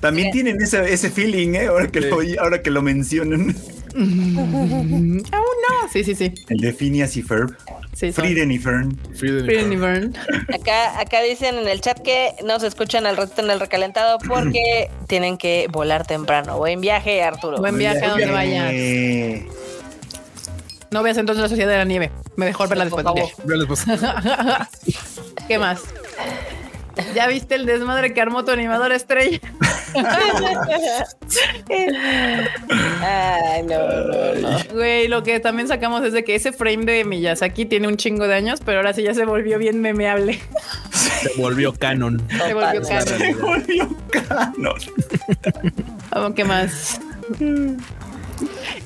[0.00, 1.66] También tienen ese, ese feeling, ¿eh?
[1.66, 3.54] Ahora que, lo, ahora que lo mencionan.
[3.94, 5.88] Aún no.
[5.92, 6.32] Sí, sí, sí.
[6.48, 7.56] El de Phineas y Ferb.
[7.92, 8.98] sí Frieden y Fern.
[9.14, 9.72] Frieden.
[9.72, 10.16] Y Vern.
[10.52, 14.90] Acá, acá dicen en el chat que nos escuchan al ratito en el recalentado porque
[15.06, 16.56] tienen que volar temprano.
[16.58, 17.58] Buen viaje, Arturo.
[17.58, 19.44] Buen viaje a donde vayas.
[20.90, 22.12] No veas entonces la Sociedad de la Nieve.
[22.36, 24.66] Mejor verla Por después del favor.
[25.48, 25.82] ¿Qué más?
[27.14, 29.40] ¿Ya viste el desmadre que armó tu animador estrella?
[33.00, 34.58] Ay, no, no, no.
[34.72, 38.26] Güey, lo que también sacamos es de que ese frame de Miyazaki tiene un chingo
[38.28, 40.40] de años, pero ahora sí ya se volvió bien memeable.
[40.92, 42.22] Se volvió canon.
[42.28, 43.06] Se volvió canon.
[43.06, 44.74] se volvió canon.
[46.10, 47.00] Vamos, ¿qué más?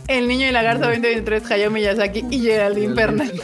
[0.06, 3.32] El niño y la garza 2023, Hayao Miyazaki y Geraldine Pernal.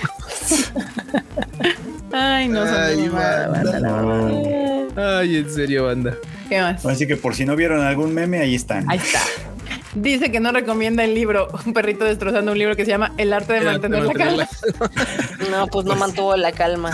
[2.16, 3.48] Ay, no Ay, banda.
[3.48, 5.18] banda.
[5.18, 6.14] Ay, en serio, banda.
[6.48, 6.86] ¿Qué más?
[6.86, 8.88] Así que por si no vieron algún meme, ahí están.
[8.88, 9.20] Ahí está.
[9.96, 13.32] Dice que no recomienda el libro, un perrito destrozando un libro que se llama El
[13.32, 14.48] arte de mantener la calma.
[15.50, 16.90] No, pues no mantuvo la calma.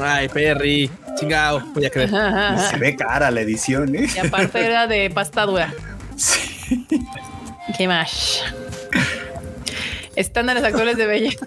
[0.00, 0.90] Ay, Perry.
[1.16, 2.10] Chingao, voy a creer.
[2.70, 4.06] Se ve cara la edición, ¿eh?
[4.14, 5.72] Y aparte era de pasta dura.
[6.16, 6.86] Sí.
[7.76, 8.42] ¿Qué más?
[10.16, 11.46] Estándares actuales de belleza.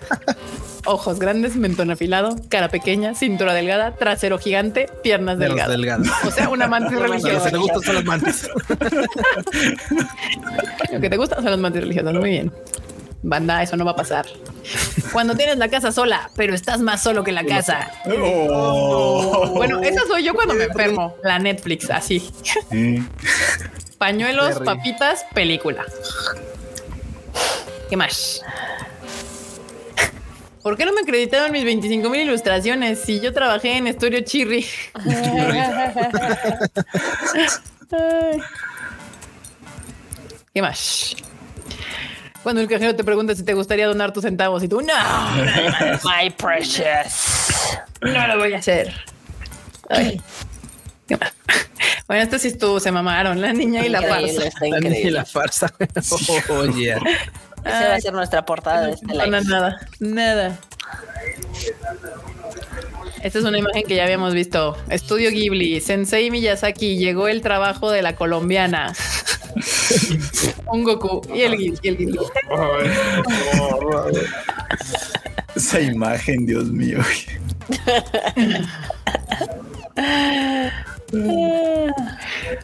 [0.86, 5.72] Ojos grandes, mentón afilado, cara pequeña, cintura delgada, trasero gigante, piernas delgadas.
[5.72, 6.07] delgados.
[6.26, 7.49] O sea, una mantis Lo que religiosa.
[7.49, 8.49] te gustan son las mantis.
[10.91, 12.14] Lo que te gusta son las mantis religiosas.
[12.14, 12.53] Muy bien.
[13.24, 14.28] Banda, eso no va a pasar.
[15.12, 17.90] Cuando tienes la casa sola, pero estás más solo que la casa.
[18.06, 19.52] Oh.
[19.56, 21.16] Bueno, esa soy yo cuando me enfermo.
[21.24, 22.20] La Netflix, así.
[22.70, 23.03] Sí.
[23.98, 25.84] Pañuelos, papitas, película.
[27.90, 28.41] ¿Qué más?
[30.66, 34.66] ¿Por qué no me acreditaron mis 25 mil ilustraciones si yo trabajé en Estudio Chirri?
[40.52, 41.16] ¿Qué más?
[42.42, 44.92] Cuando el cajero te pregunta si te gustaría donar tus centavos y tú, no,
[46.04, 47.78] My precious.
[48.02, 48.92] no lo voy a hacer.
[49.88, 50.20] Ay.
[51.08, 51.32] ¿Qué más?
[52.08, 54.50] Bueno, esto sí estuvo, se mamaron, la niña y la farsa.
[54.62, 55.72] La niña y la farsa.
[56.50, 57.00] Oh, yeah.
[57.66, 60.60] Esa va a ser nuestra portada de este nada, nada.
[63.24, 64.78] Esta es una imagen que ya habíamos visto.
[64.90, 68.94] Estudio Ghibli, Sensei Miyazaki, llegó el trabajo de la colombiana.
[70.68, 71.80] Un Goku y el Ghibli.
[71.82, 72.20] y el Ghibli.
[75.56, 77.00] Esa imagen, Dios mío.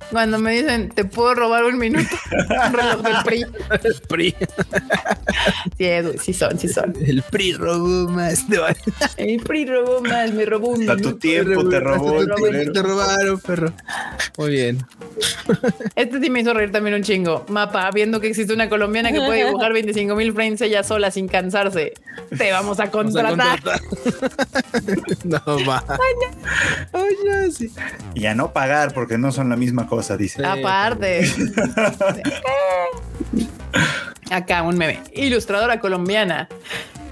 [0.10, 2.10] Cuando me dicen, ¿te puedo robar un minuto?
[2.32, 3.46] Un reloj del PRI.
[3.84, 4.36] El PRI.
[5.78, 6.96] Sí, Edu, sí son, sí son.
[7.06, 8.50] El PRI robó más.
[8.50, 8.64] No,
[9.18, 11.18] El PRI robó más, me robó un Hasta tu minuto.
[11.20, 12.12] tiempo te robó.
[12.14, 12.72] Te el culero.
[12.74, 13.74] Te robaron, perro.
[14.38, 14.86] Muy bien.
[15.96, 17.46] Este sí me hizo reír también un chingo.
[17.50, 21.28] Mapa, viendo que existe una colombiana que puede dibujar 25 mil frames ella sola sin
[21.28, 21.94] cansarse.
[22.38, 23.60] Te vamos a Vamos a contratar.
[25.24, 25.84] no va.
[26.94, 27.72] Ay, no, sí.
[28.16, 30.46] Y a no pagar porque no son la misma cosa, dice.
[30.46, 31.30] Aparte.
[34.32, 35.00] Acá un meme.
[35.14, 36.48] Ilustradora colombiana.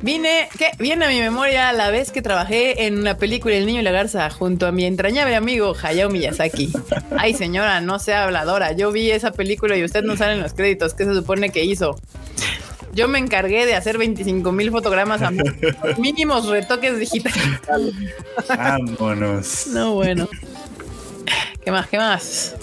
[0.01, 0.71] Vine, ¿qué?
[0.79, 3.91] Viene a mi memoria la vez que trabajé en una película El niño y la
[3.91, 6.71] garza junto a mi entrañable amigo Hayao Miyazaki.
[7.17, 8.71] Ay, señora, no sea habladora.
[8.71, 10.93] Yo vi esa película y usted no sale en los créditos.
[10.93, 11.99] ¿Qué se supone que hizo?
[12.93, 15.31] Yo me encargué de hacer 25 mil fotogramas a
[15.97, 17.59] mínimos retoques digitales.
[18.47, 19.67] Vámonos.
[19.67, 20.27] No, bueno.
[21.69, 21.87] ¿Qué más?
[21.87, 22.55] ¿Qué más?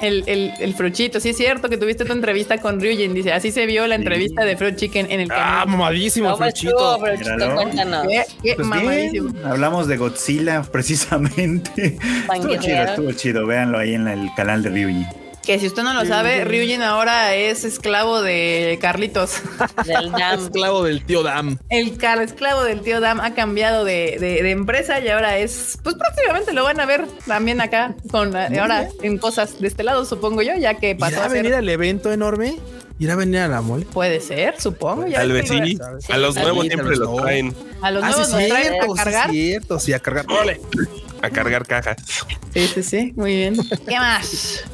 [0.00, 3.50] El, el, el Fruchito, sí es cierto que tuviste tu entrevista con Ryujin, dice, así
[3.50, 5.68] se vio la entrevista de Fruit Chicken en el Ah, canal.
[5.68, 6.70] mamadísimo, ¿Cómo Fruchito.
[6.70, 7.34] estuvo, Fruchito?
[7.34, 7.54] Míralo.
[7.56, 8.06] Cuéntanos.
[8.06, 9.30] Qué, qué Pues mamadísimo.
[9.32, 11.96] bien, hablamos de Godzilla precisamente.
[12.32, 13.46] Estuvo chido, estuvo chido.
[13.46, 15.06] Véanlo ahí en el canal de Ryuji.
[15.46, 19.36] Que si usted no lo sabe, Ryujin ahora es esclavo de Carlitos.
[19.86, 20.40] Del DAM.
[20.46, 21.56] Esclavo del tío Dam.
[21.68, 25.78] El car esclavo del tío Dam ha cambiado de, de- de empresa y ahora es,
[25.84, 30.04] pues próximamente lo van a ver también acá, con ahora en cosas de este lado,
[30.04, 32.56] supongo yo, ya que pasó ¿Irá a venir al evento enorme?
[32.98, 33.84] ¿Irá a venir a la mole?
[33.86, 35.06] Puede ser, supongo.
[35.06, 35.76] Ya Tal vez tengo- sí.
[35.76, 36.10] ¿sabes?
[36.10, 38.66] A los Sí, nuevos sí, siempre los traen A los Ah, sí, nuevos nos traen
[38.72, 39.30] cierto, a sí, cargar.
[39.30, 39.78] cierto.
[39.78, 40.26] Sí, a cargar.
[40.28, 40.60] ¡Órale!
[41.22, 41.96] a cargar cajas.
[42.52, 43.56] Sí, sí, sí, muy bien.
[43.88, 44.64] ¿Qué más?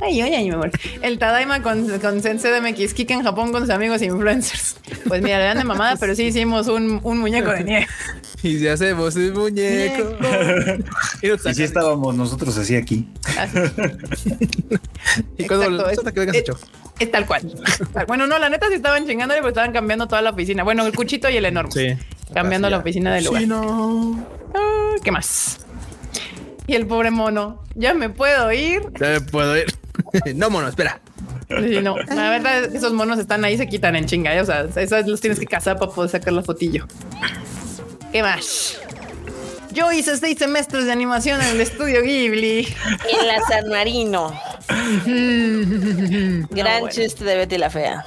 [0.00, 0.70] Ay, ay, mi amor.
[1.02, 4.76] El Tadaima con, con Sensei de MX, Kika en Japón con sus amigos influencers.
[5.06, 7.86] Pues mira, le dan de mamada, pero sí hicimos un, un muñeco de nieve.
[8.42, 10.16] Y si hacemos un muñeco.
[11.22, 13.06] y, si estábamos nosotros así aquí.
[15.36, 16.58] y cuando Exacto, que vengas hecho.
[16.98, 17.42] Es tal cual.
[18.08, 20.62] Bueno, no, la neta sí estaban chingándole, porque estaban cambiando toda la oficina.
[20.62, 21.70] Bueno, el cuchito y el enorme.
[21.70, 21.88] Sí.
[22.32, 23.42] Cambiando la oficina del lugar.
[23.42, 24.26] Sí, no.
[24.54, 25.60] Ah, ¿Qué más?
[26.70, 27.60] Y el pobre mono.
[27.74, 28.82] Ya me puedo ir.
[29.00, 29.66] Ya me puedo ir.
[30.36, 31.00] no, mono, espera.
[31.48, 31.98] Sí, no.
[31.98, 34.32] La verdad es que esos monos están ahí, se quitan en chinga.
[34.36, 34.40] ¿eh?
[34.40, 36.86] O sea, esos los tienes que cazar para poder sacar la fotillo.
[38.12, 38.78] ¿Qué más?
[39.72, 42.68] Yo hice seis semestres de animación en el estudio Ghibli.
[43.20, 44.32] En la San Marino.
[46.50, 48.06] Gran chiste de Betty la Fea.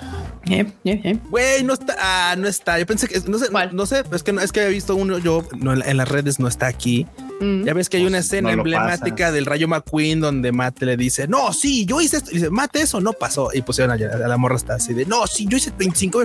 [1.30, 2.80] Güey, no está, ah, no está.
[2.80, 5.18] Yo pensé que no sé, no, sé, es que es que había visto uno.
[5.18, 7.06] Yo en las redes no está aquí.
[7.44, 7.66] Mm.
[7.66, 11.54] Ya ves que hay una escena emblemática del Rayo McQueen donde Matt le dice, no,
[11.54, 12.32] sí, yo hice esto.
[12.32, 13.50] Y dice, Matt, eso no pasó.
[13.54, 16.24] Y pusieron a, la morra hasta así de, no, sí, yo hice 25.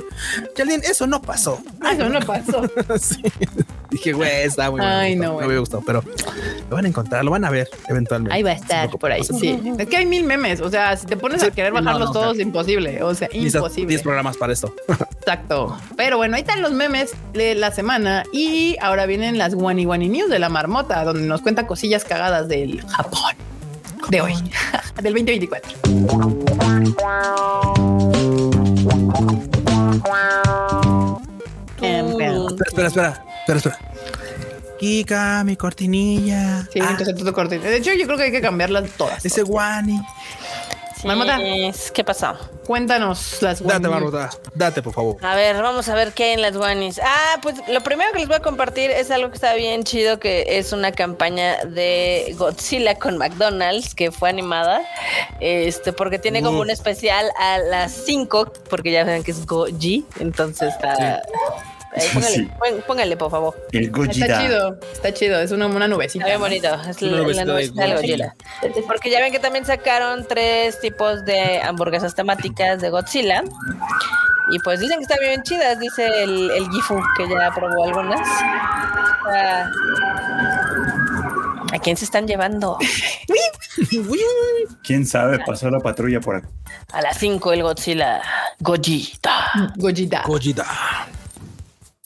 [0.58, 1.60] alguien eso no pasó.
[1.80, 2.62] Ah, eso no pasó.
[3.90, 6.04] Dije, güey, está muy Ay, no, no, me gustó, pero
[6.68, 8.34] lo van a encontrar, lo van a ver eventualmente.
[8.34, 9.24] Ahí va a estar por ahí.
[9.24, 9.58] Sí.
[9.78, 10.60] Es que hay mil memes.
[10.60, 13.02] O sea, si te pones a querer bajarlos todos, imposible.
[13.02, 13.88] O sea, imposible.
[13.88, 14.74] 10 programas para esto.
[15.18, 15.76] Exacto.
[15.96, 18.24] Pero bueno, ahí están los memes de la semana.
[18.32, 22.48] Y ahora vienen las Wani Wani News de la marmota, donde nos cuenta cosillas cagadas
[22.48, 23.34] del Japón
[24.08, 24.34] de hoy,
[25.02, 25.78] del 2024.
[31.80, 33.78] espera, espera, espera, espera.
[34.78, 36.66] Kika, mi cortinilla.
[36.72, 36.88] Sí, ah.
[36.90, 37.70] entonces todo cortinilla.
[37.70, 39.24] De hecho, yo creo que hay que cambiarlas todas.
[39.24, 39.42] Ese
[41.04, 41.72] Wani.
[41.92, 42.36] ¿Qué pasó?
[42.66, 44.30] Cuéntanos las Date, Marmota.
[44.54, 45.16] Date, por favor.
[45.24, 47.00] A ver, vamos a ver qué hay en las Wanis.
[47.02, 50.18] Ah, pues lo primero que les voy a compartir es algo que está bien chido,
[50.18, 54.82] que es una campaña de Godzilla con McDonald's, que fue animada.
[55.40, 60.04] Este, porque tiene como un especial a las 5, porque ya saben que es Goji,
[60.20, 61.22] entonces está
[62.86, 63.66] póngale, por favor.
[63.72, 64.26] El Gojira.
[64.26, 66.24] Está chido, está chido, es una, una nubecita.
[66.24, 68.34] Está bien bonito, es la, nubecita del Godzilla.
[68.86, 73.42] Porque ya ven que también sacaron tres tipos de hamburguesas temáticas de Godzilla.
[74.50, 78.26] Y pues dicen que están bien chidas, dice el, el Gifu, que ya probó algunas.
[81.72, 82.78] ¿A quién se están llevando?
[84.82, 85.38] ¿Quién sabe?
[85.46, 86.48] Pasó la patrulla por acá.
[86.92, 88.22] A las 5 el Godzilla.
[88.60, 89.72] Gojita.
[89.76, 90.22] Gojita.
[90.26, 90.66] Gojita.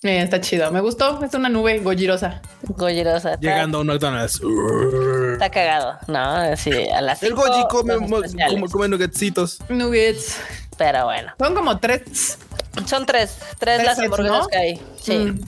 [0.02, 0.70] Eh, está chido.
[0.72, 1.24] Me gustó.
[1.24, 2.40] Es una nube gollirosa.
[2.62, 3.38] Gollirosa.
[3.38, 4.40] Llegando a un McDonald's.
[5.32, 5.96] Está cagado.
[6.08, 9.60] No, sí, a las El Goji come, come, come nuggetsitos.
[9.68, 10.38] Nuggets.
[10.76, 11.32] Pero bueno.
[11.38, 12.38] Son como tres.
[12.86, 13.38] Son tres.
[13.58, 14.82] Tres, las hamburguesas que hay.
[15.00, 15.16] Sí.
[15.16, 15.40] Mm.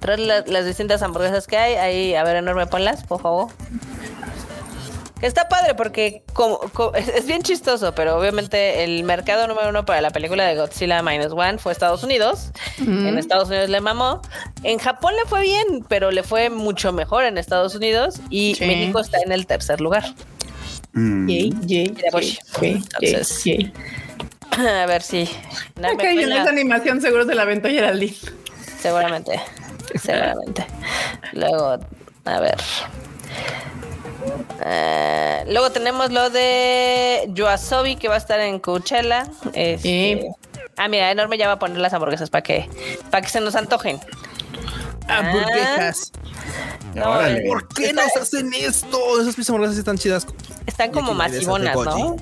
[0.00, 1.74] Tres las distintas hamburguesas que hay.
[1.74, 3.48] Ahí, a ver, enorme, ponlas, por favor.
[5.22, 6.60] Está padre porque como,
[6.94, 11.32] es, bien chistoso, pero obviamente el mercado número uno para la película de Godzilla Minus
[11.32, 12.50] One fue Estados Unidos.
[12.78, 14.20] En Estados Unidos le mamó.
[14.62, 19.00] En Japón le fue bien, pero le fue mucho mejor en Estados Unidos y México
[19.00, 20.04] está en el tercer lugar.
[20.92, 21.28] Mm.
[24.58, 25.28] a ver si.
[25.82, 28.16] Acá en esa animación seguro se la aventó Geraldine.
[28.78, 29.40] Seguramente.
[29.94, 30.66] Seguramente.
[31.32, 31.78] Luego,
[32.24, 32.56] a ver.
[34.64, 39.26] Eh, luego tenemos lo de Yoasobi que va a estar en Coachella.
[39.52, 40.28] Este,
[40.76, 42.68] ah, mira, enorme ya va a poner las hamburguesas para que,
[43.10, 44.00] para que se nos antojen.
[45.08, 46.12] Hamburguesas.
[46.96, 49.20] Ah, ¿Por qué nos hacen esto?
[49.20, 50.26] Esas hamburguesas están chidas.
[50.66, 52.16] Están como masivonas, ¿no?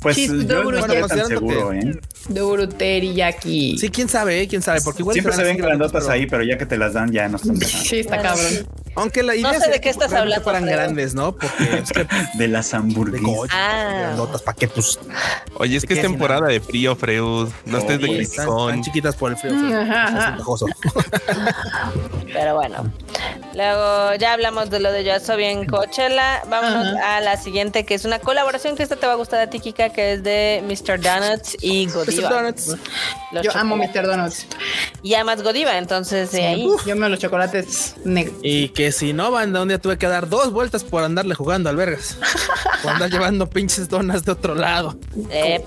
[0.00, 1.98] Pues yo no estoy tan seguro, ¿eh?
[2.28, 3.78] Duro teriyaki.
[3.78, 6.66] Sí, quién sabe, quién sabe, porque igual siempre se ven grandotas ahí, pero ya que
[6.66, 7.58] te las dan ya no están.
[7.88, 8.66] Sí, está cabrón.
[8.94, 10.42] Aunque la idea no sé de qué estás hablando.
[10.42, 11.32] fueran grandes, ¿no?
[11.32, 13.50] Porque es que de las hamburguesas.
[13.52, 14.14] Ah.
[14.16, 14.98] Notas para qué pues.
[15.54, 17.48] Oye, es que es temporada de frío, Freud.
[17.64, 18.70] No estés de criticón.
[18.70, 19.54] Están chiquitas por el frío.
[19.54, 20.38] Ajá,
[22.32, 22.92] Pero bueno.
[23.54, 26.42] Luego ya hablamos de lo de Yo bien Coachella.
[26.48, 29.50] Vámonos a la siguiente, que es una colaboración que esta te va a gustar a
[29.50, 31.00] ti, Kika, que es de Mr.
[31.00, 32.28] Donuts y Godiva.
[32.28, 32.34] Mr.
[32.34, 32.76] Donuts.
[33.42, 34.06] Yo amo Mr.
[34.06, 34.46] Donuts.
[35.02, 36.68] Y amas Godiva, entonces de ahí.
[36.86, 38.38] yo me los chocolates negros.
[38.42, 41.68] Y que si no, banda, un día tuve que dar dos vueltas por andarle jugando
[41.68, 42.18] al vergas.
[42.82, 44.98] por andar llevando pinches donas de otro lado.
[45.30, 45.64] Eh,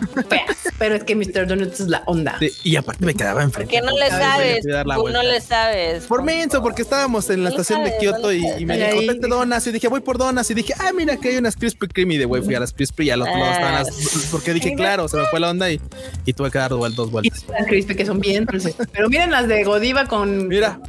[0.78, 1.48] pero es que Mr.
[1.48, 2.38] Donuts es la onda.
[2.64, 3.72] y aparte me quedaba enfrente.
[3.72, 4.66] Que no le sabes.
[4.66, 6.04] No le sabes.
[6.06, 9.66] Por menso, porque estábamos en la estación de Kioto y, me dijo, vete donas.
[9.68, 10.50] Y dije, voy por donas.
[10.52, 12.16] Y dije, ah, mira que hay unas Krispy Kreme.
[12.16, 14.11] Y de güey, fui a las Krispy y al otro lado estaban las.
[14.32, 15.80] Porque dije, claro, se me fue la onda y,
[16.26, 17.46] y tuve que dar dos vueltas.
[17.48, 18.76] Las Krispy que son bien dulces.
[18.92, 20.48] Pero miren las de Godiva con.
[20.48, 20.80] Mira,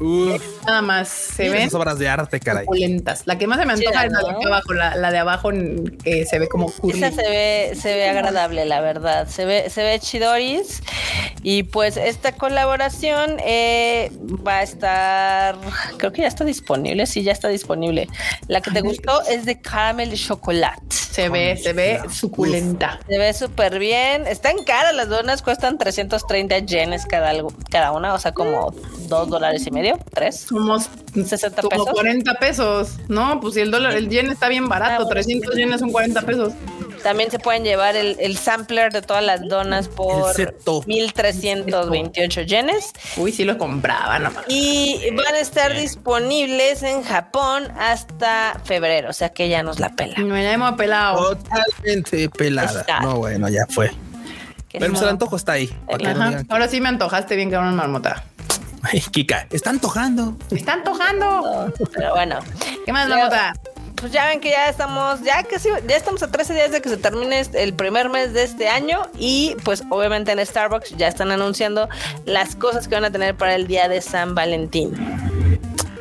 [0.66, 1.69] nada más se ven.
[1.74, 2.66] obras de arte, caray.
[3.24, 5.51] La que más se me antoja es la de abajo, la, de abajo
[6.03, 6.99] que se ve como curly.
[6.99, 9.28] Esa se ve, se ve agradable, la verdad.
[9.28, 10.82] Se ve, se ve chidoris.
[11.43, 14.12] Y pues esta colaboración eh,
[14.47, 15.57] va a estar,
[15.97, 18.09] creo que ya está disponible, sí, ya está disponible.
[18.47, 20.82] La que te gustó es de caramel chocolate.
[20.90, 23.01] Se ve, se ve suculenta.
[23.12, 24.26] Se ve súper bien.
[24.26, 27.30] Están caras las donas, cuestan 330 yenes cada,
[27.70, 28.74] cada una, o sea, como
[29.06, 30.47] dos dólares y medio, tres.
[30.48, 31.70] Como 60 pesos.
[31.70, 32.97] Como 40 pesos.
[33.09, 36.22] No, pues si el dólar, el yen está bien barato, 300 ah, yenes son 40
[36.22, 36.55] pesos.
[37.03, 40.35] También se pueden llevar el, sampler de todas las donas por
[40.87, 42.93] 1328 yenes.
[43.16, 44.45] Uy, sí lo compraba nomás.
[44.49, 49.91] Y van a estar disponibles en Japón hasta febrero, o sea que ya nos la
[49.91, 50.16] pela.
[50.19, 51.37] No, ya hemos pelado.
[51.37, 52.85] Totalmente pelada.
[53.03, 53.91] No, bueno, ya fue.
[54.73, 55.70] Pero el antojo está ahí.
[56.49, 58.24] Ahora sí me antojaste bien, cabrón, marmota.
[58.83, 60.37] Ay, Kika, está antojando.
[60.51, 61.73] Está antojando.
[61.95, 62.39] pero bueno.
[62.85, 63.53] ¿Qué más, marmota?
[64.03, 66.89] Pues ya ven que ya estamos, ya casi, ya estamos a 13 días de que
[66.89, 71.07] se termine este, el primer mes de este año y pues obviamente en Starbucks ya
[71.07, 71.89] están anunciando
[72.27, 74.93] las cosas que van a tener para el día de San Valentín.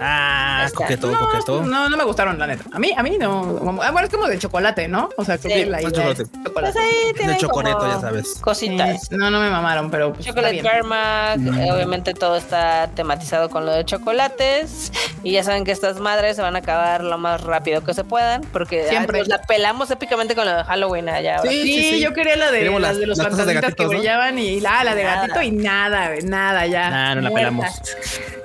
[0.04, 1.64] Ah, coqueto, no, coqueto.
[1.64, 2.64] No, no me gustaron, la neta.
[2.74, 3.60] A mí, a mí no.
[3.84, 5.10] Ah, bueno, es como de chocolate, ¿no?
[5.16, 5.84] O sea, sí, ahí.
[5.84, 6.26] Chocolate.
[6.52, 8.40] Pues ahí de choconeto, ya sabes.
[8.42, 9.12] Cositas.
[9.12, 10.14] no, no me mamaron, pero.
[10.14, 14.92] Pues, chocolate Karma, eh, obviamente todo está tematizado con lo de chocolates.
[15.24, 18.04] Y ya saben que estas madres se van a acabar lo más rápido que se
[18.04, 19.24] puedan, porque Siempre.
[19.26, 21.42] la pelamos épicamente con lo de Halloween allá.
[21.44, 24.96] Sí, sí, yo quería la de, las, de los fantasmitas que brillaban y la, la
[24.96, 26.90] de gatito y nada, nada, ya.
[26.90, 27.68] Nah, no la pelamos.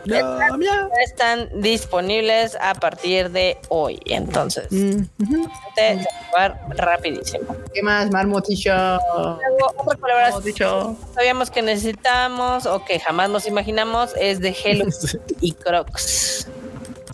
[0.07, 4.01] No, están disponibles a partir de hoy.
[4.07, 5.03] Entonces, mm
[6.77, 7.55] rapidísimo.
[7.75, 8.99] ¿Qué más, Marmotillo?
[9.77, 14.87] Otra colaboración sabíamos que necesitamos o que jamás nos imaginamos es de Hello
[15.41, 16.49] y Crocs.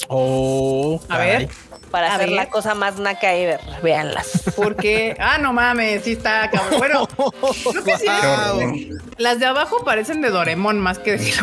[0.08, 1.48] Oh, a ver
[1.92, 3.60] para hacer la cosa más naca ever.
[3.82, 4.42] Véanlas.
[4.56, 6.78] Porque, ah, no mames, sí está cabrón.
[6.78, 7.08] Bueno,
[7.84, 8.90] que sí.
[9.18, 11.38] Las de abajo parecen de Doremon más que de sí,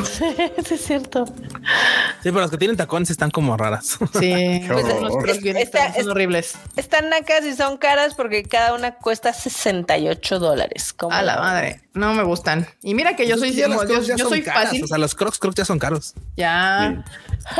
[0.58, 1.26] es cierto.
[1.26, 3.98] Sí, pero las que tienen tacones están como raras.
[4.20, 6.58] Sí, pues, son horribles.
[6.76, 10.96] Están nacas y son caras porque cada una cuesta 68 dólares.
[11.10, 11.82] A la madre.
[11.94, 12.68] No me gustan.
[12.82, 13.68] Y mira que yo soy, yo,
[14.18, 14.84] soy fácil.
[14.84, 16.14] O sea, los crocs crocs ya son caros.
[16.38, 17.04] Ya.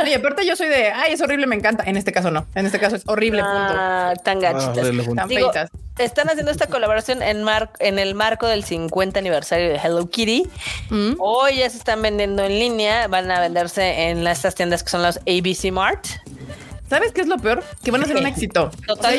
[0.06, 1.84] Y aparte yo soy de, ay, es horrible, me encanta.
[1.84, 2.46] En este caso no.
[2.54, 5.14] En este caso es horrible, ah, Tan ah, gachitas.
[5.14, 5.70] tan feitas.
[5.98, 10.48] Están haciendo esta colaboración en, mar en el marco del 50 aniversario de Hello Kitty.
[10.88, 11.12] Mm.
[11.18, 13.06] Hoy ya se están vendiendo en línea.
[13.08, 16.06] Van a venderse en estas tiendas que son los ABC Mart.
[16.88, 17.62] ¿Sabes qué es lo peor?
[17.84, 18.70] Que van a ser un éxito.
[18.86, 19.18] Total.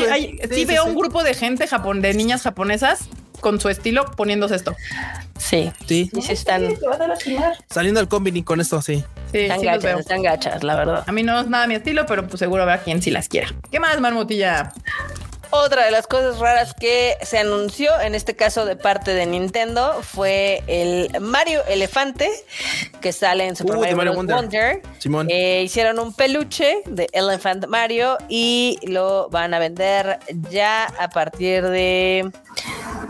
[0.51, 3.07] sí, veo un grupo de gente japón, de niñas japonesas
[3.41, 4.75] con su estilo poniéndose esto.
[5.37, 5.71] Sí.
[5.85, 6.09] Sí.
[6.13, 6.69] Y se están
[7.69, 9.03] saliendo al combini con esto, sí.
[9.31, 11.03] Sí, están gachas, están gachas, la verdad.
[11.07, 13.49] A mí no es nada mi estilo, pero pues seguro habrá quien sí las quiera.
[13.71, 14.71] ¿Qué más, Marmotilla?
[15.53, 20.01] Otra de las cosas raras que se anunció, en este caso de parte de Nintendo,
[20.01, 22.29] fue el Mario Elefante,
[23.01, 24.81] que sale en Super uh, Mario, Wonder.
[25.27, 30.19] Eh, hicieron un peluche de Elephant Mario y lo van a vender
[30.49, 32.31] ya a partir de...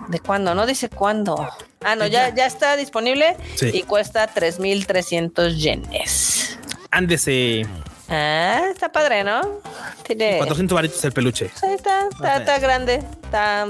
[0.08, 0.56] ¿De cuándo?
[0.56, 1.48] No dice cuándo.
[1.84, 6.58] Ah, no, ya, ya está disponible y cuesta 3.300 yenes.
[6.90, 7.68] Ándese.
[8.14, 9.62] Ah, está padre, ¿no?
[10.04, 11.46] Tiene 400 varitos el peluche.
[11.46, 13.66] está, está, grande, está,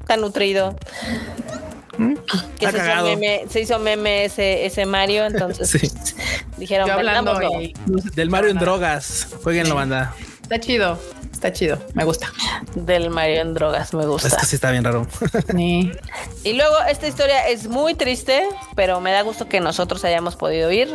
[0.00, 0.76] está nutrido.
[1.98, 2.14] ¿Mm?
[2.58, 6.14] Que se hizo, meme, se hizo, meme, ese, ese Mario, entonces
[6.56, 7.36] dijeron, hablando
[8.14, 9.26] del Mario en drogas.
[9.42, 10.14] Jueguenlo, banda.
[10.50, 10.98] Está chido.
[11.32, 12.26] Está chido, me gusta.
[12.74, 14.26] Del Mario en drogas, me gusta.
[14.26, 15.06] Es que sí está bien raro.
[16.42, 18.42] Y luego esta historia es muy triste,
[18.74, 20.88] pero me da gusto que nosotros hayamos podido ir.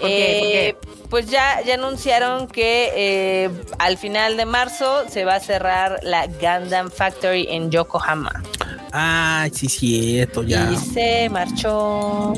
[0.00, 0.76] Eh,
[1.10, 3.50] pues ya, ya anunciaron que eh,
[3.80, 8.40] al final de marzo se va a cerrar la Gundam Factory en Yokohama.
[8.92, 10.70] Ah, sí, cierto, ya.
[10.70, 12.34] Y se marchó.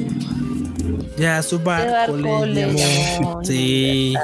[1.18, 2.74] Ya su barco, le,
[3.42, 4.14] Sí.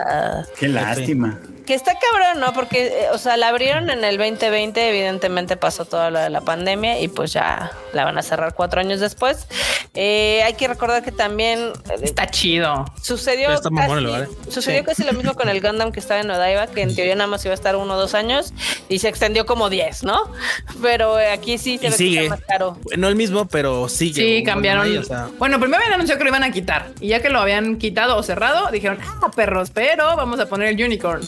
[0.59, 1.39] Qué lástima
[1.71, 2.53] que está cabrón, ¿no?
[2.53, 6.41] Porque, eh, o sea, la abrieron en el 2020, evidentemente pasó toda la de la
[6.41, 9.47] pandemia y pues ya la van a cerrar cuatro años después.
[9.95, 12.87] Eh, hay que recordar que también eh, está chido.
[13.01, 16.93] Sucedió, casi, sucedió casi lo mismo con el Gundam que estaba en Odaiba, que en
[16.93, 18.53] teoría nada más iba a estar uno o dos años
[18.89, 20.19] y se extendió como diez, ¿no?
[20.83, 22.29] Pero aquí sí se ve sigue.
[22.31, 22.79] más caro.
[22.97, 24.21] No el mismo, pero sigue.
[24.21, 24.89] Sí, cambiaron.
[25.39, 28.17] Bueno, primero habían anunciado que lo iban a quitar y ya que lo habían quitado
[28.17, 31.23] o cerrado, dijeron, ah, perros, pero vamos a poner el unicorn.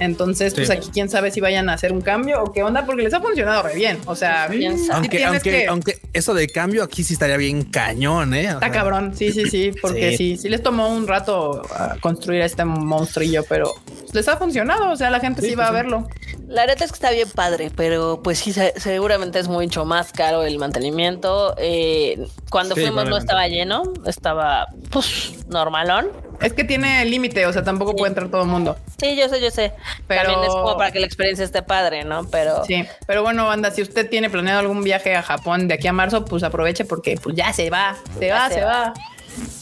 [0.00, 3.02] Entonces, pues aquí quién sabe si vayan a hacer un cambio o qué onda, porque
[3.02, 3.98] les ha funcionado re bien.
[4.06, 4.44] O sea,
[4.92, 8.48] aunque, aunque, aunque, eso de cambio aquí sí estaría bien cañón, ¿eh?
[8.48, 10.36] está cabrón, sí, sí, sí, porque sí.
[10.36, 10.48] sí.
[10.48, 13.72] les tomó un rato a construir este monstrillo, pero
[14.12, 14.90] les ha funcionado.
[14.90, 16.08] O sea, la gente sí, va a pues verlo.
[16.48, 20.42] La neta es que está bien padre, pero pues sí, seguramente es mucho más caro
[20.42, 21.54] el mantenimiento.
[21.58, 26.08] Eh, cuando fuimos no estaba lleno, estaba pues normalón.
[26.40, 28.76] Es que tiene límite, o sea, tampoco puede entrar todo el mundo.
[28.98, 29.72] Sí, yo sé, yo sé.
[30.06, 30.22] Pero...
[30.22, 32.24] También es como para que la experiencia esté padre, ¿no?
[32.30, 32.64] Pero...
[32.64, 35.92] Sí, pero bueno, banda, si usted tiene planeado algún viaje a Japón de aquí a
[35.92, 38.94] marzo, pues aproveche porque pues ya se va, se va, se, va.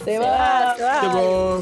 [0.05, 1.61] Se, va, se va.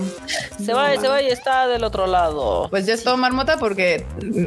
[0.64, 2.68] Se va, se va y está del otro lado.
[2.70, 4.06] Pues ya es todo marmota porque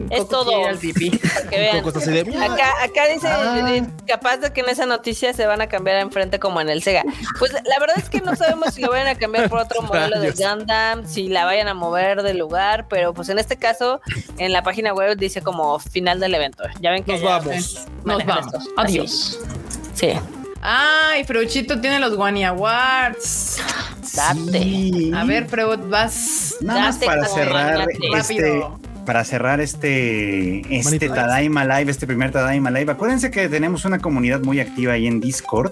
[0.10, 0.50] es todo.
[0.68, 3.88] acá, acá dice ah.
[4.08, 7.04] capaz de que en esa noticia se van a cambiar enfrente como en el Sega.
[7.38, 10.20] Pues la verdad es que no sabemos si lo vayan a cambiar por otro modelo
[10.20, 14.02] de Gundam, si la vayan a mover del lugar, pero pues en este caso
[14.38, 16.64] en la página web dice como final del evento.
[16.80, 17.88] Ya ven que nos vamos.
[18.06, 18.54] Nos vamos.
[18.78, 19.40] Adiós.
[19.94, 20.14] Sí.
[20.62, 23.62] Ay, Freuchito tiene los Wani Awards.
[24.16, 25.12] Date.
[25.16, 26.58] A ver, Freud, vas.
[26.62, 28.64] Nada más para cerrar este,
[29.10, 34.42] para cerrar este, este Tadaima Live, este primer Tadaima Live, acuérdense que tenemos una comunidad
[34.42, 35.72] muy activa ahí en Discord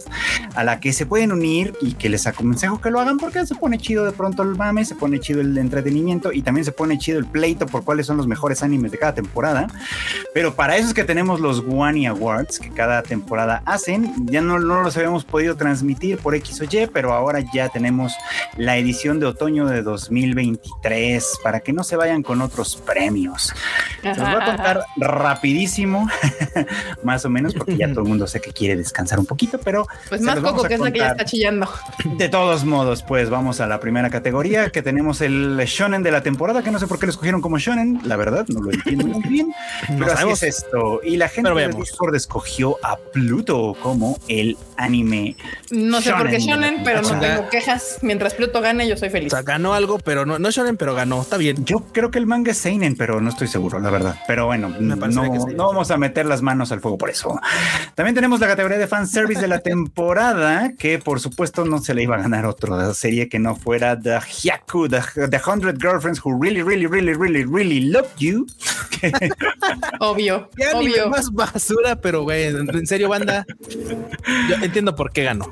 [0.55, 3.53] a la que se pueden unir y que les aconsejo que lo hagan porque se
[3.53, 6.97] pone chido de pronto el mame, se pone chido el entretenimiento y también se pone
[6.97, 9.67] chido el pleito por cuáles son los mejores animes de cada temporada.
[10.33, 14.15] Pero para eso es que tenemos los Wani Awards que cada temporada hacen.
[14.25, 18.13] Ya no, no los habíamos podido transmitir por X o Y, pero ahora ya tenemos
[18.55, 23.26] la edición de otoño de 2023 para que no se vayan con otros premios.
[23.35, 23.53] Se
[24.07, 26.07] los voy a contar rapidísimo,
[27.03, 29.87] más o menos, porque ya todo el mundo sé que quiere descansar un poquito, pero...
[30.09, 31.69] Pues más poco que es la que ya está chillando.
[32.05, 36.21] De todos modos, pues vamos a la primera categoría, que tenemos el shonen de la
[36.23, 39.07] temporada, que no sé por qué lo escogieron como shonen, la verdad, no lo entiendo
[39.07, 39.53] muy bien,
[39.97, 41.01] pero así es esto.
[41.03, 45.35] Y la gente de Discord escogió a Pluto como el anime
[45.71, 47.99] No sé por qué shonen, pero no tengo quejas.
[48.01, 49.33] Mientras Pluto gane, yo soy feliz.
[49.33, 51.21] O sea, ganó algo, pero no, no shonen, pero ganó.
[51.21, 51.65] Está bien.
[51.65, 54.19] Yo creo que el manga es seinen, pero no estoy seguro, la verdad.
[54.27, 57.39] Pero bueno, no, no, vamos a meter las manos al fuego por eso.
[57.95, 61.93] También tenemos la categoría de fan service de la temporada, que por supuesto no se
[61.93, 66.21] le iba a ganar otra serie que no fuera The Hyaku, The, the Hundred Girlfriends
[66.23, 68.47] Who Really, Really, Really, Really, Really Love You.
[69.99, 71.09] obvio, ya obvio.
[71.09, 73.45] más basura, pero güey, en serio, banda,
[74.49, 75.45] yo entiendo por qué ganó.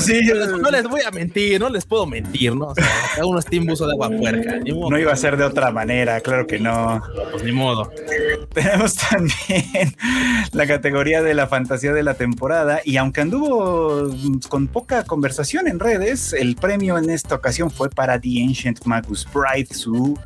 [0.00, 0.20] sí,
[0.60, 2.68] no les voy a mentir, no les puedo mentir, ¿no?
[2.68, 4.58] O sea, unos timbuso de agua puerca.
[4.64, 6.65] No iba a ser de otra manera, claro que no.
[7.30, 7.90] Pues ni modo.
[8.54, 9.94] Tenemos también
[10.52, 14.10] la categoría de la fantasía de la temporada y aunque anduvo
[14.48, 19.26] con poca conversación en redes, el premio en esta ocasión fue para The Ancient Magus
[19.32, 20.18] Bride, su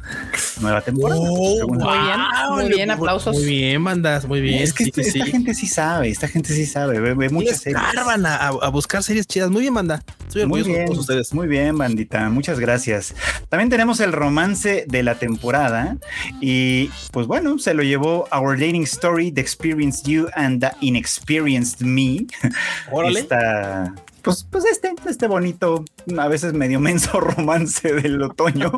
[0.61, 1.21] nueva temporada.
[1.21, 3.37] Oh, muy bien, muy bien, aplausos.
[3.37, 4.63] Muy bien, bandas, muy bien.
[4.63, 7.81] Es que esta, gente sí sabe, esta gente sí sabe, ve, muchas series.
[7.81, 9.51] A, a, buscar series chidas.
[9.51, 10.03] Muy bien, banda.
[10.47, 11.33] muy bien, ustedes.
[11.35, 12.29] Muy bien, bandita.
[12.31, 13.15] Muchas gracias.
[13.49, 15.97] También tenemos el romance de la temporada
[16.41, 21.81] y pues bueno, se lo llevó Our Dating Story, The Experienced You and the Inexperienced
[21.81, 22.27] Me.
[22.93, 23.21] Órale.
[23.21, 25.85] Esta, pues, pues este, este bonito,
[26.19, 28.73] a veces medio menso romance del otoño.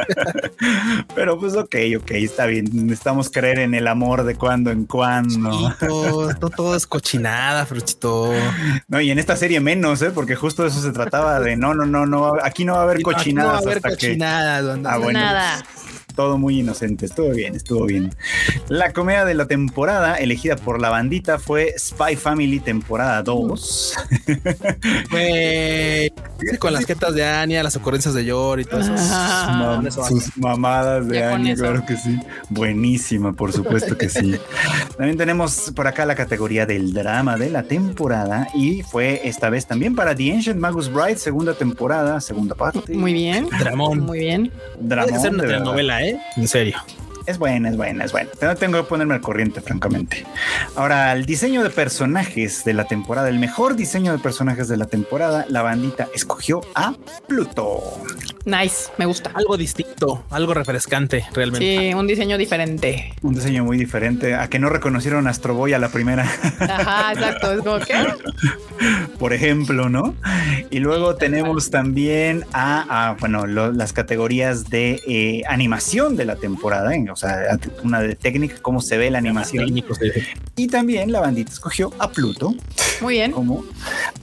[1.14, 2.68] Pero pues ok, ok, está bien.
[2.72, 5.74] Necesitamos creer en el amor de cuando en cuando.
[5.78, 8.32] todo, todo es cochinada, Fruchito.
[8.88, 10.10] No, y en esta serie menos, ¿eh?
[10.10, 13.02] porque justo eso se trataba de no, no, no, no, aquí no va a haber
[13.02, 13.46] cochinadas.
[13.46, 14.78] No va a haber cochinadas.
[14.84, 15.62] Ah, Nada
[16.14, 17.06] todo muy inocente.
[17.06, 18.14] Estuvo bien, estuvo bien.
[18.68, 23.94] La comedia de la temporada elegida por la bandita fue Spy Family temporada 2.
[26.58, 30.08] con las jetas de Anya, las ocurrencias de Yor y todo eso.
[30.08, 32.18] sus mamadas de Anya, claro que sí.
[32.48, 34.36] Buenísima, por supuesto que sí.
[34.96, 39.66] También tenemos por acá la categoría del drama de la temporada y fue esta vez
[39.66, 42.94] también para The Ancient Magus Bride, segunda temporada, segunda parte.
[42.94, 43.48] Muy bien.
[43.58, 44.00] Dramón.
[44.00, 44.52] Muy bien.
[44.80, 45.34] Dramón.
[45.34, 46.09] una telenovela, ¿eh?
[46.36, 46.78] En serio.
[47.26, 48.30] Es buena, es buena, es buena.
[48.40, 50.24] No tengo que ponerme al corriente, francamente.
[50.74, 54.86] Ahora, el diseño de personajes de la temporada, el mejor diseño de personajes de la
[54.86, 56.94] temporada, la bandita escogió a
[57.28, 57.82] Pluto.
[58.44, 59.30] Nice, me gusta.
[59.34, 61.88] Algo distinto, algo refrescante, realmente.
[61.90, 63.12] Sí, un diseño diferente.
[63.22, 64.34] Un diseño muy diferente.
[64.34, 66.22] A que no reconocieron a Astro Boy a la primera.
[66.58, 67.52] Ajá, exacto.
[67.52, 67.94] Es como que.
[69.18, 70.14] Por ejemplo, ¿no?
[70.70, 76.36] Y luego tenemos también a, a, bueno, lo- las categorías de eh, animación de la
[76.36, 77.04] temporada, ¿eh?
[77.12, 79.66] o sea, una de técnica, cómo se ve la animación.
[80.56, 82.54] Y también la bandita escogió a Pluto
[83.02, 83.32] Muy bien.
[83.32, 83.64] como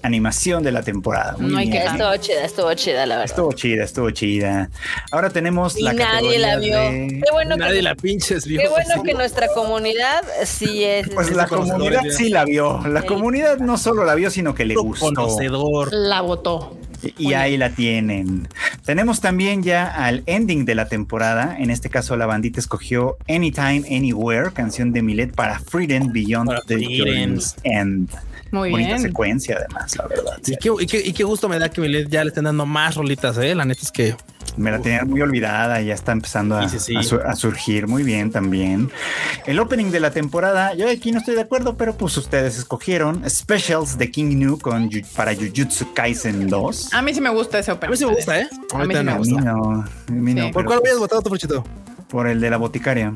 [0.02, 1.36] animación de la temporada.
[1.40, 1.84] Muy No hay bien.
[1.84, 3.26] que- Estuvo chida, estuvo chida, la verdad.
[3.32, 4.70] Estuvo chida, estuvo chida.
[5.12, 6.78] Ahora tenemos Y la nadie la vio.
[6.80, 8.60] de- Qué bueno, Nadie que, la pinches vio.
[8.62, 11.10] qué bueno que nuestra comunidad sí es.
[11.10, 12.82] Pues Es la comunidad sí la vio.
[12.88, 13.08] La Sí.
[13.08, 15.08] comunidad no solo la vio, sino que le gustó.
[15.08, 15.90] conocedor.
[15.94, 16.78] La votó.
[17.18, 18.48] Y ahí la tienen.
[18.84, 21.56] Tenemos también ya al ending de la temporada.
[21.60, 26.62] En este caso, la bandita escogió Anytime, Anywhere, canción de Milet para Freedom Beyond Para
[26.62, 27.40] the Freedom.
[27.64, 28.10] End.
[28.52, 29.02] Muy Bonita bien.
[29.02, 30.38] secuencia, además, la verdad.
[30.46, 32.66] Y qué, y qué- y qué gusto me da que Milet ya le estén dando
[32.66, 33.54] más rolitas, eh.
[33.56, 34.16] La neta es que
[34.56, 36.96] Me la tenían muy olvidada, ya está empezando a, Sí, sí, sí.
[36.98, 38.90] a su- a surgir muy bien también.
[39.46, 43.24] El opening de la temporada, yo aquí no estoy de acuerdo, pero pues ustedes escogieron
[43.30, 46.94] Specials de King Nu con, para Jujutsu Kaisen 2.
[46.94, 47.92] A mí sí me gusta ese a opening.
[47.92, 48.48] mí sí me gusta, eh.
[48.74, 49.12] A mí sí me a no.
[49.12, 49.42] mí gusta.
[49.42, 50.52] no, a mí no, Sí.
[50.54, 51.64] ¿Por cuál pues, habías votado tu Fruchito?
[52.10, 53.14] por el de la boticaria.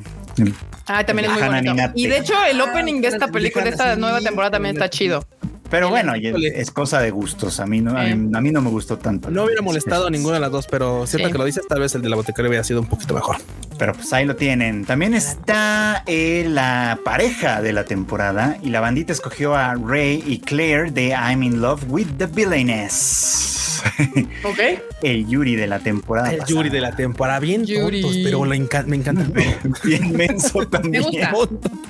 [0.87, 1.91] Ah, también es muy bonito.
[1.95, 4.89] Y de hecho, el opening de esta Ah, película, de esta nueva temporada también está
[4.89, 5.25] chido.
[5.69, 7.61] Pero bueno, es cosa de gustos.
[7.61, 9.31] A mí no, a mí, a mí no me gustó tanto.
[9.31, 11.31] No hubiera molestado a ninguna de las dos, pero siento Sí.
[11.31, 13.37] que lo dices, tal vez el de la boticaria hubiera sido un poquito mejor.
[13.79, 14.83] Pero pues ahí lo tienen.
[14.83, 20.39] También está eh, la pareja de la temporada y la bandita escogió a Ray y
[20.39, 23.70] Claire de I'm in Love with the Villainess.
[24.43, 24.59] ¿Ok?
[25.01, 26.31] El Yuri de la temporada.
[26.31, 26.55] El pasada.
[26.55, 28.01] Yuri de la temporada, bien Yuri.
[28.01, 29.25] tontos, pero le me encanta.
[29.83, 31.03] Bien menso también.
[31.03, 31.31] gusta.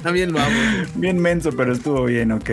[0.03, 0.57] También lo amo.
[0.95, 2.49] Bien menso, pero estuvo bien, ok.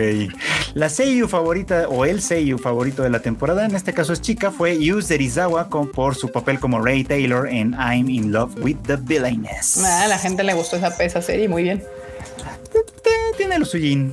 [0.73, 4.51] La Seiyu favorita o el Seiyu favorito de la temporada, en este caso es chica,
[4.51, 8.77] fue Yu Serizawa con, por su papel como Ray Taylor en I'm in Love with
[8.85, 9.83] the Villainess.
[9.83, 11.47] Ah, a la gente le gustó esa, esa serie.
[11.47, 11.83] Muy bien.
[13.37, 14.11] Tiene lo suyín.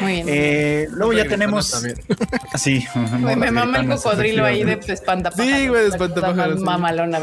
[0.00, 0.26] Muy bien.
[0.28, 1.70] Eh, luego ya tenemos.
[1.70, 1.96] también.
[2.56, 2.84] Sí,
[3.20, 5.56] Güey, me mama el cocodrilo ahí de espantapájaros.
[5.56, 6.60] Sí, güey, de espantapájaros.
[6.60, 7.18] Mamalona.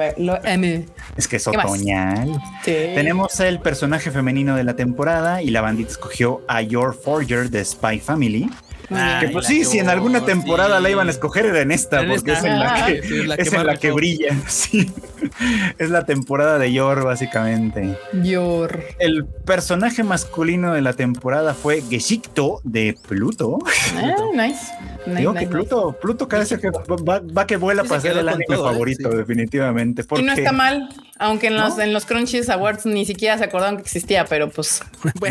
[1.18, 2.32] Es que es otoñal.
[2.64, 2.72] Sí.
[2.96, 7.66] Tenemos el personaje femenino de la temporada y la bandita escogió a Your Forger de
[7.66, 8.50] Spy Family.
[8.90, 9.20] Bien.
[9.22, 10.84] Que pues sí, que si en alguna vos, temporada sí.
[10.84, 12.48] la iban a escoger era en esta, En porque esta.
[12.48, 14.36] es en la Ah, que, sí, es la que es en la que brilla.
[14.48, 14.92] Sí.
[15.78, 17.98] Es la temporada de Yor, básicamente.
[18.24, 18.84] Yor.
[19.00, 23.60] El personaje masculino de la temporada fue Geshikto de Pluto.
[23.96, 24.60] Ah, nice.
[25.08, 28.18] Nice, Digo nice, que Pluto, Pluto cada vez que va, va que vuela para ser
[28.18, 28.74] el anime todo, ¿eh?
[28.74, 29.18] favorito, Sí.
[29.18, 30.02] definitivamente.
[30.04, 30.22] nice.
[30.22, 30.90] Y no está mal,
[31.20, 31.84] aunque en los, ¿No?
[31.84, 34.82] en los Crunchies Awards ni siquiera se acordaban que existía, pero pues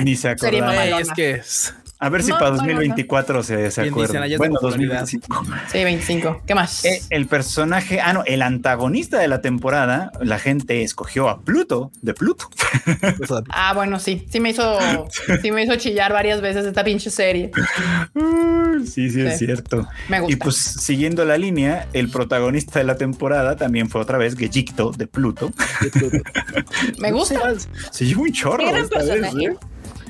[0.05, 0.85] ni se mamalona.
[0.85, 2.69] Ey, es que es- A ver si No, para no, no, no.
[2.73, 5.01] 2024 se, se Bueno, de popularidad.
[5.03, 5.45] 2025.
[5.71, 6.43] sí, 25.
[6.45, 6.85] ¿Qué más?
[6.85, 11.93] Eh, el personaje, ah, no, el antagonista de la temporada, la gente escogió a Pluto,
[12.03, 12.49] de Pluto.
[13.51, 14.79] Ah, bueno, sí, sí me hizo,
[15.41, 17.53] sí me hizo chillar varias veces esta pinche serie.
[18.85, 19.87] sí, sí, es cierto.
[20.09, 20.33] Me gusta.
[20.33, 24.91] Y pues siguiendo la línea, el protagonista de la temporada también fue otra vez Gejicto
[24.91, 25.53] de Pluto.
[26.99, 27.55] me gusta.
[27.93, 28.65] Se llevó un chorro.
[28.69, 29.35] Gran vez.
[29.35, 29.57] ¿eh?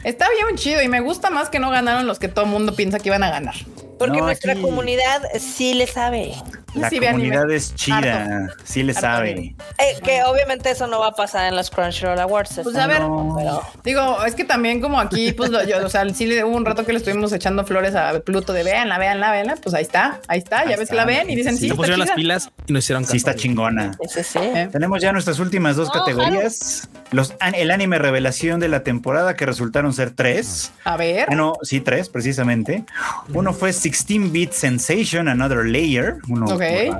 [0.04, 2.74] Está bien chido y me gusta más que no ganaron los que todo el mundo
[2.74, 3.54] piensa que iban a ganar.
[4.02, 6.34] Porque No, nuestra aquí- comunidad sí le sabe.
[6.74, 9.54] La Sí, comunidad es chida, sí le Harto sabe.
[9.78, 12.60] Eh, que obviamente eso no va a pasar en los Crunchyroll Awards.
[12.62, 16.08] Pues a ver, pero- digo, es que también como aquí, pues lo- yo, o sea,
[16.14, 19.30] sí le hubo un rato que le estuvimos echando flores a Pluto de veanla, veanla,
[19.32, 21.66] veanla, pues ahí está, ahí está, ya ves que la ven y dicen sí, se
[21.66, 23.10] está pusieron las pilas y no hicieron caso.
[23.12, 23.92] Sí está chingona.
[24.08, 24.38] Sí.
[24.38, 26.88] Eh, Tenemos ya nuestras últimas dos No, categorías.
[27.10, 30.72] Los, an- el anime revelación de la temporada que resultaron ser tres.
[30.84, 32.84] A ver, Ah, no, sí, tres, precisamente.
[33.34, 36.16] Uno fue 16-Bit Sensation, Another Layer.
[36.28, 36.60] Uno, Ok.
[36.62, 36.90] eh,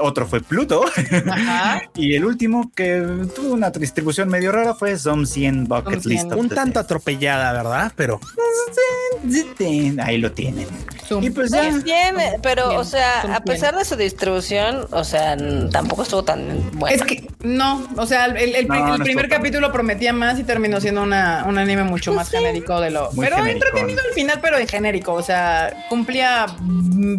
[0.00, 0.84] otro fue Pluto.
[1.30, 3.04] ajá, y el último que
[3.34, 6.22] tuvo una distribución medio rara fue Some 100 Bucket Some List.
[6.26, 6.32] 100.
[6.32, 7.92] of Un the tanto atropellada, ¿verdad?
[7.96, 8.20] Pero.
[10.02, 10.66] Ahí lo tienen.
[11.06, 11.22] zoom.
[11.24, 11.62] Y pues ya.
[11.62, 15.36] Pues bien, pero, Bien, o sea, a pesar de su distribución, o sea,
[15.70, 16.96] tampoco estuvo tan bueno.
[16.96, 19.72] Es que no, o sea, el, el- el No, pri- no el primer tan- capítulo
[19.72, 23.10] prometía más y terminó siendo una, un anime mucho más genérico de lo.
[23.12, 23.68] Muy pero genericón.
[23.68, 25.12] entretenido al final, pero en genérico.
[25.14, 26.29] O sea, cumplía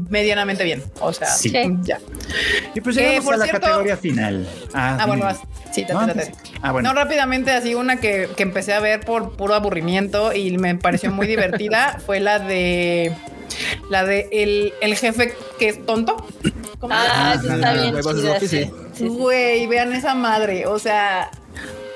[0.10, 0.84] medianamente bien.
[1.00, 1.52] O sea, Sí.
[1.84, 2.00] ya.
[2.76, 4.48] Y pues llegamos por a la cierto- categoría final.
[4.74, 5.26] Ah, bueno, dime.
[5.26, 5.40] vas.
[5.74, 6.90] Sí, te, No, te- te- antes- Ah, bueno.
[6.90, 11.12] No, rápidamente, así una que, que empecé a ver por puro aburrimiento y me pareció
[11.12, 13.14] muy divertida fue la de
[13.90, 16.18] la de el, el jefe que es tonto.
[16.80, 16.94] ¿Cómo?
[16.98, 18.70] Ah, eso está Ah, bien Loki, sí.
[18.94, 19.08] sí.
[19.08, 20.66] Güey, vean esa madre.
[20.68, 21.30] O sea,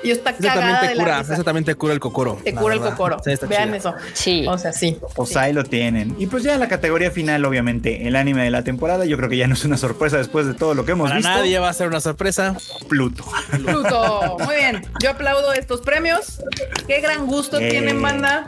[0.06, 1.34] y está cagada te de cura, la risa.
[1.34, 2.38] Eso también te cura el cocoro.
[2.44, 3.18] Te cura el cocoro.
[3.24, 3.76] Sí, Vean chida.
[3.76, 3.94] eso.
[4.14, 4.46] Sí.
[4.48, 4.98] O sea, sí.
[5.14, 5.38] Pues sí.
[5.38, 6.14] ahí lo tienen.
[6.18, 9.04] Y pues ya la categoría final, obviamente, el anime de la temporada.
[9.04, 11.16] Yo creo que ya no es una sorpresa después de todo lo que hemos Para
[11.16, 11.30] visto.
[11.32, 12.56] nadie va a ser una sorpresa.
[12.88, 13.24] Pluto.
[13.50, 14.36] Pluto.
[14.44, 14.82] Muy bien.
[15.02, 16.40] Yo aplaudo estos premios.
[16.86, 17.68] Qué gran gusto Eh.
[17.70, 18.46] tienen, banda.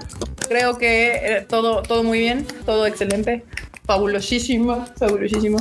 [0.48, 3.44] Creo que eh, todo, todo muy bien, todo excelente.
[3.84, 5.58] Fabulosísimo, fabulosísimo.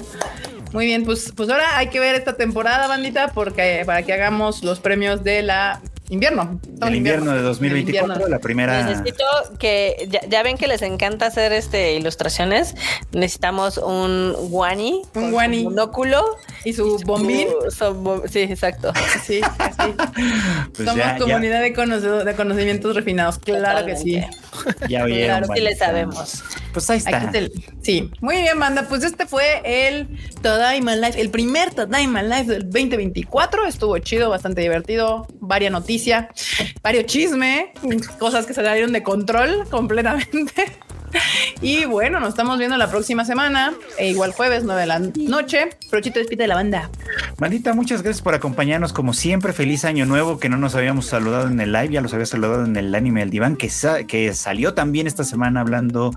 [0.73, 4.64] Muy bien, pues, pues ahora hay que ver esta temporada, bandita, porque para que hagamos
[4.64, 6.60] los premios de la invierno.
[6.81, 8.27] El invierno de Del 2024, invierno.
[8.30, 8.84] la primera.
[8.84, 9.26] Necesito
[9.60, 12.76] que ya, ya ven que les encanta hacer este ilustraciones.
[13.11, 15.64] Necesitamos un guani, Un guani.
[15.64, 16.23] su monóculo
[16.68, 17.48] Y su bombín.
[18.30, 18.91] sí, exacto.
[19.23, 19.94] Sí, así.
[20.73, 23.39] Pues Somos ya, ya, comunidad de, conoce- de conocimientos refinados.
[23.39, 24.22] Claro que sí.
[24.89, 25.39] Ya oyeron.
[25.39, 26.44] Claro, sí le sabemos.
[26.73, 27.31] Pues ahí está.
[27.31, 28.84] Te- sí, muy bien, banda.
[28.89, 30.07] Pues este fue el
[30.41, 33.65] Tadaima Live, el primer Tadaima Live del 2024.
[33.65, 35.27] Estuvo chido, bastante divertido.
[35.39, 36.30] Varia noticia,
[36.84, 37.72] vario chisme,
[38.19, 40.77] cosas que se salieron de control completamente.
[41.61, 45.69] Y bueno, nos estamos viendo la próxima semana, e igual jueves, 9 de la noche.
[45.89, 46.89] Prochito despide de la banda.
[47.39, 49.53] Bandita, muchas gracias por acompañarnos como siempre.
[49.53, 52.65] Feliz año nuevo que no nos habíamos saludado en el live, ya los había saludado
[52.65, 53.71] en el anime del diván que,
[54.07, 56.11] que salió también esta semana hablando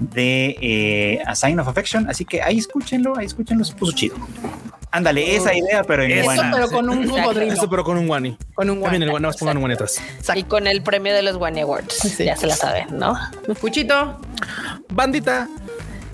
[0.00, 2.08] de eh, A Sign of Affection.
[2.08, 4.16] Así que ahí escúchenlo, ahí escúchenlo, se puso chido.
[4.92, 7.52] Ándale, esa idea, pero en Eso, pero con un cocodrilo.
[7.52, 8.36] Eso, pero con un guani.
[8.54, 10.00] Con un También el guani, pongan un guani atrás.
[10.34, 11.94] Y con el premio de los Guani Awards.
[11.94, 12.24] Sí.
[12.24, 13.16] Ya se la saben, ¿no?
[13.60, 14.20] Puchito,
[14.88, 15.48] Bandita,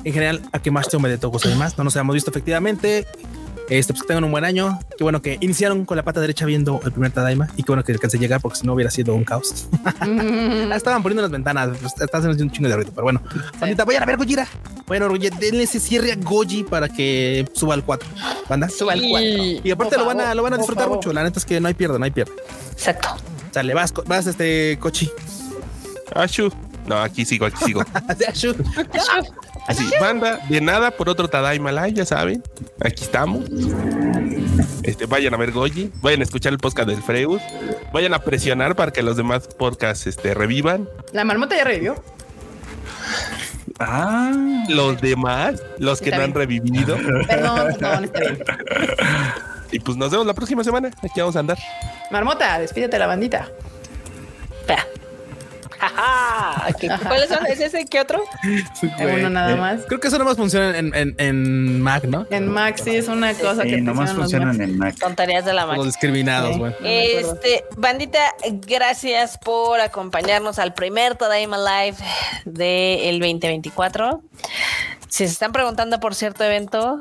[0.05, 1.79] en general, a que más te de todos y demás.
[1.79, 3.07] No nos habíamos visto efectivamente.
[3.69, 4.79] Este, pues que tengan un buen año.
[4.97, 7.83] Qué bueno que iniciaron con la pata derecha viendo el primer Tadaima y qué bueno
[7.83, 9.67] que alcancé a llegar porque si no hubiera sido un caos.
[10.07, 11.77] La estaban poniendo en las ventanas.
[11.81, 13.23] pues, Está haciendo un chingo de ruido, pero bueno.
[13.59, 14.47] Bandita, vayan a ver Gojira.
[14.87, 18.09] Bueno, oye, denle ese cierre a Goji para que suba al 4.
[18.49, 18.69] Banda.
[18.69, 19.29] suba al cuatro.
[19.65, 21.13] Y aparte Por lo van a, lo van a disfrutar mucho.
[21.13, 22.33] La neta es que no hay pierde, no hay pierde.
[22.73, 23.09] Exacto.
[23.51, 25.11] Sale, vas, vas este cochi.
[26.15, 26.51] Ashu.
[26.87, 27.83] No, aquí sigo, aquí sigo.
[28.29, 28.55] Ashu.
[29.67, 32.43] Así, banda, de nada por otro Tadaima Live, ya saben.
[32.81, 33.45] Aquí estamos.
[34.83, 37.41] Este, vayan a ver Goji, vayan a escuchar el podcast del Freud,
[37.93, 40.89] vayan a presionar para que los demás podcasts este, revivan.
[41.13, 42.03] La marmota ya revivió.
[43.79, 44.33] Ah,
[44.69, 46.97] Los demás, los que Está no han revivido.
[47.27, 48.39] Perdón, perdón, está bien.
[49.73, 50.91] Y pues nos vemos la próxima semana.
[51.03, 51.59] Aquí vamos a andar.
[52.11, 53.49] Marmota, despídete de la bandita.
[54.61, 54.87] Espera.
[56.81, 57.47] ¿Qué- ¿Cuáles son?
[57.47, 57.85] ¿Es ese?
[57.87, 58.23] ¿Qué otro?
[58.99, 59.81] Uno nada eh, más.
[59.87, 62.27] Creo que eso nomás funciona en, en, en Mac, ¿no?
[62.31, 64.97] En Max sí es una cosa sí, que nomás funcionan los en Mac.
[64.99, 65.87] Tonterías de la Los máquina.
[65.87, 66.59] discriminados, Sí.
[66.59, 66.73] güey.
[66.73, 66.79] No.
[66.89, 68.21] Este, bandita,
[68.67, 71.97] gracias por acompañarnos al primer Tadaima Live
[72.45, 74.23] del 2024.
[75.09, 77.01] Si se están preguntando por cierto evento,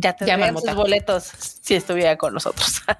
[0.00, 1.24] ya tendrían sus boletos
[1.60, 2.82] si estuviera con nosotros.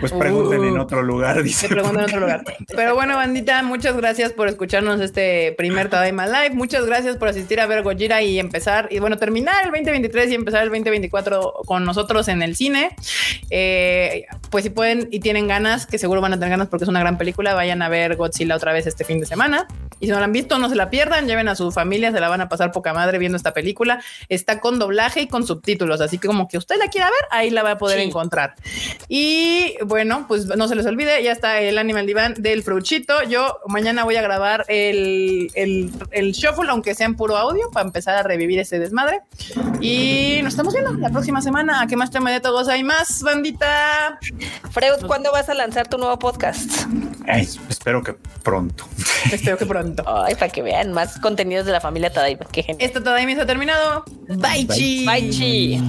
[0.00, 0.82] Pues pregunten en Uh.
[0.82, 1.68] otro lugar, dice.
[1.68, 2.44] Se pregunta en otro lugar.
[2.74, 6.50] Pero bueno, bandita, muchas gracias por escucharnos este primer Tadaima Live.
[6.50, 10.34] Muchas gracias por asistir a ver Gojira y empezar, y bueno, terminar el 2023 y
[10.34, 12.94] empezar el 2024 con nosotros en el cine.
[13.50, 16.88] Eh, pues si pueden y tienen ganas, que seguro van a tener ganas porque es
[16.88, 19.66] una gran película, vayan a ver Godzilla otra vez este fin de semana.
[20.00, 22.20] Y si no la han visto, no se la pierdan, lleven a su familia, se
[22.20, 24.02] la van a pasar poca madre viendo esta película.
[24.28, 27.50] Está con doblaje y con subtítulos, así que como que usted la quiera ver, ahí
[27.50, 28.04] la va a poder Sí.
[28.06, 28.54] encontrar.
[29.08, 33.22] Y bueno, pues no se les olvide, ya está el Animal Divan del Fruchito.
[33.24, 37.86] Yo mañana voy a grabar el, el, el shuffle, aunque sea en puro audio, para
[37.86, 39.20] empezar a revivir ese desmadre.
[39.80, 41.80] Y nos estamos viendo la próxima semana.
[41.82, 44.18] ¿A qué más tema de todos hay más, bandita?
[44.70, 46.70] Freud, ¿cuándo vas a lanzar tu nuevo podcast?
[47.26, 48.84] Ay, espero que pronto.
[49.32, 49.85] Espero que pronto.
[50.06, 52.46] Ay, para que vean más contenidos de la familia Tadaima.
[52.50, 52.84] Qué genial.
[52.84, 54.04] Esta todavía se ha terminado.
[54.28, 55.06] Bye, chi.
[55.06, 55.80] Bye, chi.